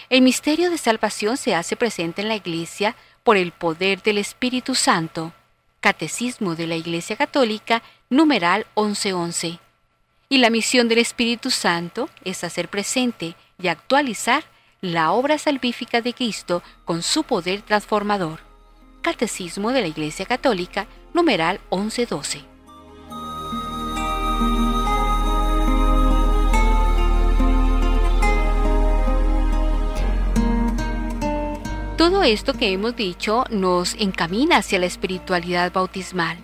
El 0.09 0.23
misterio 0.23 0.71
de 0.71 0.79
salvación 0.79 1.37
se 1.37 1.53
hace 1.53 1.75
presente 1.75 2.23
en 2.23 2.29
la 2.29 2.35
Iglesia 2.37 2.95
por 3.21 3.37
el 3.37 3.51
poder 3.51 4.01
del 4.01 4.17
Espíritu 4.17 4.73
Santo. 4.73 5.33
Catecismo 5.81 6.55
de 6.55 6.67
la 6.67 6.75
Iglesia 6.75 7.15
Católica, 7.15 7.81
numeral 8.11 8.67
1111. 8.75 9.57
Y 10.29 10.37
la 10.37 10.51
misión 10.51 10.87
del 10.87 10.99
Espíritu 10.99 11.49
Santo 11.49 12.07
es 12.23 12.43
hacer 12.43 12.69
presente 12.69 13.35
y 13.59 13.67
actualizar 13.67 14.43
la 14.79 15.11
obra 15.11 15.39
salvífica 15.39 16.01
de 16.01 16.13
Cristo 16.13 16.61
con 16.85 17.01
su 17.01 17.23
poder 17.23 17.63
transformador. 17.63 18.41
Catecismo 19.01 19.71
de 19.71 19.81
la 19.81 19.87
Iglesia 19.87 20.27
Católica, 20.27 20.85
numeral 21.15 21.59
1112. 21.71 22.50
Todo 32.01 32.23
esto 32.23 32.55
que 32.55 32.73
hemos 32.73 32.95
dicho 32.95 33.45
nos 33.51 33.93
encamina 33.93 34.57
hacia 34.57 34.79
la 34.79 34.87
espiritualidad 34.87 35.71
bautismal. 35.71 36.35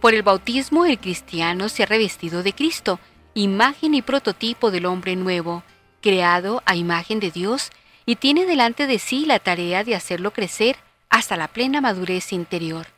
Por 0.00 0.14
el 0.14 0.24
bautismo 0.24 0.84
el 0.84 0.98
cristiano 0.98 1.68
se 1.68 1.84
ha 1.84 1.86
revestido 1.86 2.42
de 2.42 2.52
Cristo, 2.52 2.98
imagen 3.34 3.94
y 3.94 4.02
prototipo 4.02 4.72
del 4.72 4.86
hombre 4.86 5.14
nuevo, 5.14 5.62
creado 6.00 6.60
a 6.66 6.74
imagen 6.74 7.20
de 7.20 7.30
Dios 7.30 7.70
y 8.04 8.16
tiene 8.16 8.46
delante 8.46 8.88
de 8.88 8.98
sí 8.98 9.26
la 9.26 9.38
tarea 9.38 9.84
de 9.84 9.94
hacerlo 9.94 10.32
crecer 10.32 10.76
hasta 11.08 11.36
la 11.36 11.46
plena 11.46 11.80
madurez 11.80 12.32
interior. 12.32 12.88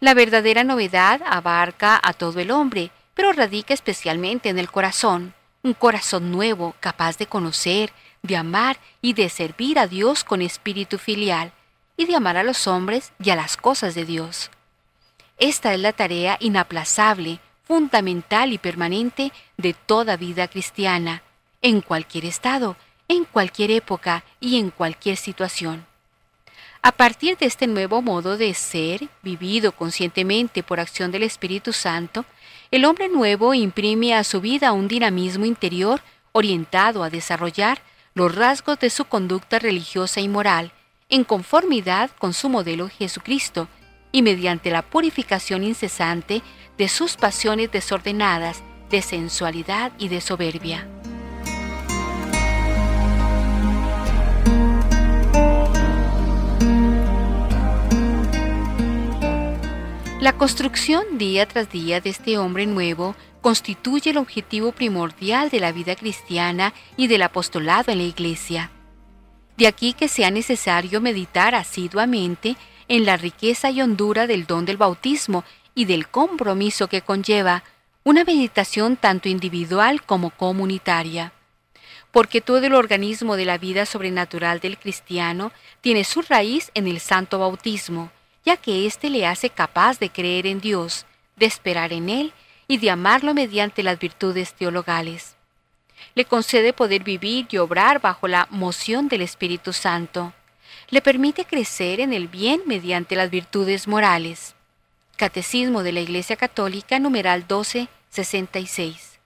La 0.00 0.12
verdadera 0.12 0.64
novedad 0.64 1.22
abarca 1.24 1.98
a 2.02 2.12
todo 2.12 2.40
el 2.40 2.50
hombre, 2.50 2.90
pero 3.14 3.32
radica 3.32 3.72
especialmente 3.72 4.50
en 4.50 4.58
el 4.58 4.70
corazón, 4.70 5.32
un 5.62 5.72
corazón 5.72 6.30
nuevo 6.30 6.74
capaz 6.78 7.16
de 7.16 7.24
conocer, 7.24 7.90
de 8.22 8.36
amar 8.36 8.78
y 9.00 9.14
de 9.14 9.28
servir 9.28 9.78
a 9.78 9.86
Dios 9.86 10.24
con 10.24 10.42
espíritu 10.42 10.98
filial, 10.98 11.52
y 11.96 12.06
de 12.06 12.16
amar 12.16 12.38
a 12.38 12.42
los 12.42 12.66
hombres 12.66 13.12
y 13.22 13.28
a 13.28 13.36
las 13.36 13.58
cosas 13.58 13.94
de 13.94 14.06
Dios. 14.06 14.50
Esta 15.36 15.74
es 15.74 15.80
la 15.80 15.92
tarea 15.92 16.38
inaplazable, 16.40 17.40
fundamental 17.64 18.52
y 18.52 18.58
permanente 18.58 19.32
de 19.58 19.74
toda 19.74 20.16
vida 20.16 20.48
cristiana, 20.48 21.22
en 21.62 21.82
cualquier 21.82 22.24
estado, 22.24 22.76
en 23.06 23.24
cualquier 23.24 23.70
época 23.70 24.24
y 24.40 24.58
en 24.58 24.70
cualquier 24.70 25.16
situación. 25.18 25.86
A 26.82 26.92
partir 26.92 27.36
de 27.36 27.44
este 27.44 27.66
nuevo 27.66 28.00
modo 28.00 28.38
de 28.38 28.54
ser, 28.54 29.08
vivido 29.22 29.72
conscientemente 29.72 30.62
por 30.62 30.80
acción 30.80 31.10
del 31.12 31.24
Espíritu 31.24 31.74
Santo, 31.74 32.24
el 32.70 32.86
hombre 32.86 33.10
nuevo 33.10 33.52
imprime 33.52 34.14
a 34.14 34.24
su 34.24 34.40
vida 34.40 34.72
un 34.72 34.88
dinamismo 34.88 35.44
interior 35.44 36.00
orientado 36.32 37.02
a 37.02 37.10
desarrollar 37.10 37.82
los 38.14 38.34
rasgos 38.34 38.78
de 38.78 38.90
su 38.90 39.04
conducta 39.04 39.58
religiosa 39.58 40.20
y 40.20 40.28
moral 40.28 40.72
en 41.08 41.24
conformidad 41.24 42.10
con 42.18 42.34
su 42.34 42.48
modelo 42.48 42.88
Jesucristo 42.88 43.68
y 44.12 44.22
mediante 44.22 44.70
la 44.70 44.82
purificación 44.82 45.62
incesante 45.62 46.42
de 46.76 46.88
sus 46.88 47.16
pasiones 47.16 47.70
desordenadas 47.70 48.62
de 48.90 49.02
sensualidad 49.02 49.92
y 49.98 50.08
de 50.08 50.20
soberbia. 50.20 50.86
La 60.20 60.34
construcción 60.34 61.16
día 61.16 61.46
tras 61.46 61.70
día 61.70 62.00
de 62.00 62.10
este 62.10 62.36
hombre 62.36 62.66
nuevo 62.66 63.14
constituye 63.40 64.10
el 64.10 64.18
objetivo 64.18 64.72
primordial 64.72 65.50
de 65.50 65.60
la 65.60 65.72
vida 65.72 65.96
cristiana 65.96 66.74
y 66.96 67.06
del 67.06 67.22
apostolado 67.22 67.92
en 67.92 67.98
la 67.98 68.04
Iglesia. 68.04 68.70
De 69.56 69.66
aquí 69.66 69.92
que 69.92 70.08
sea 70.08 70.30
necesario 70.30 71.00
meditar 71.00 71.54
asiduamente 71.54 72.56
en 72.88 73.04
la 73.04 73.16
riqueza 73.16 73.70
y 73.70 73.82
hondura 73.82 74.26
del 74.26 74.46
don 74.46 74.64
del 74.64 74.76
bautismo 74.76 75.44
y 75.74 75.84
del 75.84 76.08
compromiso 76.08 76.88
que 76.88 77.02
conlleva, 77.02 77.62
una 78.02 78.24
meditación 78.24 78.96
tanto 78.96 79.28
individual 79.28 80.02
como 80.02 80.30
comunitaria. 80.30 81.32
Porque 82.10 82.40
todo 82.40 82.64
el 82.66 82.74
organismo 82.74 83.36
de 83.36 83.44
la 83.44 83.58
vida 83.58 83.86
sobrenatural 83.86 84.58
del 84.60 84.78
cristiano 84.78 85.52
tiene 85.80 86.04
su 86.04 86.22
raíz 86.22 86.70
en 86.74 86.88
el 86.88 86.98
santo 86.98 87.38
bautismo, 87.38 88.10
ya 88.44 88.56
que 88.56 88.86
éste 88.86 89.10
le 89.10 89.26
hace 89.26 89.50
capaz 89.50 89.98
de 89.98 90.10
creer 90.10 90.46
en 90.46 90.60
Dios, 90.60 91.06
de 91.36 91.46
esperar 91.46 91.92
en 91.92 92.08
Él 92.08 92.32
y 92.70 92.78
de 92.78 92.88
amarlo 92.88 93.34
mediante 93.34 93.82
las 93.82 93.98
virtudes 93.98 94.54
teologales. 94.54 95.34
Le 96.14 96.24
concede 96.24 96.72
poder 96.72 97.02
vivir 97.02 97.48
y 97.50 97.56
obrar 97.56 98.00
bajo 98.00 98.28
la 98.28 98.46
moción 98.48 99.08
del 99.08 99.22
Espíritu 99.22 99.72
Santo. 99.72 100.32
Le 100.88 101.02
permite 101.02 101.44
crecer 101.44 101.98
en 101.98 102.12
el 102.12 102.28
bien 102.28 102.60
mediante 102.66 103.16
las 103.16 103.28
virtudes 103.28 103.88
morales. 103.88 104.54
Catecismo 105.16 105.82
de 105.82 105.90
la 105.90 105.98
Iglesia 105.98 106.36
Católica, 106.36 107.00
numeral 107.00 107.40
1266. 107.40 109.18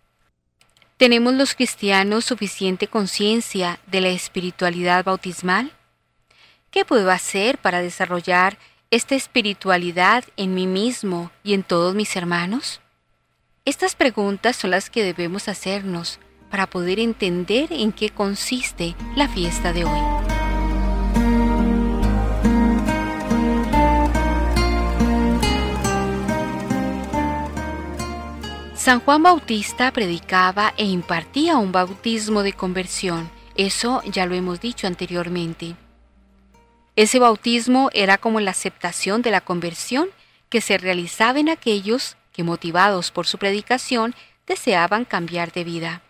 ¿Tenemos 0.97 1.35
los 1.35 1.55
cristianos 1.55 2.25
suficiente 2.25 2.89
conciencia 2.89 3.79
de 3.87 4.01
la 4.01 4.09
espiritualidad 4.09 5.05
bautismal? 5.05 5.71
¿Qué 6.71 6.87
puedo 6.87 7.11
hacer 7.11 7.59
para 7.59 7.83
desarrollar 7.83 8.57
esta 8.91 9.15
espiritualidad 9.15 10.25
en 10.39 10.55
mí 10.55 10.67
mismo 10.67 11.31
y 11.43 11.53
en 11.53 11.63
todos 11.63 11.95
mis 11.95 12.17
hermanos? 12.17 12.81
Estas 13.67 13.95
preguntas 13.95 14.57
son 14.57 14.73
las 14.73 14.91
que 14.91 15.03
debemos 15.03 15.49
hacernos 15.49 16.19
para 16.51 16.67
poder 16.67 17.01
entender 17.01 17.73
en 17.73 17.93
qué 17.93 18.11
consiste 18.11 18.95
la 19.17 19.27
fiesta 19.27 19.73
de 19.73 19.87
hoy. 19.87 20.01
San 28.75 29.01
Juan 29.01 29.23
Bautista 29.23 29.91
predicaba 29.95 30.75
e 30.77 30.85
impartía 30.85 31.57
un 31.57 31.73
bautismo 31.73 32.43
de 32.43 32.53
conversión. 32.53 33.31
Eso 33.57 34.03
ya 34.03 34.27
lo 34.27 34.35
hemos 34.35 34.61
dicho 34.61 34.87
anteriormente. 34.87 35.75
Ese 36.97 37.19
bautismo 37.19 37.89
era 37.95 38.19
como 38.19 38.41
la 38.41 38.51
aceptación 38.51 39.23
de 39.23 39.31
la 39.31 39.41
conversión 39.41 40.11
que 40.51 40.61
se 40.61 40.77
realizaba 40.77 41.41
en 41.41 41.49
aquellos 41.49 42.19
que 42.35 42.43
motivados 42.43 43.11
por 43.11 43.26
su 43.26 43.39
predicación 43.39 44.14
deseaban 44.47 45.07
cambiar 45.07 45.53
de 45.53 45.64
vida. 45.64 46.03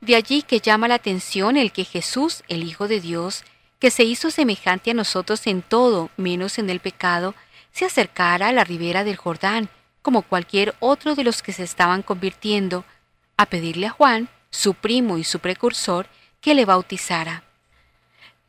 De 0.00 0.14
allí 0.14 0.42
que 0.42 0.60
llama 0.60 0.86
la 0.86 0.94
atención 0.96 1.56
el 1.56 1.72
que 1.72 1.84
Jesús, 1.84 2.44
el 2.46 2.62
Hijo 2.62 2.86
de 2.86 3.00
Dios, 3.00 3.44
que 3.80 3.90
se 3.90 4.04
hizo 4.04 4.30
semejante 4.30 4.92
a 4.92 4.94
nosotros 4.94 5.44
en 5.48 5.62
todo 5.62 6.10
menos 6.16 6.58
en 6.58 6.70
el 6.70 6.78
pecado, 6.78 7.34
se 7.72 7.86
acercara 7.86 8.48
a 8.48 8.52
la 8.52 8.62
ribera 8.62 9.02
del 9.02 9.16
Jordán, 9.16 9.68
como 10.02 10.22
cualquier 10.22 10.74
otro 10.78 11.14
de 11.14 11.24
los 11.24 11.42
que 11.42 11.52
se 11.52 11.64
estaban 11.64 12.02
convirtiendo, 12.02 12.84
a 13.36 13.46
pedirle 13.46 13.86
a 13.86 13.90
Juan, 13.90 14.28
su 14.50 14.74
primo 14.74 15.18
y 15.18 15.24
su 15.24 15.40
precursor, 15.40 16.06
que 16.40 16.54
le 16.54 16.64
bautizara. 16.64 17.44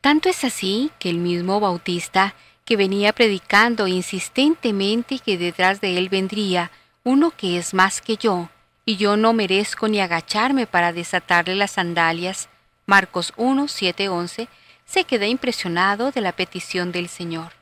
Tanto 0.00 0.28
es 0.28 0.44
así 0.44 0.90
que 0.98 1.08
el 1.08 1.16
mismo 1.16 1.60
Bautista 1.60 2.34
que 2.64 2.76
venía 2.76 3.12
predicando 3.12 3.86
insistentemente 3.86 5.18
que 5.18 5.36
detrás 5.36 5.80
de 5.80 5.98
él 5.98 6.08
vendría 6.08 6.70
uno 7.02 7.30
que 7.30 7.58
es 7.58 7.74
más 7.74 8.00
que 8.00 8.16
yo, 8.16 8.48
y 8.86 8.96
yo 8.96 9.16
no 9.16 9.32
merezco 9.32 9.88
ni 9.88 10.00
agacharme 10.00 10.66
para 10.66 10.92
desatarle 10.92 11.54
las 11.54 11.72
sandalias. 11.72 12.48
Marcos 12.86 13.32
1, 13.36 13.68
7, 13.68 14.08
11, 14.08 14.48
se 14.86 15.04
queda 15.04 15.26
impresionado 15.26 16.10
de 16.10 16.20
la 16.20 16.32
petición 16.32 16.92
del 16.92 17.08
Señor. 17.08 17.52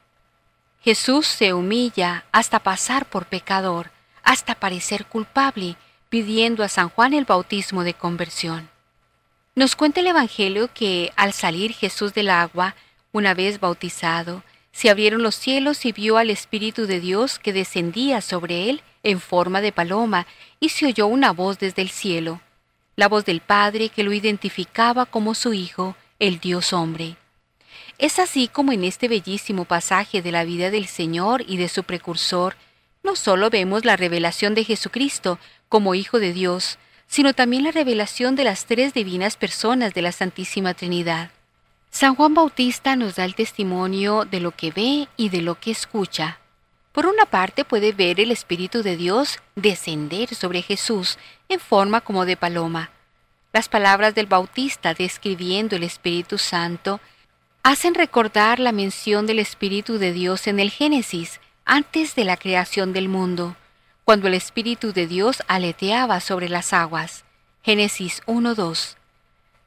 Jesús 0.83 1.27
se 1.27 1.53
humilla 1.53 2.25
hasta 2.33 2.59
pasar 2.59 3.07
por 3.07 3.27
pecador, 3.27 3.91
hasta 4.25 4.55
parecer 4.57 5.07
culpable, 5.07 5.77
pidiendo 6.09 6.65
a 6.65 6.69
San 6.69 6.89
Juan 6.89 7.15
el 7.15 7.25
bautismo 7.25 7.85
de 7.85 7.95
conversión. 7.95 8.69
Nos 9.55 9.77
cuenta 9.77 10.01
el 10.01 10.09
Evangelio 10.09 10.71
que 10.73 11.13
al 11.17 11.33
salir 11.33 11.73
Jesús 11.73 12.15
del 12.15 12.31
agua, 12.31 12.75
una 13.13 13.35
vez 13.35 13.61
bautizado, 13.61 14.43
se 14.73 14.91
abrieron 14.91 15.23
los 15.23 15.35
cielos 15.35 15.85
y 15.85 15.93
vio 15.93 16.17
al 16.17 16.31
Espíritu 16.31 16.87
de 16.87 16.99
Dios 16.99 17.39
que 17.39 17.53
descendía 17.53 18.21
sobre 18.21 18.71
él 18.71 18.83
en 19.03 19.21
forma 19.21 19.61
de 19.61 19.73
paloma, 19.73 20.27
y 20.61 20.71
se 20.71 20.87
oyó 20.87 21.07
una 21.07 21.33
voz 21.33 21.59
desde 21.59 21.83
el 21.83 21.91
cielo, 21.91 22.41
la 22.97 23.09
voz 23.09 23.25
del 23.25 23.41
Padre 23.41 23.89
que 23.89 24.05
lo 24.05 24.13
identificaba 24.13 25.07
como 25.07 25.35
su 25.35 25.53
Hijo, 25.53 25.97
el 26.19 26.41
Dios 26.41 26.73
hombre. 26.73 27.17
Es 27.99 28.19
así 28.19 28.49
como 28.49 28.73
en 28.73 28.85
este 28.85 29.09
bellísimo 29.09 29.65
pasaje 29.65 30.23
de 30.23 30.33
la 30.33 30.45
vida 30.45 30.71
del 30.71 30.87
Señor 30.87 31.45
y 31.47 31.57
de 31.57 31.69
su 31.69 31.85
precursor, 31.85 32.57
no 33.03 33.17
solo 33.17 33.51
vemos 33.51 33.85
la 33.85 33.97
revelación 33.97 34.55
de 34.55 34.65
Jesucristo 34.65 35.39
como 35.69 35.95
Hijo 35.95 36.19
de 36.19 36.33
Dios, 36.33 36.79
sino 37.07 37.35
también 37.35 37.65
la 37.65 37.73
revelación 37.73 38.37
de 38.37 38.45
las 38.45 38.65
tres 38.65 38.95
divinas 38.95 39.37
personas 39.37 39.93
de 39.93 40.03
la 40.03 40.13
Santísima 40.13 40.75
Trinidad. 40.75 41.31
San 41.93 42.15
Juan 42.15 42.33
Bautista 42.33 42.97
nos 42.97 43.17
da 43.17 43.27
el 43.27 43.35
testimonio 43.35 44.25
de 44.25 44.41
lo 44.41 44.53
que 44.53 44.71
ve 44.71 45.09
y 45.19 45.29
de 45.29 45.43
lo 45.43 45.61
que 45.61 45.71
escucha. 45.71 46.39
Por 46.91 47.05
una 47.05 47.27
parte 47.27 47.67
puede 47.67 47.93
ver 47.93 48.19
el 48.19 48.31
Espíritu 48.31 48.83
de 48.83 48.97
Dios 48.97 49.41
descender 49.57 50.35
sobre 50.35 50.63
Jesús 50.63 51.19
en 51.51 51.61
forma 51.61 52.01
como 52.01 52.25
de 52.25 52.39
paloma. 52.39 52.91
Las 53.53 53.69
palabras 53.69 54.15
del 54.15 54.27
Bautista 54.27 54.95
describiendo 54.95 55.77
el 55.77 55.83
Espíritu 55.83 56.39
Santo 56.39 56.99
hacen 57.63 57.95
recordar 57.95 58.59
la 58.59 58.73
mención 58.73 59.27
del 59.27 59.39
Espíritu 59.39 59.99
de 59.99 60.15
Dios 60.15 60.47
en 60.47 60.61
el 60.61 60.71
Génesis, 60.71 61.41
antes 61.67 62.15
de 62.15 62.25
la 62.25 62.39
creación 62.39 62.95
del 62.95 63.11
mundo, 63.11 63.55
cuando 64.05 64.29
el 64.29 64.35
Espíritu 64.35 64.95
de 64.95 65.07
Dios 65.07 65.43
aleteaba 65.47 66.21
sobre 66.21 66.49
las 66.49 66.73
aguas. 66.73 67.25
Génesis 67.63 68.23
1.2. 68.25 68.97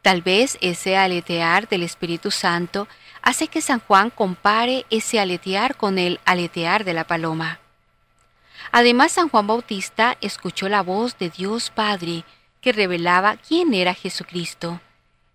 Tal 0.05 0.21
vez 0.21 0.59
ese 0.61 0.97
aletear 0.97 1.67
del 1.67 1.81
Espíritu 1.81 2.29
Santo 2.29 2.87
hace 3.23 3.47
que 3.47 3.59
San 3.59 3.79
Juan 3.79 4.11
compare 4.11 4.85
ese 4.91 5.19
aletear 5.19 5.77
con 5.77 5.97
el 5.97 6.19
aletear 6.25 6.83
de 6.83 6.93
la 6.93 7.07
paloma. 7.07 7.59
Además, 8.71 9.13
San 9.13 9.29
Juan 9.29 9.47
Bautista 9.47 10.15
escuchó 10.21 10.69
la 10.69 10.83
voz 10.83 11.17
de 11.17 11.31
Dios 11.31 11.71
Padre 11.71 12.23
que 12.61 12.71
revelaba 12.71 13.37
quién 13.37 13.73
era 13.73 13.95
Jesucristo. 13.95 14.79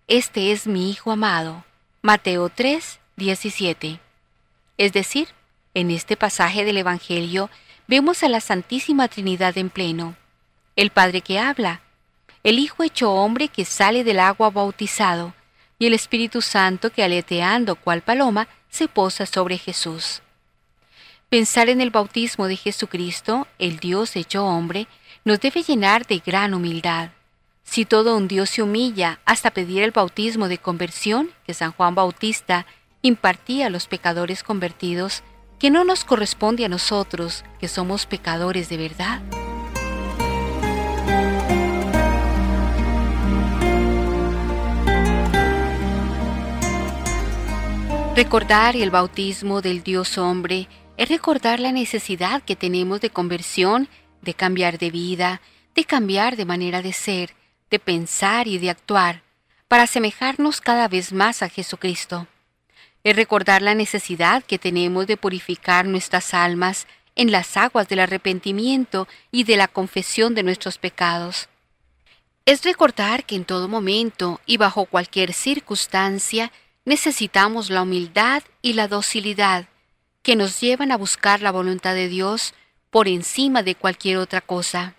Este 0.07 0.53
es 0.53 0.69
mi 0.69 0.89
Hijo 0.89 1.11
amado. 1.11 1.65
Mateo 2.01 2.49
3, 2.49 3.01
17. 3.17 3.99
Es 4.79 4.93
decir, 4.93 5.31
en 5.75 5.91
este 5.91 6.17
pasaje 6.17 6.65
del 6.65 6.77
Evangelio 6.77 7.51
vemos 7.89 8.23
a 8.23 8.29
la 8.29 8.41
Santísima 8.41 9.09
Trinidad 9.09 9.59
en 9.59 9.69
pleno. 9.69 10.15
El 10.77 10.91
Padre 10.91 11.23
que 11.23 11.41
habla, 11.41 11.81
el 12.43 12.59
Hijo 12.59 12.83
hecho 12.83 13.13
hombre 13.13 13.49
que 13.49 13.65
sale 13.65 14.05
del 14.05 14.21
agua 14.21 14.51
bautizado, 14.51 15.35
y 15.79 15.87
el 15.87 15.95
Espíritu 15.95 16.43
Santo 16.43 16.91
que 16.91 17.03
aleteando 17.03 17.75
cual 17.77 18.03
paloma 18.03 18.49
se 18.69 18.89
posa 18.89 19.27
sobre 19.27 19.59
Jesús. 19.59 20.23
Pensar 21.29 21.69
en 21.69 21.81
el 21.81 21.91
bautismo 21.91 22.49
de 22.49 22.57
Jesucristo, 22.57 23.47
el 23.59 23.79
Dios 23.79 24.17
hecho 24.17 24.45
hombre, 24.45 24.89
nos 25.25 25.41
debe 25.41 25.63
llenar 25.63 26.07
de 26.07 26.19
gran 26.19 26.55
humildad. 26.55 27.11
Si 27.63 27.85
todo 27.85 28.17
un 28.17 28.27
Dios 28.27 28.51
se 28.51 28.63
humilla 28.63 29.21
hasta 29.25 29.53
pedir 29.53 29.83
el 29.83 29.93
bautismo 29.93 30.49
de 30.49 30.59
conversión 30.59 31.31
que 31.47 31.55
San 31.55 31.73
Juan 31.73 31.95
Bautista 31.95 32.67
impartía 33.03 33.67
a 33.67 33.71
los 33.71 33.87
pecadores 33.87 34.43
convertidos, 34.43 35.23
que 35.59 35.71
no 35.71 35.85
nos 35.85 36.05
corresponde 36.05 36.65
a 36.65 36.69
nosotros, 36.69 37.45
que 37.61 37.69
somos 37.69 38.07
pecadores 38.07 38.69
de 38.69 38.77
verdad. 38.77 39.21
Recordar 48.23 48.77
el 48.77 48.91
bautismo 48.91 49.63
del 49.63 49.83
Dios 49.83 50.19
hombre 50.19 50.69
es 50.99 51.09
recordar 51.09 51.59
la 51.59 51.73
necesidad 51.73 52.43
que 52.43 52.55
tenemos 52.55 53.01
de 53.01 53.09
conversión, 53.09 53.89
de 54.21 54.35
cambiar 54.35 54.77
de 54.77 54.91
vida, 54.91 55.41
de 55.75 55.87
cambiar 55.87 56.37
de 56.37 56.45
manera 56.45 56.83
de 56.83 56.93
ser, 56.93 57.35
de 57.71 57.79
pensar 57.79 58.47
y 58.47 58.59
de 58.59 58.69
actuar 58.69 59.23
para 59.69 59.85
asemejarnos 59.85 60.61
cada 60.61 60.87
vez 60.87 61.15
más 61.15 61.43
a 61.43 61.49
Jesucristo. 61.49 62.27
Es 63.05 63.17
recordar 63.17 63.63
la 63.63 63.75
necesidad 63.75 64.45
que 64.45 64.59
tenemos 64.59 65.07
de 65.07 65.17
purificar 65.17 65.87
nuestras 65.87 66.35
almas 66.35 66.87
en 67.17 67.33
las 67.33 67.57
aguas 67.57 67.89
del 67.89 68.01
arrepentimiento 68.01 69.09
y 69.33 69.45
de 69.45 69.57
la 69.57 69.67
confesión 69.67 70.35
de 70.35 70.43
nuestros 70.43 70.77
pecados. 70.77 71.49
Es 72.45 72.65
recordar 72.65 73.25
que 73.25 73.37
en 73.37 73.47
todo 73.47 73.67
momento 73.67 74.43
y 74.45 74.59
bajo 74.59 74.85
cualquier 74.85 75.33
circunstancia 75.33 76.53
necesitamos 76.91 77.71
la 77.71 77.83
humildad 77.83 78.43
y 78.63 78.73
la 78.73 78.89
docilidad 78.89 79.69
que 80.23 80.35
nos 80.35 80.61
llevan 80.61 80.91
a 80.91 80.97
buscar 80.97 81.41
la 81.41 81.53
voluntad 81.53 81.95
de 81.95 82.09
Dios 82.09 82.53
por 82.91 83.07
encima 83.07 83.63
de 83.63 83.77
cualquier 83.77 84.17
otra 84.17 84.41
cosa 84.41 84.97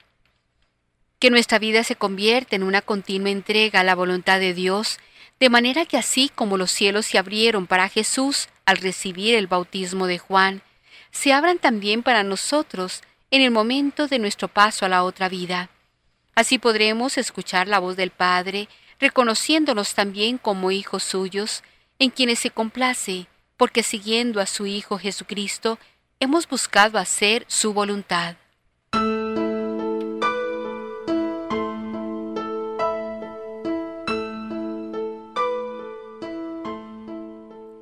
que 1.19 1.29
nuestra 1.29 1.59
vida 1.59 1.83
se 1.83 1.97
convierta 1.97 2.55
en 2.55 2.63
una 2.63 2.81
continua 2.81 3.29
entrega 3.29 3.81
a 3.81 3.83
la 3.83 3.93
voluntad 3.93 4.39
de 4.39 4.53
Dios, 4.53 4.99
de 5.39 5.49
manera 5.49 5.85
que 5.85 5.97
así 5.97 6.31
como 6.33 6.57
los 6.57 6.71
cielos 6.71 7.07
se 7.07 7.17
abrieron 7.17 7.67
para 7.67 7.89
Jesús 7.89 8.47
al 8.65 8.77
recibir 8.77 9.35
el 9.35 9.47
bautismo 9.47 10.07
de 10.07 10.17
Juan, 10.17 10.63
se 11.11 11.33
abran 11.33 11.59
también 11.59 12.03
para 12.03 12.23
nosotros 12.23 13.01
en 13.31 13.41
el 13.41 13.51
momento 13.51 14.07
de 14.07 14.17
nuestro 14.17 14.47
paso 14.47 14.85
a 14.85 14.89
la 14.89 15.03
otra 15.03 15.27
vida. 15.27 15.69
Así 16.35 16.57
podremos 16.57 17.19
escuchar 17.19 17.67
la 17.67 17.79
voz 17.79 17.97
del 17.97 18.11
Padre, 18.11 18.69
reconociéndonos 18.99 19.93
también 19.93 20.39
como 20.39 20.71
hijos 20.71 21.03
suyos, 21.03 21.63
en 22.01 22.09
quienes 22.09 22.39
se 22.39 22.49
complace, 22.49 23.27
porque 23.57 23.83
siguiendo 23.83 24.41
a 24.41 24.47
su 24.47 24.65
Hijo 24.65 24.97
Jesucristo, 24.97 25.77
hemos 26.19 26.49
buscado 26.49 26.97
hacer 26.97 27.45
su 27.47 27.73
voluntad. 27.73 28.37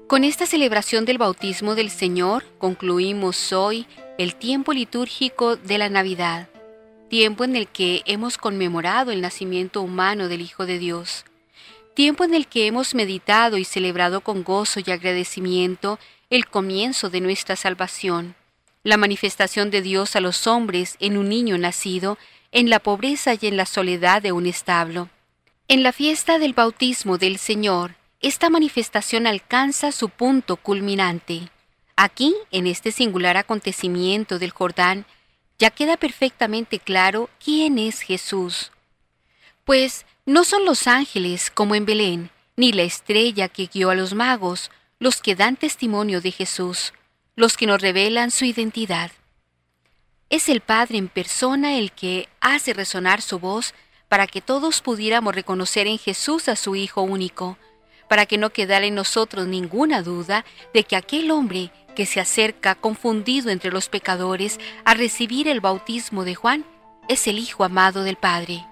Con 0.07 0.25
esta 0.25 0.45
celebración 0.45 1.05
del 1.05 1.17
bautismo 1.17 1.75
del 1.75 1.89
Señor 1.89 2.43
concluimos 2.57 3.53
hoy 3.53 3.87
el 4.17 4.35
tiempo 4.35 4.73
litúrgico 4.73 5.55
de 5.55 5.77
la 5.77 5.87
Navidad, 5.87 6.49
tiempo 7.07 7.45
en 7.45 7.55
el 7.55 7.69
que 7.69 8.01
hemos 8.05 8.37
conmemorado 8.37 9.11
el 9.11 9.21
nacimiento 9.21 9.81
humano 9.81 10.27
del 10.27 10.41
Hijo 10.41 10.65
de 10.65 10.77
Dios, 10.77 11.23
tiempo 11.93 12.23
en 12.23 12.33
el 12.33 12.47
que 12.47 12.67
hemos 12.67 12.95
meditado 12.95 13.57
y 13.57 13.65
celebrado 13.65 14.21
con 14.21 14.43
gozo 14.43 14.79
y 14.85 14.91
agradecimiento 14.91 15.99
el 16.29 16.47
comienzo 16.47 17.09
de 17.09 17.21
nuestra 17.21 17.55
salvación, 17.55 18.35
la 18.83 18.97
manifestación 18.97 19.71
de 19.71 19.81
Dios 19.81 20.15
a 20.15 20.21
los 20.21 20.47
hombres 20.47 20.95
en 20.99 21.17
un 21.17 21.29
niño 21.29 21.57
nacido, 21.57 22.17
en 22.51 22.69
la 22.69 22.79
pobreza 22.79 23.33
y 23.39 23.47
en 23.47 23.57
la 23.57 23.65
soledad 23.65 24.21
de 24.21 24.31
un 24.31 24.45
establo. 24.45 25.09
En 25.67 25.83
la 25.83 25.91
fiesta 25.91 26.39
del 26.39 26.53
bautismo 26.53 27.17
del 27.17 27.37
Señor, 27.37 27.95
esta 28.21 28.49
manifestación 28.49 29.27
alcanza 29.27 29.91
su 29.91 30.09
punto 30.09 30.57
culminante. 30.57 31.49
Aquí, 31.95 32.35
en 32.51 32.67
este 32.67 32.91
singular 32.91 33.37
acontecimiento 33.37 34.39
del 34.39 34.51
Jordán, 34.51 35.05
ya 35.57 35.69
queda 35.69 35.97
perfectamente 35.97 36.79
claro 36.79 37.29
quién 37.43 37.77
es 37.77 38.01
Jesús. 38.01 38.71
Pues 39.65 40.05
no 40.29 40.43
son 40.43 40.63
los 40.63 40.85
ángeles 40.85 41.49
como 41.49 41.73
en 41.73 41.85
Belén, 41.85 42.29
ni 42.55 42.71
la 42.71 42.83
estrella 42.83 43.47
que 43.47 43.65
guió 43.65 43.89
a 43.89 43.95
los 43.95 44.13
magos, 44.13 44.69
los 44.99 45.23
que 45.23 45.35
dan 45.35 45.55
testimonio 45.55 46.21
de 46.21 46.29
Jesús, 46.29 46.93
los 47.35 47.57
que 47.57 47.65
nos 47.65 47.81
revelan 47.81 48.29
su 48.29 48.45
identidad. 48.45 49.09
Es 50.29 50.47
el 50.47 50.61
Padre 50.61 50.99
en 50.99 51.07
persona 51.07 51.79
el 51.79 51.91
que 51.91 52.29
hace 52.41 52.73
resonar 52.75 53.23
su 53.23 53.39
voz 53.39 53.73
para 54.07 54.27
que 54.27 54.39
todos 54.39 54.81
pudiéramos 54.81 55.33
reconocer 55.33 55.87
en 55.87 55.97
Jesús 55.97 56.47
a 56.47 56.55
su 56.55 56.75
Hijo 56.75 57.01
único, 57.01 57.57
para 58.07 58.27
que 58.27 58.37
no 58.37 58.51
quedara 58.51 58.85
en 58.85 58.93
nosotros 58.93 59.47
ninguna 59.47 60.03
duda 60.03 60.45
de 60.75 60.83
que 60.83 60.95
aquel 60.95 61.31
hombre 61.31 61.71
que 61.95 62.05
se 62.05 62.19
acerca 62.19 62.75
confundido 62.75 63.49
entre 63.49 63.71
los 63.71 63.89
pecadores 63.89 64.59
a 64.85 64.93
recibir 64.93 65.47
el 65.47 65.59
bautismo 65.59 66.23
de 66.23 66.35
Juan 66.35 66.65
es 67.07 67.25
el 67.25 67.39
Hijo 67.39 67.63
amado 67.63 68.03
del 68.03 68.17
Padre. 68.17 68.68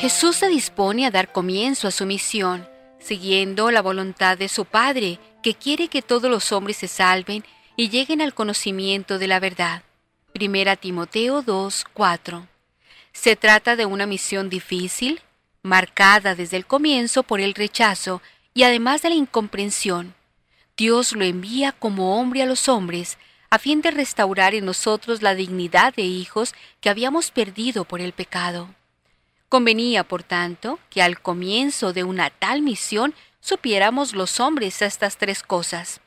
Jesús 0.00 0.36
se 0.36 0.48
dispone 0.48 1.04
a 1.04 1.10
dar 1.10 1.30
comienzo 1.30 1.86
a 1.86 1.90
su 1.90 2.06
misión, 2.06 2.66
siguiendo 3.00 3.70
la 3.70 3.82
voluntad 3.82 4.38
de 4.38 4.48
su 4.48 4.64
Padre, 4.64 5.18
que 5.42 5.52
quiere 5.52 5.88
que 5.88 6.00
todos 6.00 6.30
los 6.30 6.52
hombres 6.52 6.78
se 6.78 6.88
salven 6.88 7.44
y 7.76 7.90
lleguen 7.90 8.22
al 8.22 8.32
conocimiento 8.32 9.18
de 9.18 9.26
la 9.26 9.40
verdad. 9.40 9.82
Primera 10.32 10.76
Timoteo 10.76 11.42
2, 11.42 11.84
4. 11.92 12.48
Se 13.12 13.36
trata 13.36 13.76
de 13.76 13.84
una 13.84 14.06
misión 14.06 14.48
difícil, 14.48 15.20
marcada 15.62 16.34
desde 16.34 16.56
el 16.56 16.64
comienzo 16.64 17.22
por 17.22 17.42
el 17.42 17.52
rechazo 17.52 18.22
y 18.54 18.62
además 18.62 19.02
de 19.02 19.10
la 19.10 19.16
incomprensión. 19.16 20.14
Dios 20.78 21.12
lo 21.12 21.26
envía 21.26 21.72
como 21.72 22.18
hombre 22.18 22.40
a 22.40 22.46
los 22.46 22.70
hombres, 22.70 23.18
a 23.50 23.58
fin 23.58 23.82
de 23.82 23.90
restaurar 23.90 24.54
en 24.54 24.64
nosotros 24.64 25.20
la 25.20 25.34
dignidad 25.34 25.92
de 25.94 26.04
hijos 26.04 26.54
que 26.80 26.88
habíamos 26.88 27.30
perdido 27.30 27.84
por 27.84 28.00
el 28.00 28.14
pecado. 28.14 28.74
Convenía, 29.50 30.04
por 30.04 30.22
tanto, 30.22 30.78
que 30.88 31.02
al 31.02 31.20
comienzo 31.20 31.92
de 31.92 32.04
una 32.04 32.30
tal 32.30 32.62
misión 32.62 33.14
supiéramos 33.40 34.14
los 34.14 34.40
hombres 34.40 34.80
estas 34.80 35.18
tres 35.18 35.42
cosas 35.42 36.00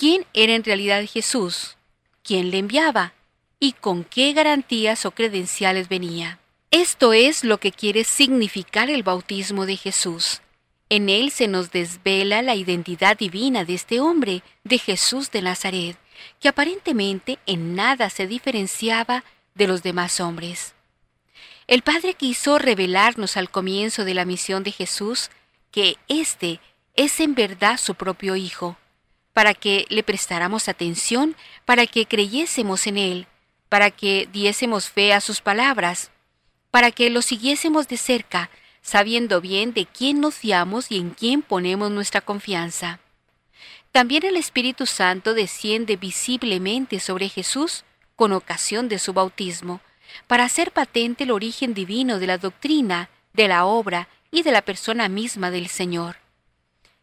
quién 0.00 0.24
era 0.32 0.54
en 0.54 0.64
realidad 0.64 1.04
Jesús, 1.06 1.76
quién 2.22 2.50
le 2.50 2.56
enviaba 2.56 3.12
y 3.58 3.72
con 3.72 4.02
qué 4.02 4.32
garantías 4.32 5.04
o 5.04 5.10
credenciales 5.10 5.90
venía. 5.90 6.38
Esto 6.70 7.12
es 7.12 7.44
lo 7.44 7.58
que 7.60 7.70
quiere 7.70 8.04
significar 8.04 8.88
el 8.88 9.02
bautismo 9.02 9.66
de 9.66 9.76
Jesús. 9.76 10.40
En 10.88 11.10
él 11.10 11.30
se 11.30 11.48
nos 11.48 11.70
desvela 11.70 12.40
la 12.40 12.54
identidad 12.54 13.18
divina 13.18 13.66
de 13.66 13.74
este 13.74 14.00
hombre, 14.00 14.42
de 14.64 14.78
Jesús 14.78 15.30
de 15.30 15.42
Nazaret, 15.42 15.98
que 16.40 16.48
aparentemente 16.48 17.38
en 17.44 17.74
nada 17.74 18.08
se 18.08 18.26
diferenciaba 18.26 19.22
de 19.54 19.66
los 19.66 19.82
demás 19.82 20.18
hombres. 20.18 20.74
El 21.70 21.82
Padre 21.82 22.14
quiso 22.14 22.58
revelarnos 22.58 23.36
al 23.36 23.48
comienzo 23.48 24.04
de 24.04 24.12
la 24.12 24.24
misión 24.24 24.64
de 24.64 24.72
Jesús 24.72 25.30
que 25.70 25.98
éste 26.08 26.58
es 26.96 27.20
en 27.20 27.36
verdad 27.36 27.78
su 27.78 27.94
propio 27.94 28.34
Hijo, 28.34 28.76
para 29.32 29.54
que 29.54 29.86
le 29.88 30.02
prestáramos 30.02 30.66
atención, 30.66 31.36
para 31.64 31.86
que 31.86 32.06
creyésemos 32.06 32.88
en 32.88 32.98
Él, 32.98 33.28
para 33.68 33.92
que 33.92 34.28
diésemos 34.32 34.88
fe 34.88 35.12
a 35.12 35.20
sus 35.20 35.40
palabras, 35.40 36.10
para 36.72 36.90
que 36.90 37.08
lo 37.08 37.22
siguiésemos 37.22 37.86
de 37.86 37.98
cerca, 37.98 38.50
sabiendo 38.82 39.40
bien 39.40 39.72
de 39.72 39.86
quién 39.86 40.20
nos 40.20 40.34
fiamos 40.34 40.90
y 40.90 40.96
en 40.96 41.10
quién 41.10 41.40
ponemos 41.40 41.92
nuestra 41.92 42.20
confianza. 42.20 42.98
También 43.92 44.24
el 44.24 44.36
Espíritu 44.36 44.86
Santo 44.86 45.34
desciende 45.34 45.94
visiblemente 45.94 46.98
sobre 46.98 47.28
Jesús 47.28 47.84
con 48.16 48.32
ocasión 48.32 48.88
de 48.88 48.98
su 48.98 49.12
bautismo, 49.12 49.80
para 50.26 50.44
hacer 50.44 50.72
patente 50.72 51.24
el 51.24 51.30
origen 51.30 51.74
divino 51.74 52.18
de 52.18 52.26
la 52.26 52.38
doctrina, 52.38 53.10
de 53.32 53.48
la 53.48 53.64
obra 53.64 54.08
y 54.30 54.42
de 54.42 54.52
la 54.52 54.62
persona 54.62 55.08
misma 55.08 55.50
del 55.50 55.68
Señor. 55.68 56.16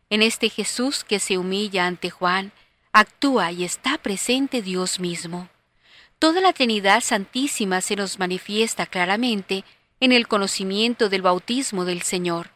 En 0.10 0.22
este 0.22 0.50
Jesús 0.50 1.04
que 1.04 1.20
se 1.20 1.38
humilla 1.38 1.86
ante 1.86 2.10
Juan, 2.10 2.52
actúa 2.94 3.52
y 3.52 3.64
está 3.64 3.98
presente 3.98 4.62
Dios 4.62 5.00
mismo. 5.00 5.50
Toda 6.20 6.42
la 6.42 6.54
Trinidad 6.54 7.02
Santísima 7.02 7.82
se 7.82 7.96
nos 7.96 8.18
manifiesta 8.18 8.86
claramente 8.86 9.64
en 10.00 10.12
el 10.12 10.28
conocimiento 10.28 11.10
del 11.10 11.22
bautismo 11.22 11.86
del 11.86 12.02
Señor. 12.02 12.52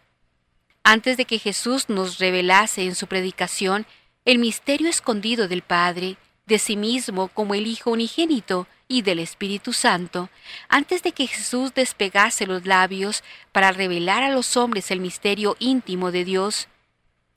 Antes 0.83 1.17
de 1.17 1.25
que 1.25 1.37
Jesús 1.37 1.89
nos 1.89 2.17
revelase 2.17 2.83
en 2.85 2.95
su 2.95 3.07
predicación 3.07 3.85
el 4.25 4.39
misterio 4.39 4.89
escondido 4.89 5.47
del 5.47 5.61
Padre, 5.61 6.17
de 6.47 6.57
sí 6.57 6.75
mismo 6.75 7.27
como 7.27 7.53
el 7.53 7.67
Hijo 7.67 7.91
unigénito 7.91 8.67
y 8.91 9.01
del 9.03 9.19
Espíritu 9.19 9.71
Santo, 9.71 10.29
antes 10.67 11.01
de 11.01 11.13
que 11.13 11.25
Jesús 11.25 11.73
despegase 11.73 12.45
los 12.45 12.65
labios 12.65 13.23
para 13.53 13.71
revelar 13.71 14.21
a 14.21 14.31
los 14.31 14.57
hombres 14.57 14.91
el 14.91 14.99
misterio 14.99 15.55
íntimo 15.59 16.11
de 16.11 16.25
Dios, 16.25 16.67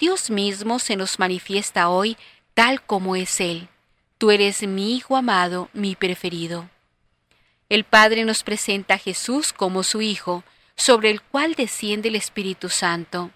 Dios 0.00 0.30
mismo 0.30 0.80
se 0.80 0.96
nos 0.96 1.20
manifiesta 1.20 1.88
hoy 1.88 2.16
tal 2.54 2.82
como 2.82 3.14
es 3.14 3.40
Él. 3.40 3.68
Tú 4.18 4.32
eres 4.32 4.66
mi 4.66 4.96
Hijo 4.96 5.16
amado, 5.16 5.70
mi 5.72 5.94
preferido. 5.94 6.68
El 7.68 7.84
Padre 7.84 8.24
nos 8.24 8.42
presenta 8.42 8.94
a 8.94 8.98
Jesús 8.98 9.52
como 9.52 9.84
su 9.84 10.02
Hijo, 10.02 10.42
sobre 10.74 11.10
el 11.10 11.22
cual 11.22 11.54
desciende 11.54 12.08
el 12.08 12.16
Espíritu 12.16 12.68
Santo. 12.68 13.30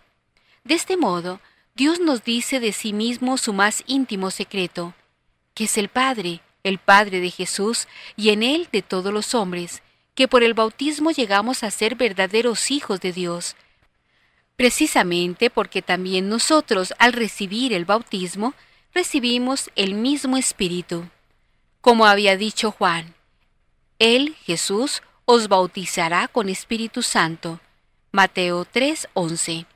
De 0.65 0.75
este 0.75 0.97
modo, 0.97 1.41
Dios 1.77 2.01
nos 2.01 2.25
dice 2.25 2.59
de 2.59 2.73
sí 2.73 2.93
mismo 2.93 3.39
su 3.39 3.53
más 3.53 3.85
íntimo 3.87 4.33
secreto, 4.33 4.95
que 5.55 5.65
es 5.65 5.79
el 5.79 5.89
Padre, 5.89 6.41
el 6.69 6.79
Padre 6.79 7.21
de 7.21 7.31
Jesús, 7.31 7.89
y 8.17 8.31
en 8.31 8.43
Él 8.43 8.69
de 8.71 8.83
todos 8.83 9.13
los 9.13 9.35
hombres, 9.35 9.83
que 10.15 10.29
por 10.29 10.43
el 10.43 10.55
bautismo 10.55 11.11
llegamos 11.11 11.63
a 11.63 11.71
ser 11.71 11.95
verdaderos 11.97 12.71
hijos 12.71 13.01
de 13.01 13.13
Dios, 13.13 13.57
precisamente 14.57 15.51
porque 15.51 15.83
también 15.83 16.29
nosotros, 16.29 16.93
al 16.99 17.13
recibir 17.13 17.73
el 17.73 17.85
bautismo, 17.85 18.55
recibimos 18.93 19.71
el 19.77 19.95
mismo 19.95 20.37
Espíritu. 20.37 21.09
Como 21.81 22.07
había 22.07 22.37
dicho 22.37 22.73
Juan, 22.73 23.15
Él, 24.01 24.35
Jesús, 24.45 25.03
os 25.25 25.49
bautizará 25.49 26.27
con 26.27 26.49
Espíritu 26.49 27.03
Santo. 27.03 27.61
Mateo 28.11 28.65
3:11. 28.65 29.67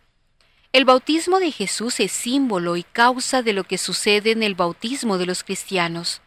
El 0.72 0.86
bautismo 0.86 1.38
de 1.38 1.52
Jesús 1.52 2.00
es 2.00 2.10
símbolo 2.10 2.76
y 2.76 2.82
causa 2.82 3.42
de 3.42 3.52
lo 3.52 3.62
que 3.64 3.76
sucede 3.76 4.30
en 4.30 4.42
el 4.42 4.54
bautismo 4.54 5.18
de 5.18 5.26
los 5.26 5.44
cristianos. 5.44 6.22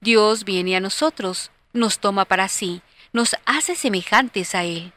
Dios 0.00 0.44
viene 0.44 0.76
a 0.76 0.80
nosotros, 0.80 1.50
nos 1.72 1.98
toma 1.98 2.24
para 2.24 2.48
sí, 2.48 2.82
nos 3.12 3.36
hace 3.44 3.74
semejantes 3.74 4.54
a 4.54 4.64
Él. 4.64 4.92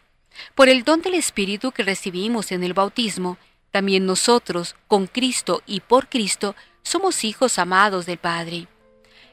Por 0.56 0.70
el 0.70 0.84
don 0.84 1.02
del 1.02 1.16
Espíritu 1.16 1.72
que 1.72 1.84
recibimos 1.84 2.52
en 2.52 2.64
el 2.64 2.74
bautismo, 2.74 3.38
también 3.72 4.06
nosotros, 4.06 4.76
con 4.88 5.08
Cristo 5.08 5.62
y 5.66 5.80
por 5.82 6.10
Cristo, 6.10 6.56
somos 6.82 7.24
hijos 7.24 7.60
amados 7.60 8.06
del 8.06 8.18
Padre. 8.18 8.68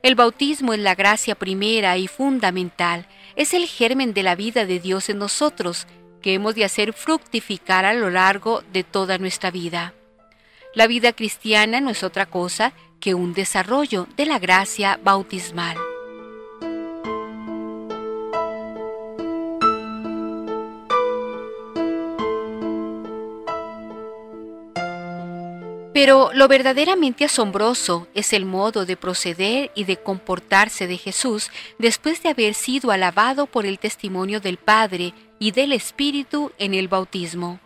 El 0.03 0.15
bautismo 0.15 0.73
es 0.73 0.81
la 0.81 0.95
gracia 0.95 1.35
primera 1.35 1.97
y 1.97 2.07
fundamental, 2.07 3.09
es 3.35 3.55
el 3.55 3.67
germen 3.67 4.15
de 4.15 4.23
la 4.23 4.37
vida 4.37 4.67
de 4.67 4.79
Dios 4.79 5.09
en 5.09 5.19
nosotros, 5.19 5.87
que 6.23 6.35
hemos 6.35 6.55
de 6.55 6.65
hacer 6.65 6.93
fructificar 6.93 7.85
a 7.85 7.95
lo 7.95 8.11
largo 8.11 8.63
de 8.73 8.85
toda 8.85 9.19
nuestra 9.19 9.51
vida. 9.51 9.95
La 10.75 10.87
vida 10.87 11.13
cristiana 11.13 11.81
no 11.81 11.91
es 11.91 12.03
otra 12.03 12.27
cosa 12.27 12.73
que 13.01 13.15
un 13.15 13.35
desarrollo 13.35 14.07
de 14.17 14.27
la 14.27 14.39
gracia 14.39 14.99
bautismal. 15.03 15.77
Pero 25.97 26.31
lo 26.35 26.47
verdaderamente 26.47 27.25
asombroso 27.25 28.07
es 28.13 28.35
el 28.35 28.45
modo 28.45 28.85
de 28.85 28.99
proceder 28.99 29.73
y 29.75 29.85
de 29.85 29.97
comportarse 29.97 30.87
de 30.87 30.99
Jesús 30.99 31.51
después 31.79 32.23
de 32.23 32.29
haber 32.29 32.53
sido 32.53 32.91
alabado 32.91 33.47
por 33.47 33.65
el 33.65 33.79
testimonio 33.79 34.39
del 34.41 34.59
Padre 34.59 35.15
y 35.39 35.53
del 35.53 35.73
Espíritu 35.73 36.53
en 36.59 36.75
el 36.75 36.89
bautismo. 36.89 37.61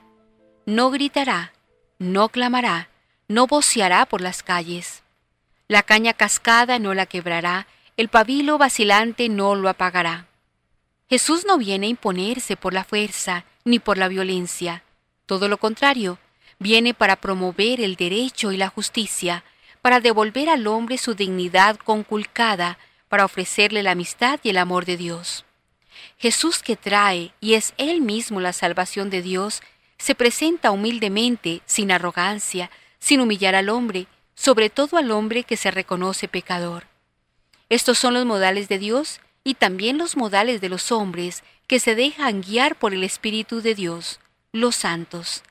No 0.65 0.93
gritará, 0.93 1.53
no 1.99 2.29
clamará, 2.29 2.89
no 3.27 3.49
voceará 3.49 4.07
por 4.07 4.21
las 4.21 4.45
calles. 4.45 5.03
La 5.71 5.85
caña 5.85 6.15
cascada 6.15 6.81
no 6.81 6.95
la 6.95 7.07
quebrará, 7.07 7.69
el 7.97 8.09
pabilo 8.09 8.59
vacilante 8.59 9.29
no 9.29 9.55
lo 9.55 9.69
apagará. 9.69 10.27
Jesús 11.09 11.47
no 11.47 11.59
viene 11.59 11.87
a 11.87 11.91
imponerse 11.91 12.57
por 12.57 12.75
la 12.75 12.83
fuerza 12.83 13.45
ni 13.65 13.79
por 13.79 13.97
la 13.97 14.09
violencia. 14.09 14.83
Todo 15.27 15.47
lo 15.47 15.59
contrario, 15.59 16.19
viene 16.59 16.93
para 16.93 17.15
promover 17.15 17.81
el 17.81 17.95
derecho 17.95 18.51
y 18.51 18.57
la 18.57 18.67
justicia, 18.67 19.45
para 19.81 20.01
devolver 20.01 20.49
al 20.49 20.67
hombre 20.67 20.99
su 20.99 21.15
dignidad 21.15 21.77
conculcada, 21.77 22.77
para 23.09 23.25
ofrecerle 23.25 23.85
la 23.85 23.93
amistad 23.93 24.41
y 24.43 24.49
el 24.49 24.59
amor 24.59 24.87
de 24.87 24.97
Dios. 24.97 25.45
Jesús 26.19 26.65
que 26.65 26.75
trae 26.75 27.33
y 27.39 27.55
es 27.55 27.75
Él 27.77 28.01
mismo 28.01 28.41
la 28.41 28.53
salvación 28.53 29.09
de 29.09 29.23
Dios, 29.23 29.63
se 29.99 30.17
presenta 30.17 30.73
humildemente, 30.73 31.61
sin 31.65 31.93
arrogancia, 31.93 32.73
sin 32.99 33.21
humillar 33.21 33.55
al 33.55 33.69
hombre, 33.69 34.09
sobre 34.41 34.71
todo 34.71 34.97
al 34.97 35.11
hombre 35.11 35.45
que 35.45 35.59
se 35.59 35.71
reconoce 35.71 36.27
pecador. 36.27 36.85
Estos 37.69 37.99
son 37.99 38.15
los 38.15 38.25
modales 38.25 38.71
de 38.71 38.79
Dios 38.79 39.21
y 39.45 39.53
también 39.53 39.99
los 39.99 40.17
modales 40.17 40.63
de 40.63 40.71
los 40.71 40.93
hombres 40.93 41.45
que 41.67 41.79
se 41.79 41.95
dejan 41.95 42.41
guiar 42.41 42.77
por 42.77 42.95
el 42.95 43.05
Espíritu 43.05 43.61
de 43.61 43.75
Dios, 43.75 44.19
los 44.51 44.77
santos. 44.77 45.43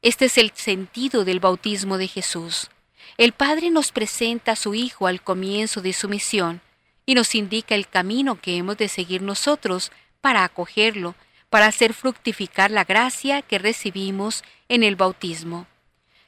Este 0.00 0.24
es 0.24 0.38
el 0.38 0.50
sentido 0.54 1.26
del 1.26 1.40
bautismo 1.40 1.98
de 1.98 2.08
Jesús. 2.08 2.70
El 3.18 3.32
Padre 3.32 3.68
nos 3.68 3.92
presenta 3.92 4.52
a 4.52 4.56
su 4.56 4.74
Hijo 4.74 5.06
al 5.06 5.20
comienzo 5.20 5.82
de 5.82 5.92
su 5.92 6.08
misión, 6.08 6.62
y 7.04 7.14
nos 7.14 7.34
indica 7.34 7.74
el 7.74 7.86
camino 7.86 8.40
que 8.40 8.56
hemos 8.56 8.78
de 8.78 8.88
seguir 8.88 9.20
nosotros 9.20 9.92
para 10.22 10.42
acogerlo, 10.44 11.16
para 11.50 11.66
hacer 11.66 11.92
fructificar 11.92 12.70
la 12.70 12.84
gracia 12.84 13.42
que 13.42 13.58
recibimos 13.58 14.42
en 14.70 14.84
el 14.84 14.96
bautismo. 14.96 15.66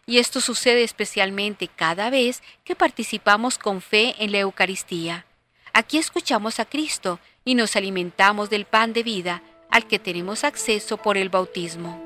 Y 0.06 0.18
esto 0.18 0.40
sucede 0.40 0.84
especialmente 0.84 1.68
cada 1.68 2.10
vez 2.10 2.42
que 2.64 2.76
participamos 2.76 3.58
con 3.58 3.80
fe 3.80 4.14
en 4.18 4.32
la 4.32 4.38
Eucaristía. 4.38 5.26
Aquí 5.72 5.98
escuchamos 5.98 6.60
a 6.60 6.64
Cristo 6.64 7.18
y 7.44 7.54
nos 7.54 7.76
alimentamos 7.76 8.50
del 8.50 8.64
pan 8.64 8.92
de 8.92 9.02
vida 9.02 9.42
al 9.70 9.86
que 9.86 9.98
tenemos 9.98 10.44
acceso 10.44 10.98
por 10.98 11.16
el 11.16 11.30
bautismo. 11.30 12.00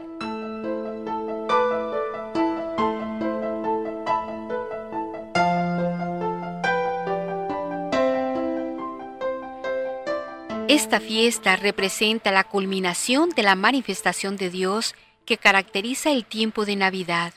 Esta 10.68 11.00
fiesta 11.00 11.56
representa 11.56 12.30
la 12.30 12.44
culminación 12.44 13.30
de 13.30 13.42
la 13.42 13.54
manifestación 13.54 14.36
de 14.36 14.48
Dios 14.48 14.94
que 15.24 15.36
caracteriza 15.36 16.10
el 16.10 16.24
tiempo 16.24 16.64
de 16.64 16.76
Navidad. 16.76 17.34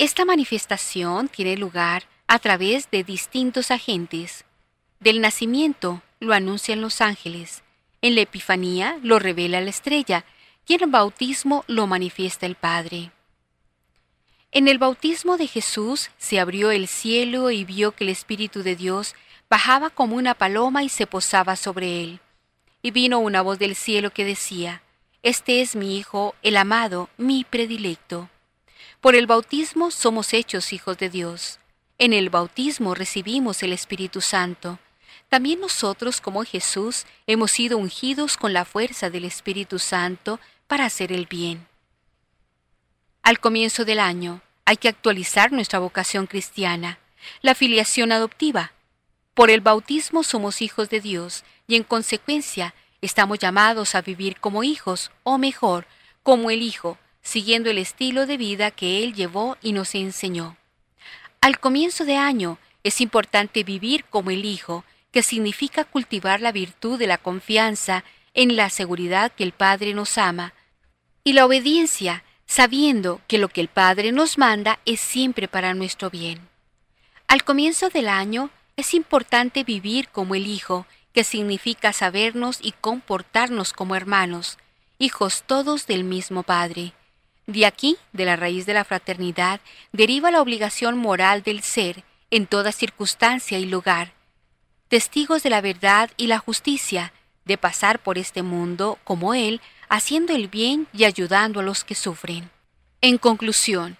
Esta 0.00 0.24
manifestación 0.24 1.28
tiene 1.28 1.58
lugar 1.58 2.04
a 2.26 2.38
través 2.38 2.90
de 2.90 3.04
distintos 3.04 3.70
agentes. 3.70 4.46
Del 4.98 5.20
nacimiento 5.20 6.00
lo 6.20 6.32
anuncian 6.32 6.80
los 6.80 7.02
ángeles, 7.02 7.62
en 8.00 8.14
la 8.14 8.22
Epifanía 8.22 8.98
lo 9.02 9.18
revela 9.18 9.60
la 9.60 9.68
estrella 9.68 10.24
y 10.66 10.72
en 10.72 10.84
el 10.84 10.90
bautismo 10.90 11.66
lo 11.66 11.86
manifiesta 11.86 12.46
el 12.46 12.54
Padre. 12.54 13.12
En 14.52 14.68
el 14.68 14.78
bautismo 14.78 15.36
de 15.36 15.46
Jesús 15.46 16.10
se 16.16 16.40
abrió 16.40 16.70
el 16.70 16.88
cielo 16.88 17.50
y 17.50 17.66
vio 17.66 17.92
que 17.92 18.04
el 18.04 18.10
Espíritu 18.10 18.62
de 18.62 18.76
Dios 18.76 19.14
bajaba 19.50 19.90
como 19.90 20.16
una 20.16 20.32
paloma 20.32 20.82
y 20.82 20.88
se 20.88 21.06
posaba 21.06 21.56
sobre 21.56 22.02
él. 22.02 22.20
Y 22.80 22.90
vino 22.90 23.18
una 23.18 23.42
voz 23.42 23.58
del 23.58 23.76
cielo 23.76 24.14
que 24.14 24.24
decía, 24.24 24.82
Este 25.22 25.60
es 25.60 25.76
mi 25.76 25.98
Hijo, 25.98 26.34
el 26.40 26.56
amado, 26.56 27.10
mi 27.18 27.44
predilecto. 27.44 28.30
Por 29.00 29.14
el 29.14 29.26
bautismo 29.26 29.90
somos 29.90 30.34
hechos 30.34 30.74
hijos 30.74 30.98
de 30.98 31.08
Dios. 31.08 31.58
En 31.96 32.12
el 32.12 32.28
bautismo 32.28 32.94
recibimos 32.94 33.62
el 33.62 33.72
Espíritu 33.72 34.20
Santo. 34.20 34.78
también 35.30 35.60
nosotros 35.60 36.20
como 36.20 36.44
Jesús 36.44 37.06
hemos 37.26 37.52
sido 37.52 37.78
ungidos 37.78 38.36
con 38.36 38.52
la 38.52 38.64
fuerza 38.64 39.10
del 39.10 39.24
Espíritu 39.24 39.78
Santo 39.78 40.40
para 40.66 40.84
hacer 40.84 41.12
el 41.12 41.26
bien. 41.26 41.66
Al 43.22 43.38
comienzo 43.38 43.84
del 43.84 44.00
año 44.00 44.42
hay 44.64 44.76
que 44.76 44.88
actualizar 44.88 45.52
nuestra 45.52 45.78
vocación 45.78 46.26
cristiana, 46.26 46.98
la 47.42 47.54
filiación 47.54 48.12
adoptiva. 48.12 48.72
Por 49.34 49.50
el 49.50 49.60
bautismo 49.60 50.24
somos 50.24 50.60
hijos 50.62 50.90
de 50.90 51.00
Dios 51.00 51.44
y 51.68 51.76
en 51.76 51.84
consecuencia 51.84 52.74
estamos 53.00 53.38
llamados 53.38 53.94
a 53.94 54.02
vivir 54.02 54.40
como 54.40 54.64
hijos, 54.64 55.12
o 55.22 55.38
mejor, 55.38 55.86
como 56.22 56.50
el 56.50 56.60
Hijo, 56.60 56.98
siguiendo 57.22 57.70
el 57.70 57.78
estilo 57.78 58.26
de 58.26 58.36
vida 58.36 58.70
que 58.70 59.02
Él 59.02 59.14
llevó 59.14 59.56
y 59.62 59.72
nos 59.72 59.94
enseñó. 59.94 60.56
Al 61.40 61.58
comienzo 61.58 62.04
de 62.04 62.16
año 62.16 62.58
es 62.82 63.00
importante 63.00 63.64
vivir 63.64 64.04
como 64.04 64.30
el 64.30 64.44
Hijo, 64.44 64.84
que 65.10 65.22
significa 65.22 65.84
cultivar 65.84 66.40
la 66.40 66.52
virtud 66.52 66.98
de 66.98 67.06
la 67.06 67.18
confianza 67.18 68.04
en 68.34 68.56
la 68.56 68.70
seguridad 68.70 69.32
que 69.32 69.44
el 69.44 69.52
Padre 69.52 69.94
nos 69.94 70.18
ama, 70.18 70.54
y 71.24 71.32
la 71.32 71.44
obediencia, 71.44 72.24
sabiendo 72.46 73.20
que 73.26 73.38
lo 73.38 73.48
que 73.48 73.60
el 73.60 73.68
Padre 73.68 74.12
nos 74.12 74.38
manda 74.38 74.78
es 74.84 75.00
siempre 75.00 75.48
para 75.48 75.74
nuestro 75.74 76.10
bien. 76.10 76.48
Al 77.26 77.44
comienzo 77.44 77.90
del 77.90 78.08
año 78.08 78.50
es 78.76 78.94
importante 78.94 79.64
vivir 79.64 80.08
como 80.08 80.34
el 80.34 80.46
Hijo, 80.46 80.86
que 81.12 81.24
significa 81.24 81.92
sabernos 81.92 82.58
y 82.62 82.72
comportarnos 82.72 83.72
como 83.72 83.96
hermanos, 83.96 84.58
hijos 84.98 85.44
todos 85.46 85.86
del 85.86 86.04
mismo 86.04 86.42
Padre. 86.42 86.92
De 87.50 87.66
aquí, 87.66 87.96
de 88.12 88.24
la 88.24 88.36
raíz 88.36 88.64
de 88.64 88.74
la 88.74 88.84
fraternidad, 88.84 89.60
deriva 89.90 90.30
la 90.30 90.40
obligación 90.40 90.96
moral 90.96 91.42
del 91.42 91.64
ser, 91.64 92.04
en 92.30 92.46
toda 92.46 92.70
circunstancia 92.70 93.58
y 93.58 93.66
lugar, 93.66 94.12
testigos 94.86 95.42
de 95.42 95.50
la 95.50 95.60
verdad 95.60 96.10
y 96.16 96.28
la 96.28 96.38
justicia, 96.38 97.12
de 97.44 97.58
pasar 97.58 97.98
por 97.98 98.18
este 98.18 98.44
mundo 98.44 99.00
como 99.02 99.34
Él, 99.34 99.60
haciendo 99.88 100.32
el 100.32 100.46
bien 100.46 100.86
y 100.92 101.02
ayudando 101.02 101.58
a 101.58 101.64
los 101.64 101.82
que 101.82 101.96
sufren. 101.96 102.48
En 103.00 103.18
conclusión, 103.18 103.96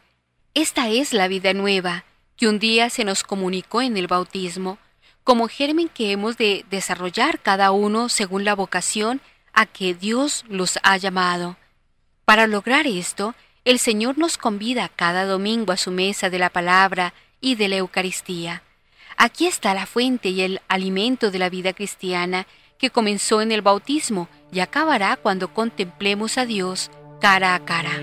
esta 0.55 0.88
es 0.88 1.12
la 1.12 1.26
vida 1.26 1.53
nueva 1.53 2.05
que 2.36 2.46
un 2.46 2.61
día 2.61 2.88
se 2.88 3.05
nos 3.05 3.24
comunicó 3.24 3.82
en 3.82 3.96
el 3.96 4.07
bautismo, 4.07 4.78
como 5.24 5.48
germen 5.48 5.88
que 5.88 6.12
hemos 6.12 6.36
de 6.36 6.64
desarrollar 6.70 7.40
cada 7.40 7.72
uno 7.72 8.09
según 8.09 8.44
la 8.44 8.55
vocación 8.55 9.20
a 9.53 9.66
que 9.66 9.92
Dios 9.92 10.44
los 10.48 10.78
ha 10.84 10.96
llamado. 10.98 11.57
Para 12.25 12.47
lograr 12.47 12.87
esto, 12.87 13.35
el 13.64 13.79
Señor 13.79 14.18
nos 14.18 14.39
convida 14.39 14.89
cada 14.89 15.25
domingo 15.25 15.73
a 15.73 15.77
su 15.77 15.91
mesa 15.91 16.31
de 16.31 16.39
la 16.39 16.51
palabra 16.51 17.12
y 17.41 17.57
de 17.57 17.68
la 17.68 17.77
Eucaristía. 17.77 18.62
Aquí 19.16 19.47
está 19.47 19.75
la 19.75 19.87
fuente 19.87 20.31
y 20.31 20.41
el 20.41 20.61
alimento 20.68 21.31
de 21.31 21.39
la 21.39 21.51
vida 21.51 21.73
cristiana 21.73 22.47
que 22.79 22.91
comenzó 22.91 23.43
en 23.43 23.53
el 23.53 23.61
bautismo 23.61 24.29
y 24.51 24.61
acabará 24.61 25.16
cuando 25.16 25.53
contemplemos 25.53 26.39
a 26.39 26.47
Dios 26.47 26.91
cara 27.21 27.55
a 27.55 27.64
cara. 27.64 28.01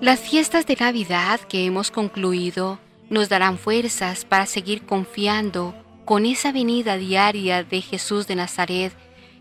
Las 0.00 0.20
fiestas 0.20 0.66
de 0.66 0.76
Navidad 0.76 1.40
que 1.40 1.64
hemos 1.64 1.90
concluido 1.90 2.78
nos 3.14 3.30
darán 3.30 3.56
fuerzas 3.56 4.26
para 4.26 4.44
seguir 4.44 4.84
confiando 4.84 5.74
con 6.04 6.26
esa 6.26 6.52
venida 6.52 6.96
diaria 6.98 7.64
de 7.64 7.80
Jesús 7.80 8.26
de 8.26 8.34
Nazaret 8.34 8.92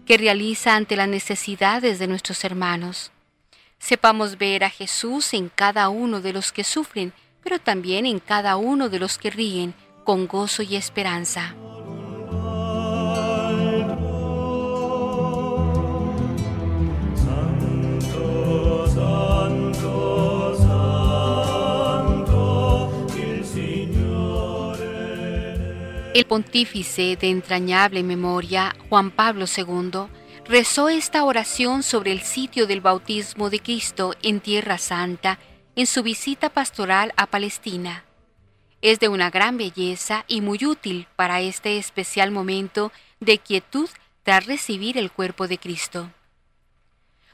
que 0.05 0.17
realiza 0.17 0.75
ante 0.75 0.95
las 0.95 1.09
necesidades 1.09 1.99
de 1.99 2.07
nuestros 2.07 2.43
hermanos. 2.45 3.11
Sepamos 3.79 4.37
ver 4.37 4.63
a 4.63 4.69
Jesús 4.69 5.33
en 5.33 5.49
cada 5.49 5.89
uno 5.89 6.21
de 6.21 6.31
los 6.31 6.53
que 6.53 6.63
sufren, 6.63 7.13
pero 7.43 7.59
también 7.59 8.05
en 8.05 8.19
cada 8.19 8.55
uno 8.55 8.87
de 8.87 8.99
los 8.99 9.17
que 9.17 9.29
ríen 9.29 9.73
con 10.05 10.27
gozo 10.27 10.63
y 10.63 10.77
esperanza. 10.77 11.53
El 26.13 26.25
pontífice 26.25 27.17
de 27.19 27.31
entrañable 27.31 28.03
memoria, 28.03 28.75
Juan 28.87 29.09
Pablo 29.09 29.45
II, 29.45 30.09
rezó 30.45 30.87
esta 30.87 31.23
oración 31.23 31.81
sobre 31.81 32.11
el 32.11 32.21
sitio 32.21 32.67
del 32.67 32.81
bautismo 32.81 33.49
de 33.49 33.59
Cristo 33.59 34.13
en 34.21 34.39
Tierra 34.39 34.77
Santa 34.77 35.39
en 35.75 35.87
su 35.87 36.03
visita 36.03 36.51
pastoral 36.51 37.13
a 37.17 37.25
Palestina. 37.25 38.05
Es 38.83 38.99
de 38.99 39.09
una 39.09 39.31
gran 39.31 39.57
belleza 39.57 40.23
y 40.27 40.41
muy 40.41 40.63
útil 40.63 41.07
para 41.15 41.41
este 41.41 41.79
especial 41.79 42.29
momento 42.29 42.91
de 43.19 43.39
quietud 43.39 43.89
tras 44.21 44.45
recibir 44.45 44.99
el 44.99 45.11
cuerpo 45.11 45.47
de 45.47 45.57
Cristo. 45.57 46.11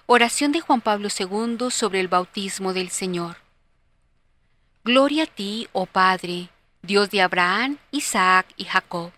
Oración 0.06 0.54
de 0.54 0.62
Juan 0.62 0.80
Pablo 0.80 1.10
II 1.10 1.70
sobre 1.70 2.00
el 2.00 2.08
bautismo 2.08 2.72
del 2.72 2.92
Señor. 2.92 3.36
Gloria 4.86 5.24
a 5.24 5.28
ti, 5.28 5.68
oh 5.74 5.86
Padre, 5.86 6.50
Dios 6.82 7.10
de 7.10 7.22
Abraham, 7.22 7.78
Isaac 7.92 8.48
y 8.56 8.64
Jacob. 8.64 9.12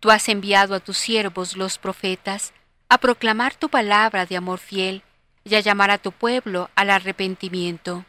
Tú 0.00 0.10
has 0.10 0.28
enviado 0.28 0.74
a 0.74 0.80
tus 0.80 0.96
siervos 0.96 1.56
los 1.56 1.78
profetas 1.78 2.52
a 2.88 2.98
proclamar 2.98 3.54
tu 3.54 3.68
palabra 3.68 4.26
de 4.26 4.36
amor 4.36 4.58
fiel 4.58 5.02
y 5.44 5.54
a 5.54 5.60
llamar 5.60 5.90
a 5.90 5.98
tu 5.98 6.12
pueblo 6.12 6.70
al 6.74 6.90
arrepentimiento. 6.90 8.04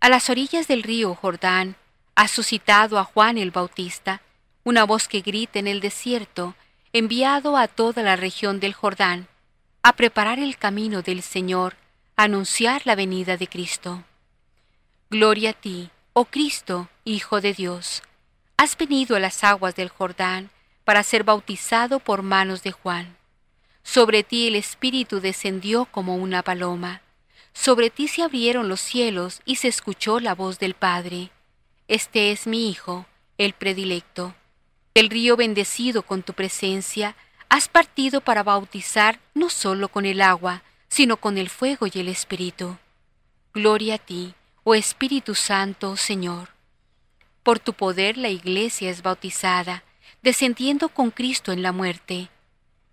A 0.00 0.08
las 0.08 0.30
orillas 0.30 0.68
del 0.68 0.82
río 0.82 1.14
Jordán 1.14 1.76
has 2.14 2.30
suscitado 2.30 2.98
a 2.98 3.04
Juan 3.04 3.36
el 3.36 3.50
Bautista, 3.50 4.22
una 4.64 4.84
voz 4.84 5.08
que 5.08 5.20
grita 5.20 5.58
en 5.58 5.66
el 5.66 5.80
desierto, 5.80 6.54
enviado 6.92 7.56
a 7.56 7.68
toda 7.68 8.02
la 8.02 8.16
región 8.16 8.60
del 8.60 8.72
Jordán, 8.72 9.28
a 9.82 9.94
preparar 9.94 10.38
el 10.38 10.56
camino 10.56 11.02
del 11.02 11.22
Señor, 11.22 11.76
a 12.16 12.24
anunciar 12.24 12.82
la 12.86 12.94
venida 12.94 13.36
de 13.36 13.48
Cristo. 13.48 14.04
Gloria 15.10 15.50
a 15.50 15.52
ti, 15.52 15.90
Oh 16.18 16.24
Cristo, 16.24 16.88
Hijo 17.04 17.42
de 17.42 17.52
Dios, 17.52 18.02
has 18.56 18.78
venido 18.78 19.16
a 19.16 19.20
las 19.20 19.44
aguas 19.44 19.76
del 19.76 19.90
Jordán 19.90 20.48
para 20.82 21.02
ser 21.02 21.24
bautizado 21.24 22.00
por 22.00 22.22
manos 22.22 22.62
de 22.62 22.72
Juan. 22.72 23.18
Sobre 23.82 24.22
ti 24.22 24.46
el 24.46 24.54
Espíritu 24.54 25.20
descendió 25.20 25.84
como 25.84 26.16
una 26.16 26.42
paloma. 26.42 27.02
Sobre 27.52 27.90
ti 27.90 28.08
se 28.08 28.22
abrieron 28.22 28.70
los 28.70 28.80
cielos 28.80 29.42
y 29.44 29.56
se 29.56 29.68
escuchó 29.68 30.18
la 30.18 30.34
voz 30.34 30.58
del 30.58 30.72
Padre. 30.72 31.32
Este 31.86 32.32
es 32.32 32.46
mi 32.46 32.70
Hijo, 32.70 33.04
el 33.36 33.52
predilecto. 33.52 34.34
El 34.94 35.10
río 35.10 35.36
bendecido 35.36 36.00
con 36.00 36.22
tu 36.22 36.32
presencia, 36.32 37.14
has 37.50 37.68
partido 37.68 38.22
para 38.22 38.42
bautizar 38.42 39.20
no 39.34 39.50
solo 39.50 39.90
con 39.90 40.06
el 40.06 40.22
agua, 40.22 40.62
sino 40.88 41.18
con 41.18 41.36
el 41.36 41.50
fuego 41.50 41.86
y 41.92 42.00
el 42.00 42.08
Espíritu. 42.08 42.78
Gloria 43.52 43.96
a 43.96 43.98
ti, 43.98 44.34
oh 44.68 44.74
Espíritu 44.74 45.36
Santo, 45.36 45.96
Señor. 45.96 46.48
Por 47.44 47.60
tu 47.60 47.72
poder 47.72 48.18
la 48.18 48.30
Iglesia 48.30 48.90
es 48.90 49.00
bautizada, 49.00 49.84
descendiendo 50.22 50.88
con 50.88 51.12
Cristo 51.12 51.52
en 51.52 51.62
la 51.62 51.70
muerte 51.70 52.30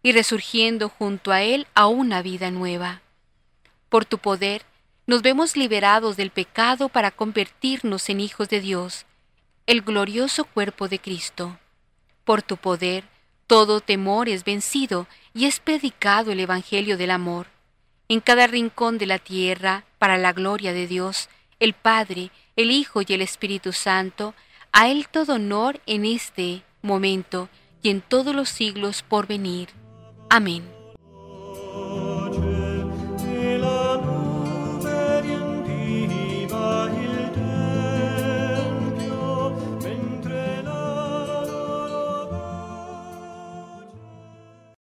y 0.03 0.11
resurgiendo 0.11 0.87
junto 0.87 1.31
a 1.31 1.41
Él 1.41 1.65
a 1.73 1.87
una 1.87 2.21
vida 2.21 2.51
nueva. 2.51 3.01
Por 3.89 4.05
tu 4.05 4.19
poder 4.19 4.61
nos 5.07 5.23
vemos 5.23 5.57
liberados 5.57 6.15
del 6.15 6.29
pecado 6.29 6.89
para 6.89 7.09
convertirnos 7.09 8.07
en 8.07 8.19
hijos 8.19 8.49
de 8.49 8.61
Dios, 8.61 9.07
el 9.65 9.81
glorioso 9.81 10.45
cuerpo 10.45 10.87
de 10.87 10.99
Cristo. 10.99 11.57
Por 12.23 12.43
tu 12.43 12.55
poder 12.55 13.05
todo 13.47 13.81
temor 13.81 14.29
es 14.29 14.43
vencido 14.43 15.07
y 15.33 15.45
es 15.45 15.59
predicado 15.59 16.33
el 16.33 16.39
Evangelio 16.39 16.99
del 16.99 17.09
amor. 17.09 17.47
En 18.09 18.19
cada 18.19 18.45
rincón 18.45 18.99
de 18.99 19.07
la 19.07 19.17
tierra, 19.17 19.85
para 19.97 20.19
la 20.19 20.33
gloria 20.33 20.71
de 20.71 20.85
Dios, 20.85 21.29
el 21.63 21.73
Padre, 21.73 22.31
el 22.55 22.71
Hijo 22.71 23.01
y 23.01 23.13
el 23.13 23.21
Espíritu 23.21 23.73
Santo, 23.73 24.33
a 24.71 24.89
Él 24.89 25.07
todo 25.07 25.35
honor 25.35 25.79
en 25.85 26.05
este 26.05 26.63
momento 26.81 27.49
y 27.81 27.89
en 27.89 28.01
todos 28.01 28.35
los 28.35 28.49
siglos 28.49 29.03
por 29.03 29.27
venir. 29.27 29.69
Amén. 30.29 30.72